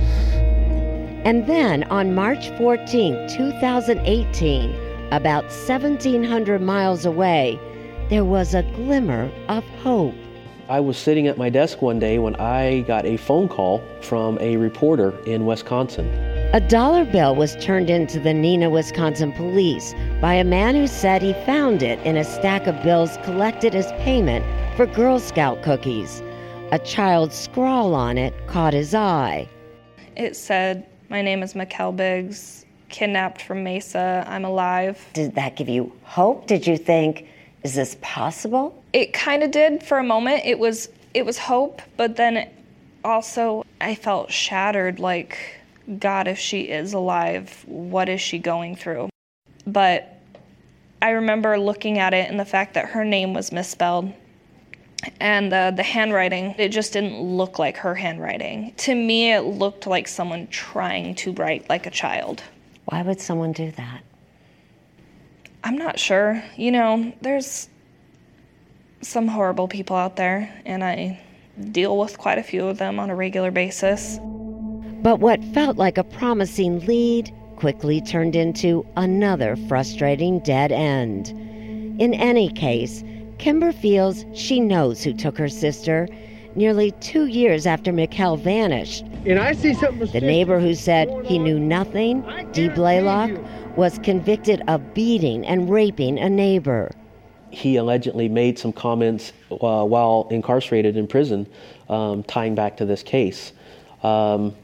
And 1.27 1.47
then 1.47 1.85
on 1.85 2.15
March 2.15 2.49
14, 2.57 3.29
2018, 3.37 4.75
about 5.13 5.45
1,700 5.45 6.63
miles 6.63 7.05
away, 7.05 7.61
there 8.09 8.25
was 8.25 8.55
a 8.55 8.63
glimmer 8.77 9.31
of 9.49 9.63
hope. 9.83 10.15
I 10.67 10.81
was 10.81 10.97
sitting 10.97 11.27
at 11.27 11.37
my 11.37 11.51
desk 11.51 11.83
one 11.83 11.99
day 11.99 12.19
when 12.19 12.37
I 12.37 12.81
got 12.83 13.05
a 13.05 13.19
phone 13.19 13.49
call 13.49 13.83
from 14.01 14.39
a 14.41 14.57
reporter 14.57 15.15
in 15.27 15.45
Wisconsin. 15.45 16.09
A 16.55 16.61
dollar 16.61 17.05
bill 17.05 17.37
was 17.37 17.55
turned 17.57 17.91
into 17.91 18.19
the 18.19 18.31
Neenah, 18.31 18.71
Wisconsin 18.71 19.33
police 19.33 19.95
by 20.23 20.33
a 20.33 20.45
man 20.45 20.75
who 20.75 20.87
said 20.87 21.21
he 21.21 21.35
found 21.45 21.83
it 21.83 21.99
in 22.07 22.17
a 22.17 22.25
stack 22.25 22.67
of 22.67 22.83
bills 22.83 23.19
collected 23.25 23.75
as 23.75 23.93
payment 24.03 24.43
for 24.75 24.87
Girl 24.87 25.19
Scout 25.19 25.63
cookies. 25.63 26.23
A 26.73 26.79
child's 26.79 27.37
scrawl 27.37 27.95
on 27.95 28.17
it 28.17 28.33
caught 28.47 28.73
his 28.73 28.95
eye. 28.95 29.47
It 30.17 30.35
said, 30.35 30.87
My 31.11 31.21
name 31.21 31.43
is 31.43 31.55
Mikelle 31.55 31.93
Biggs, 31.93 32.65
kidnapped 32.89 33.43
from 33.43 33.65
Mesa. 33.65 34.25
I'm 34.27 34.47
alive. 34.47 35.05
Did 35.13 35.35
that 35.35 35.57
give 35.57 35.69
you 35.69 35.93
hope? 36.05 36.47
Did 36.47 36.67
you 36.67 36.79
think, 36.79 37.27
is 37.65 37.75
this 37.75 37.97
possible? 38.03 38.83
It 38.93 39.13
kind 39.13 39.43
of 39.43 39.51
did 39.51 39.83
for 39.83 39.99
a 39.99 40.05
moment. 40.05 40.43
It 40.45 40.59
was 40.59 40.91
it 41.15 41.25
was 41.25 41.39
hope, 41.39 41.83
but 41.97 42.17
then 42.17 42.49
also 43.05 43.65
I 43.81 43.95
felt 43.95 44.31
shattered 44.31 45.01
like 45.01 45.39
God 45.99 46.29
if 46.29 46.39
she 46.39 46.63
is 46.63 46.93
alive, 46.93 47.65
what 47.67 48.09
is 48.09 48.21
she 48.21 48.39
going 48.39 48.77
through? 48.77 49.09
But 49.67 50.21
I 51.03 51.11
remember 51.11 51.59
looking 51.59 51.99
at 51.99 52.15
it 52.15 52.31
and 52.31 52.39
the 52.39 52.45
fact 52.45 52.75
that 52.75 52.87
her 52.87 53.05
name 53.05 53.35
was 53.35 53.53
misspelled 53.53 54.13
and 55.21 55.53
the, 55.53 55.73
the 55.77 55.83
handwriting, 55.83 56.55
it 56.57 56.71
just 56.71 56.95
didn't 56.95 57.21
look 57.21 57.59
like 57.59 57.77
her 57.77 57.95
handwriting. 57.95 58.73
To 58.79 58.95
me, 58.95 59.33
it 59.33 59.43
looked 59.43 59.87
like 59.87 60.09
someone 60.09 60.47
trying 60.47 61.15
to 61.17 61.33
write 61.33 61.69
like 61.69 61.87
a 61.87 61.91
child. 61.91 62.43
Why 62.87 63.03
would 63.03 63.21
someone 63.21 63.53
do 63.53 63.71
that? 63.73 64.03
I'm 65.65 65.79
not 65.79 65.99
sure. 65.99 66.45
You 66.57 66.71
know, 66.73 67.13
there's 67.23 67.71
some 69.01 69.27
horrible 69.27 69.67
people 69.67 69.97
out 69.97 70.17
there, 70.17 70.53
and 70.67 70.85
I 70.85 71.19
deal 71.73 71.99
with 71.99 72.19
quite 72.19 72.37
a 72.37 72.43
few 72.43 72.67
of 72.67 72.77
them 72.77 73.01
on 73.01 73.09
a 73.09 73.17
regular 73.17 73.51
basis. 73.51 74.19
But 75.03 75.21
what 75.21 75.43
felt 75.55 75.79
like 75.79 75.97
a 75.97 76.05
promising 76.05 76.81
lead 76.81 77.35
quickly 77.57 78.03
turned 78.03 78.37
into 78.37 78.87
another 78.97 79.57
frustrating 79.69 80.41
dead 80.41 80.71
end. 80.71 81.29
In 81.99 82.13
any 82.13 82.51
case, 82.51 83.03
Kimber 83.39 83.73
feels 83.73 84.27
she 84.35 84.61
knows 84.61 85.03
who 85.03 85.15
took 85.15 85.39
her 85.39 85.49
sister 85.49 86.09
nearly 86.57 86.93
two 87.01 87.27
years 87.27 87.67
after 87.67 87.93
Mikelle 87.93 88.37
vanished. 88.37 89.05
And 89.27 89.39
I 89.39 89.53
see 89.53 89.75
something 89.75 90.09
The 90.11 90.21
neighbor 90.21 90.61
who 90.61 90.75
said 90.75 91.09
he 91.25 91.39
knew 91.39 91.59
nothing, 91.59 92.25
Dee 92.53 92.69
Blaylock, 92.69 93.31
was 93.77 93.99
convicted 93.99 94.63
of 94.69 94.95
beating 94.95 95.47
and 95.47 95.69
raping 95.69 96.19
a 96.19 96.29
neighbor. 96.29 96.93
he 97.51 97.77
allegedly 97.77 98.29
made 98.29 98.59
some 98.59 98.73
comments 98.73 99.33
uh, 99.51 99.85
while 99.85 100.27
incarcerated 100.31 100.97
in 100.97 101.07
prison 101.07 101.47
um, 101.89 102.23
tying 102.25 102.55
back 102.55 102.77
to 102.77 102.85
this 102.85 103.03
case. 103.03 103.53
Um, 104.03 104.55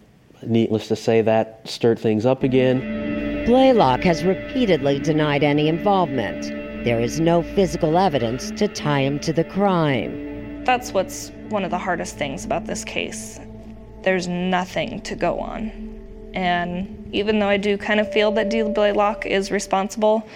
needless 0.43 0.89
to 0.89 0.97
say, 0.97 1.23
that 1.23 1.61
stirred 1.65 1.99
things 1.99 2.27
up 2.27 2.43
again. 2.43 3.45
Blaylock 3.47 4.01
has 4.03 4.25
repeatedly 4.25 4.99
denied 4.99 5.43
any 5.43 5.69
involvement. 5.69 6.49
There 6.85 7.01
is 7.01 7.21
no 7.21 7.43
physical 7.43 7.97
evidence 7.99 8.51
to 8.53 8.69
tie 8.69 9.01
him 9.01 9.19
to 9.21 9.33
the 9.33 9.45
crime. 9.45 10.65
That's 10.65 10.93
what's 10.93 11.31
one 11.51 11.65
of 11.65 11.71
the 11.71 11.79
hardest 11.79 12.17
things 12.17 12.45
about 12.45 12.67
this 12.67 12.85
case. 12.85 13.39
There's 14.03 14.29
nothing 14.29 15.01
to 15.03 15.15
go 15.15 15.41
on. 15.41 15.71
And 16.33 17.09
even 17.13 17.39
though 17.39 17.49
I 17.49 17.57
do 17.57 17.77
kind 17.77 18.01
of 18.01 18.13
feel 18.13 18.31
that 18.33 18.49
D. 18.49 18.63
Blaylock 18.63 19.27
is 19.27 19.51
responsible, 19.51 20.27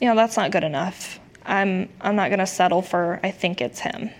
you 0.00 0.08
know, 0.08 0.14
that's 0.14 0.36
not 0.36 0.50
good 0.50 0.64
enough. 0.64 1.18
I'm 1.44 1.88
I'm 2.00 2.16
not 2.16 2.28
going 2.28 2.38
to 2.38 2.46
settle 2.46 2.82
for 2.82 3.18
I 3.22 3.30
think 3.30 3.60
it's 3.60 3.80
him. 3.80 4.10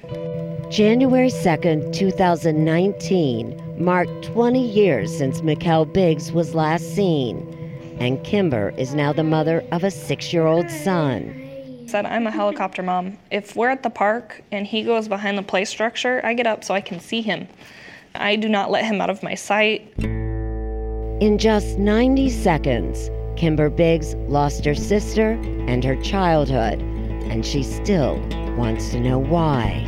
January 0.70 1.30
2nd, 1.30 1.92
2019 1.92 3.82
marked 3.82 4.24
20 4.24 4.66
years 4.66 5.16
since 5.16 5.40
Mikelle 5.40 5.84
Biggs 5.92 6.32
was 6.32 6.55
last 6.55 6.94
seen, 6.94 7.38
and 7.98 8.22
Kimber 8.24 8.72
is 8.76 8.94
now 8.94 9.12
the 9.12 9.24
mother 9.24 9.64
of 9.72 9.84
a 9.84 9.88
6-year-old 9.88 10.70
son. 10.70 11.39
Said 11.91 12.07
I'm 12.07 12.28
a 12.28 12.30
helicopter 12.30 12.84
mom. 12.84 13.18
If 13.32 13.57
we're 13.57 13.70
at 13.70 13.82
the 13.82 13.91
park 13.91 14.45
and 14.53 14.64
he 14.64 14.84
goes 14.84 15.09
behind 15.09 15.36
the 15.36 15.43
play 15.43 15.64
structure, 15.64 16.20
I 16.22 16.34
get 16.34 16.47
up 16.47 16.62
so 16.62 16.72
I 16.72 16.80
can 16.80 17.01
see 17.01 17.20
him. 17.20 17.49
I 18.14 18.36
do 18.36 18.49
not 18.49 18.70
let 18.70 18.84
him 18.84 19.01
out 19.01 19.11
of 19.11 19.24
my 19.24 19.34
sight. 19.34 19.93
In 19.99 21.36
just 21.36 21.78
90 21.78 22.30
seconds, 22.30 23.11
Kimber 23.36 23.68
Biggs 23.68 24.14
lost 24.28 24.64
her 24.66 24.74
sister 24.76 25.32
and 25.66 25.82
her 25.82 25.97
childhood, 25.97 26.78
and 26.78 27.45
she 27.45 27.64
still 27.64 28.20
wants 28.57 28.91
to 28.91 29.01
know 29.01 29.18
why. 29.18 29.84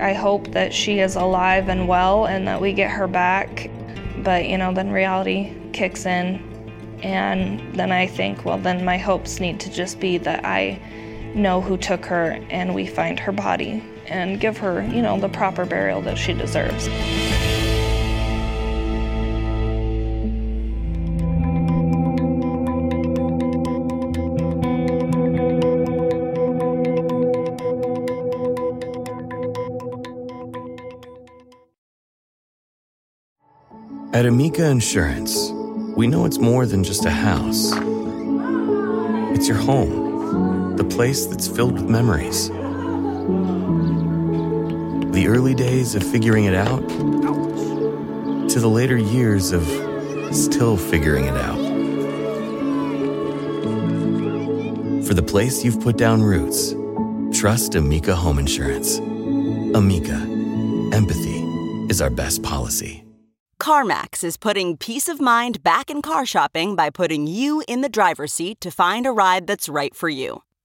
I 0.00 0.12
hope 0.12 0.48
that 0.48 0.74
she 0.74 0.98
is 1.00 1.16
alive 1.16 1.70
and 1.70 1.88
well 1.88 2.26
and 2.26 2.46
that 2.46 2.60
we 2.60 2.74
get 2.74 2.90
her 2.90 3.08
back. 3.08 3.70
But, 4.18 4.50
you 4.50 4.58
know, 4.58 4.74
then 4.74 4.90
reality 4.90 5.54
kicks 5.72 6.04
in. 6.04 6.44
And 7.02 7.74
then 7.74 7.90
I 7.90 8.06
think, 8.06 8.44
well, 8.44 8.58
then 8.58 8.84
my 8.84 8.98
hopes 8.98 9.40
need 9.40 9.60
to 9.60 9.70
just 9.70 9.98
be 9.98 10.18
that 10.18 10.44
I 10.44 10.78
know 11.34 11.60
who 11.60 11.76
took 11.76 12.04
her 12.06 12.42
and 12.50 12.74
we 12.74 12.86
find 12.86 13.18
her 13.20 13.32
body 13.32 13.82
and 14.06 14.40
give 14.40 14.58
her, 14.58 14.82
you 14.82 15.02
know, 15.02 15.18
the 15.20 15.28
proper 15.28 15.64
burial 15.64 16.00
that 16.02 16.16
she 16.16 16.32
deserves. 16.32 16.88
At 34.14 34.26
Amica 34.26 34.66
Insurance, 34.68 35.52
we 35.96 36.08
know 36.08 36.24
it's 36.24 36.38
more 36.38 36.66
than 36.66 36.82
just 36.82 37.04
a 37.04 37.10
house. 37.10 37.72
It's 39.32 39.46
your 39.46 39.58
home, 39.58 40.07
the 40.78 40.84
place 40.84 41.26
that's 41.26 41.48
filled 41.48 41.72
with 41.72 41.90
memories. 41.90 42.50
The 45.12 45.26
early 45.26 45.52
days 45.52 45.96
of 45.96 46.04
figuring 46.04 46.44
it 46.44 46.54
out 46.54 46.88
to 48.48 48.60
the 48.60 48.68
later 48.68 48.96
years 48.96 49.50
of 49.50 49.64
still 50.32 50.76
figuring 50.76 51.24
it 51.24 51.34
out. 51.34 51.58
For 55.04 55.14
the 55.14 55.24
place 55.26 55.64
you've 55.64 55.80
put 55.80 55.96
down 55.96 56.22
roots, 56.22 56.76
trust 57.36 57.74
Amica 57.74 58.14
Home 58.14 58.38
Insurance. 58.38 58.98
Amica, 58.98 60.14
empathy 60.96 61.40
is 61.90 62.00
our 62.00 62.10
best 62.10 62.44
policy. 62.44 63.04
CarMax 63.60 64.22
is 64.22 64.36
putting 64.36 64.76
peace 64.76 65.08
of 65.08 65.20
mind 65.20 65.64
back 65.64 65.90
in 65.90 66.02
car 66.02 66.24
shopping 66.24 66.76
by 66.76 66.88
putting 66.90 67.26
you 67.26 67.64
in 67.66 67.80
the 67.80 67.88
driver's 67.88 68.32
seat 68.32 68.60
to 68.60 68.70
find 68.70 69.06
a 69.06 69.10
ride 69.10 69.48
that's 69.48 69.68
right 69.68 69.92
for 69.92 70.08
you. 70.08 70.42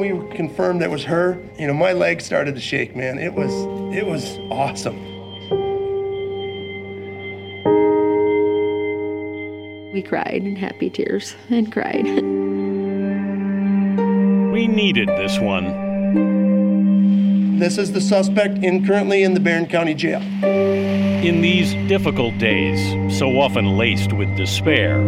We 0.00 0.08
confirmed 0.34 0.80
that 0.80 0.90
was 0.90 1.04
her, 1.04 1.38
you 1.58 1.66
know, 1.66 1.74
my 1.74 1.92
legs 1.92 2.24
started 2.24 2.54
to 2.54 2.60
shake, 2.60 2.96
man. 2.96 3.18
It 3.18 3.34
was 3.34 3.52
it 3.94 4.06
was 4.06 4.38
awesome. 4.50 4.98
We 9.92 10.02
cried 10.02 10.42
in 10.42 10.56
happy 10.56 10.88
tears 10.88 11.34
and 11.50 11.70
cried. 11.70 12.04
We 14.52 14.66
needed 14.66 15.08
this 15.08 15.38
one. 15.38 15.98
This 17.58 17.76
is 17.76 17.92
the 17.92 18.00
suspect 18.00 18.64
in 18.64 18.86
currently 18.86 19.22
in 19.22 19.34
the 19.34 19.40
Barron 19.40 19.66
County 19.66 19.92
Jail. 19.94 20.22
In 20.42 21.42
these 21.42 21.74
difficult 21.88 22.38
days, 22.38 22.80
so 23.18 23.38
often 23.38 23.76
laced 23.76 24.14
with 24.14 24.34
despair, 24.34 24.98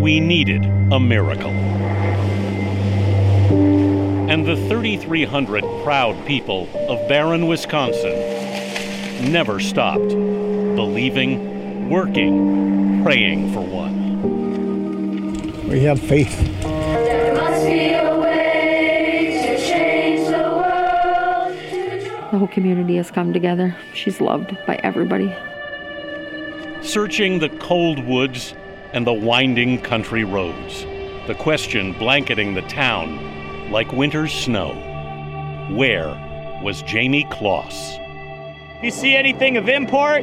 we 0.00 0.20
needed 0.20 0.62
a 0.92 1.00
miracle. 1.00 1.54
And 4.34 4.44
the 4.44 4.56
3,300 4.56 5.62
proud 5.84 6.26
people 6.26 6.66
of 6.90 7.08
Barron, 7.08 7.46
Wisconsin 7.46 9.30
never 9.30 9.60
stopped 9.60 10.08
believing, 10.08 11.88
working, 11.88 13.04
praying 13.04 13.52
for 13.52 13.60
one. 13.60 15.68
We 15.68 15.84
have 15.84 16.00
faith. 16.00 16.36
The 22.32 22.36
whole 22.36 22.48
community 22.48 22.96
has 22.96 23.12
come 23.12 23.32
together. 23.32 23.76
She's 23.94 24.20
loved 24.20 24.58
by 24.66 24.80
everybody. 24.82 25.32
Searching 26.82 27.38
the 27.38 27.50
cold 27.60 28.04
woods 28.04 28.56
and 28.92 29.06
the 29.06 29.12
winding 29.12 29.80
country 29.80 30.24
roads, 30.24 30.82
the 31.28 31.36
question 31.38 31.92
blanketing 31.92 32.54
the 32.54 32.62
town 32.62 33.33
like 33.74 33.90
winter's 33.90 34.32
snow. 34.32 34.72
Where 35.72 36.06
was 36.62 36.80
Jamie 36.82 37.26
Closs? 37.32 37.96
If 38.76 38.84
you 38.84 38.90
see 38.92 39.16
anything 39.16 39.56
of 39.56 39.68
import, 39.68 40.22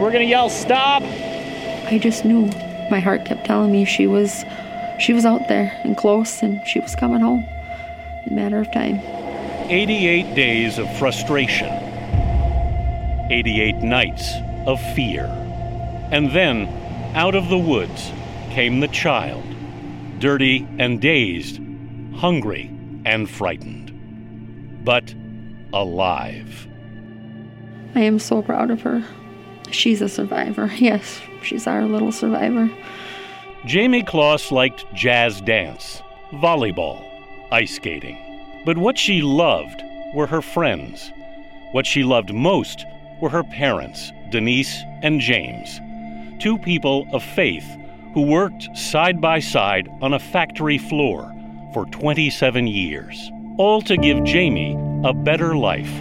we're 0.00 0.12
gonna 0.12 0.20
yell 0.20 0.48
stop. 0.48 1.02
I 1.02 1.98
just 2.00 2.24
knew. 2.24 2.46
My 2.88 3.00
heart 3.00 3.24
kept 3.24 3.44
telling 3.44 3.72
me 3.72 3.84
she 3.84 4.06
was 4.06 4.44
she 5.00 5.12
was 5.12 5.26
out 5.26 5.48
there 5.48 5.76
and 5.82 5.96
close 5.96 6.44
and 6.44 6.64
she 6.64 6.78
was 6.78 6.94
coming 6.94 7.20
home. 7.20 7.44
In 8.24 8.32
a 8.32 8.36
matter 8.36 8.60
of 8.60 8.70
time. 8.70 9.00
88 9.68 10.36
days 10.36 10.78
of 10.78 10.86
frustration, 10.96 11.72
88 13.32 13.78
nights 13.78 14.30
of 14.64 14.80
fear. 14.94 15.24
And 16.12 16.30
then, 16.30 16.68
out 17.16 17.34
of 17.34 17.48
the 17.48 17.58
woods, 17.58 18.12
came 18.50 18.78
the 18.78 18.86
child, 18.86 19.42
dirty 20.20 20.68
and 20.78 21.00
dazed, 21.00 21.60
hungry 22.14 22.75
and 23.06 23.30
frightened, 23.30 24.84
but 24.84 25.14
alive. 25.72 26.66
I 27.94 28.00
am 28.00 28.18
so 28.18 28.42
proud 28.42 28.70
of 28.70 28.82
her. 28.82 29.02
She's 29.70 30.02
a 30.02 30.08
survivor. 30.08 30.70
Yes, 30.76 31.20
she's 31.42 31.66
our 31.66 31.84
little 31.84 32.12
survivor. 32.12 32.68
Jamie 33.64 34.02
Closs 34.02 34.50
liked 34.50 34.84
jazz 34.92 35.40
dance, 35.40 36.02
volleyball, 36.32 37.02
ice 37.52 37.76
skating. 37.76 38.18
But 38.66 38.76
what 38.76 38.98
she 38.98 39.22
loved 39.22 39.82
were 40.12 40.26
her 40.26 40.42
friends. 40.42 41.12
What 41.70 41.86
she 41.86 42.02
loved 42.02 42.34
most 42.34 42.84
were 43.20 43.30
her 43.30 43.44
parents, 43.44 44.12
Denise 44.30 44.82
and 45.02 45.20
James, 45.20 45.80
two 46.42 46.58
people 46.58 47.06
of 47.12 47.22
faith 47.22 47.66
who 48.14 48.22
worked 48.22 48.76
side 48.76 49.20
by 49.20 49.38
side 49.38 49.88
on 50.00 50.12
a 50.12 50.18
factory 50.18 50.78
floor 50.78 51.32
for 51.76 51.84
27 51.84 52.66
years, 52.66 53.30
all 53.58 53.82
to 53.82 53.98
give 53.98 54.24
Jamie 54.24 54.78
a 55.04 55.12
better 55.12 55.58
life. 55.58 55.92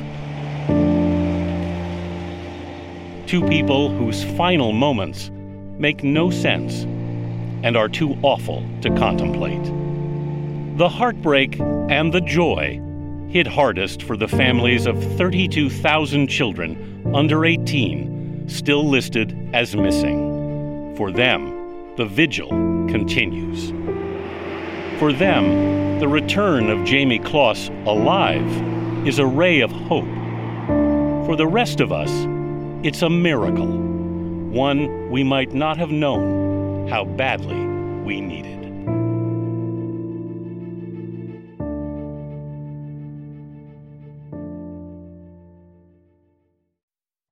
Two 3.28 3.46
people 3.50 3.90
whose 3.90 4.24
final 4.38 4.72
moments 4.72 5.32
make 5.78 6.02
no 6.02 6.32
sense 6.32 6.84
and 7.66 7.76
are 7.76 7.90
too 7.90 8.18
awful 8.22 8.64
to 8.84 8.90
contemplate. 8.96 9.66
The 10.78 10.88
heartbreak 10.88 11.60
and 11.60 12.14
the 12.14 12.22
joy 12.22 12.80
hit 13.28 13.46
hardest 13.46 14.02
for 14.02 14.16
the 14.16 14.30
families 14.30 14.86
of 14.86 15.04
32,000 15.18 16.30
children 16.30 17.12
under 17.14 17.44
18 17.44 18.48
still 18.48 18.88
listed 18.88 19.38
as 19.54 19.76
missing. 19.76 20.96
For 20.96 21.12
them, 21.12 21.96
the 21.98 22.06
vigil 22.06 22.48
continues. 22.88 23.74
For 25.00 25.12
them, 25.12 26.00
the 26.00 26.08
return 26.08 26.70
of 26.70 26.86
Jamie 26.86 27.20
Closs 27.20 27.68
alive 27.86 28.48
is 29.06 29.20
a 29.20 29.26
ray 29.26 29.60
of 29.60 29.70
hope. 29.70 30.06
For 31.26 31.36
the 31.36 31.46
rest 31.46 31.82
of 31.82 31.92
us, 31.92 32.10
it's 32.82 33.02
a 33.02 33.10
miracle, 33.10 33.68
one 33.68 35.10
we 35.10 35.22
might 35.22 35.54
not 35.54 35.76
have 35.78 35.92
known 35.92 36.88
how 36.88 37.04
badly 37.04 37.60
we 38.06 38.22
needed. 38.22 38.56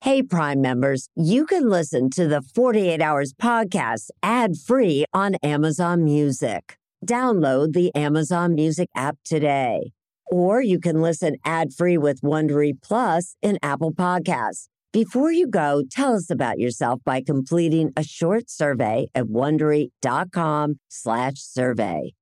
Hey, 0.01 0.21
Prime 0.21 0.59
members, 0.59 1.07
you 1.15 1.45
can 1.45 1.69
listen 1.69 2.09
to 2.09 2.27
the 2.27 2.41
48 2.41 3.01
Hours 3.01 3.33
podcast 3.33 4.09
ad 4.21 4.57
free 4.57 5.05
on 5.13 5.35
Amazon 5.35 6.03
Music. 6.03 6.77
Download 7.05 7.73
the 7.73 7.93
Amazon 7.95 8.55
Music 8.55 8.89
app 8.95 9.17
today. 9.25 9.91
Or 10.31 10.61
you 10.61 10.79
can 10.79 11.01
listen 11.01 11.35
ad 11.43 11.73
free 11.73 11.97
with 11.97 12.21
Wondery 12.21 12.73
Plus 12.81 13.35
in 13.41 13.59
Apple 13.61 13.93
Podcasts. 13.93 14.69
Before 14.93 15.29
you 15.31 15.47
go, 15.47 15.83
tell 15.89 16.15
us 16.15 16.29
about 16.29 16.59
yourself 16.59 17.01
by 17.03 17.21
completing 17.21 17.91
a 17.97 18.03
short 18.03 18.49
survey 18.49 19.07
at 19.13 19.25
wondery.com/slash 19.25 21.35
survey. 21.35 22.13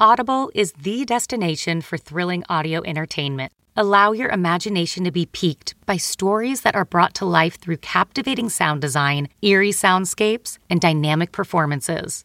Audible 0.00 0.50
is 0.54 0.72
the 0.72 1.04
destination 1.04 1.80
for 1.80 1.96
thrilling 1.96 2.42
audio 2.48 2.82
entertainment. 2.84 3.52
Allow 3.76 4.12
your 4.12 4.28
imagination 4.28 5.02
to 5.02 5.10
be 5.10 5.26
piqued 5.26 5.74
by 5.84 5.96
stories 5.96 6.60
that 6.60 6.76
are 6.76 6.84
brought 6.84 7.12
to 7.14 7.24
life 7.24 7.58
through 7.58 7.78
captivating 7.78 8.48
sound 8.48 8.80
design, 8.80 9.28
eerie 9.42 9.72
soundscapes, 9.72 10.58
and 10.70 10.80
dynamic 10.80 11.32
performances. 11.32 12.24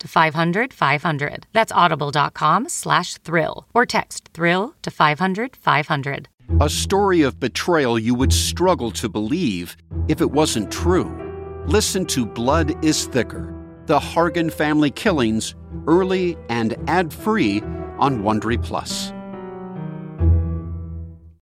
to 0.00 0.08
500 0.08 0.74
500. 0.74 1.46
That's 1.52 1.72
audible.com 1.72 2.68
slash 2.68 3.14
thrill 3.18 3.66
or 3.72 3.86
text 3.86 4.30
thrill 4.34 4.74
to 4.82 4.90
500 4.90 5.56
500. 5.56 6.28
A 6.60 6.68
story 6.68 7.22
of 7.22 7.38
betrayal 7.38 7.98
you 7.98 8.14
would 8.14 8.32
struggle 8.32 8.90
to 8.92 9.08
believe 9.08 9.76
if 10.08 10.20
it 10.20 10.30
wasn't 10.30 10.72
true. 10.72 11.16
Listen 11.66 12.04
to 12.06 12.26
Blood 12.26 12.84
is 12.84 13.06
Thicker 13.06 13.54
The 13.86 14.00
Hargan 14.00 14.52
Family 14.52 14.90
Killings 14.90 15.54
early 15.86 16.36
and 16.48 16.76
ad 16.88 17.12
free 17.12 17.60
on 17.98 18.22
Wondery 18.22 18.62
Plus. 18.62 19.12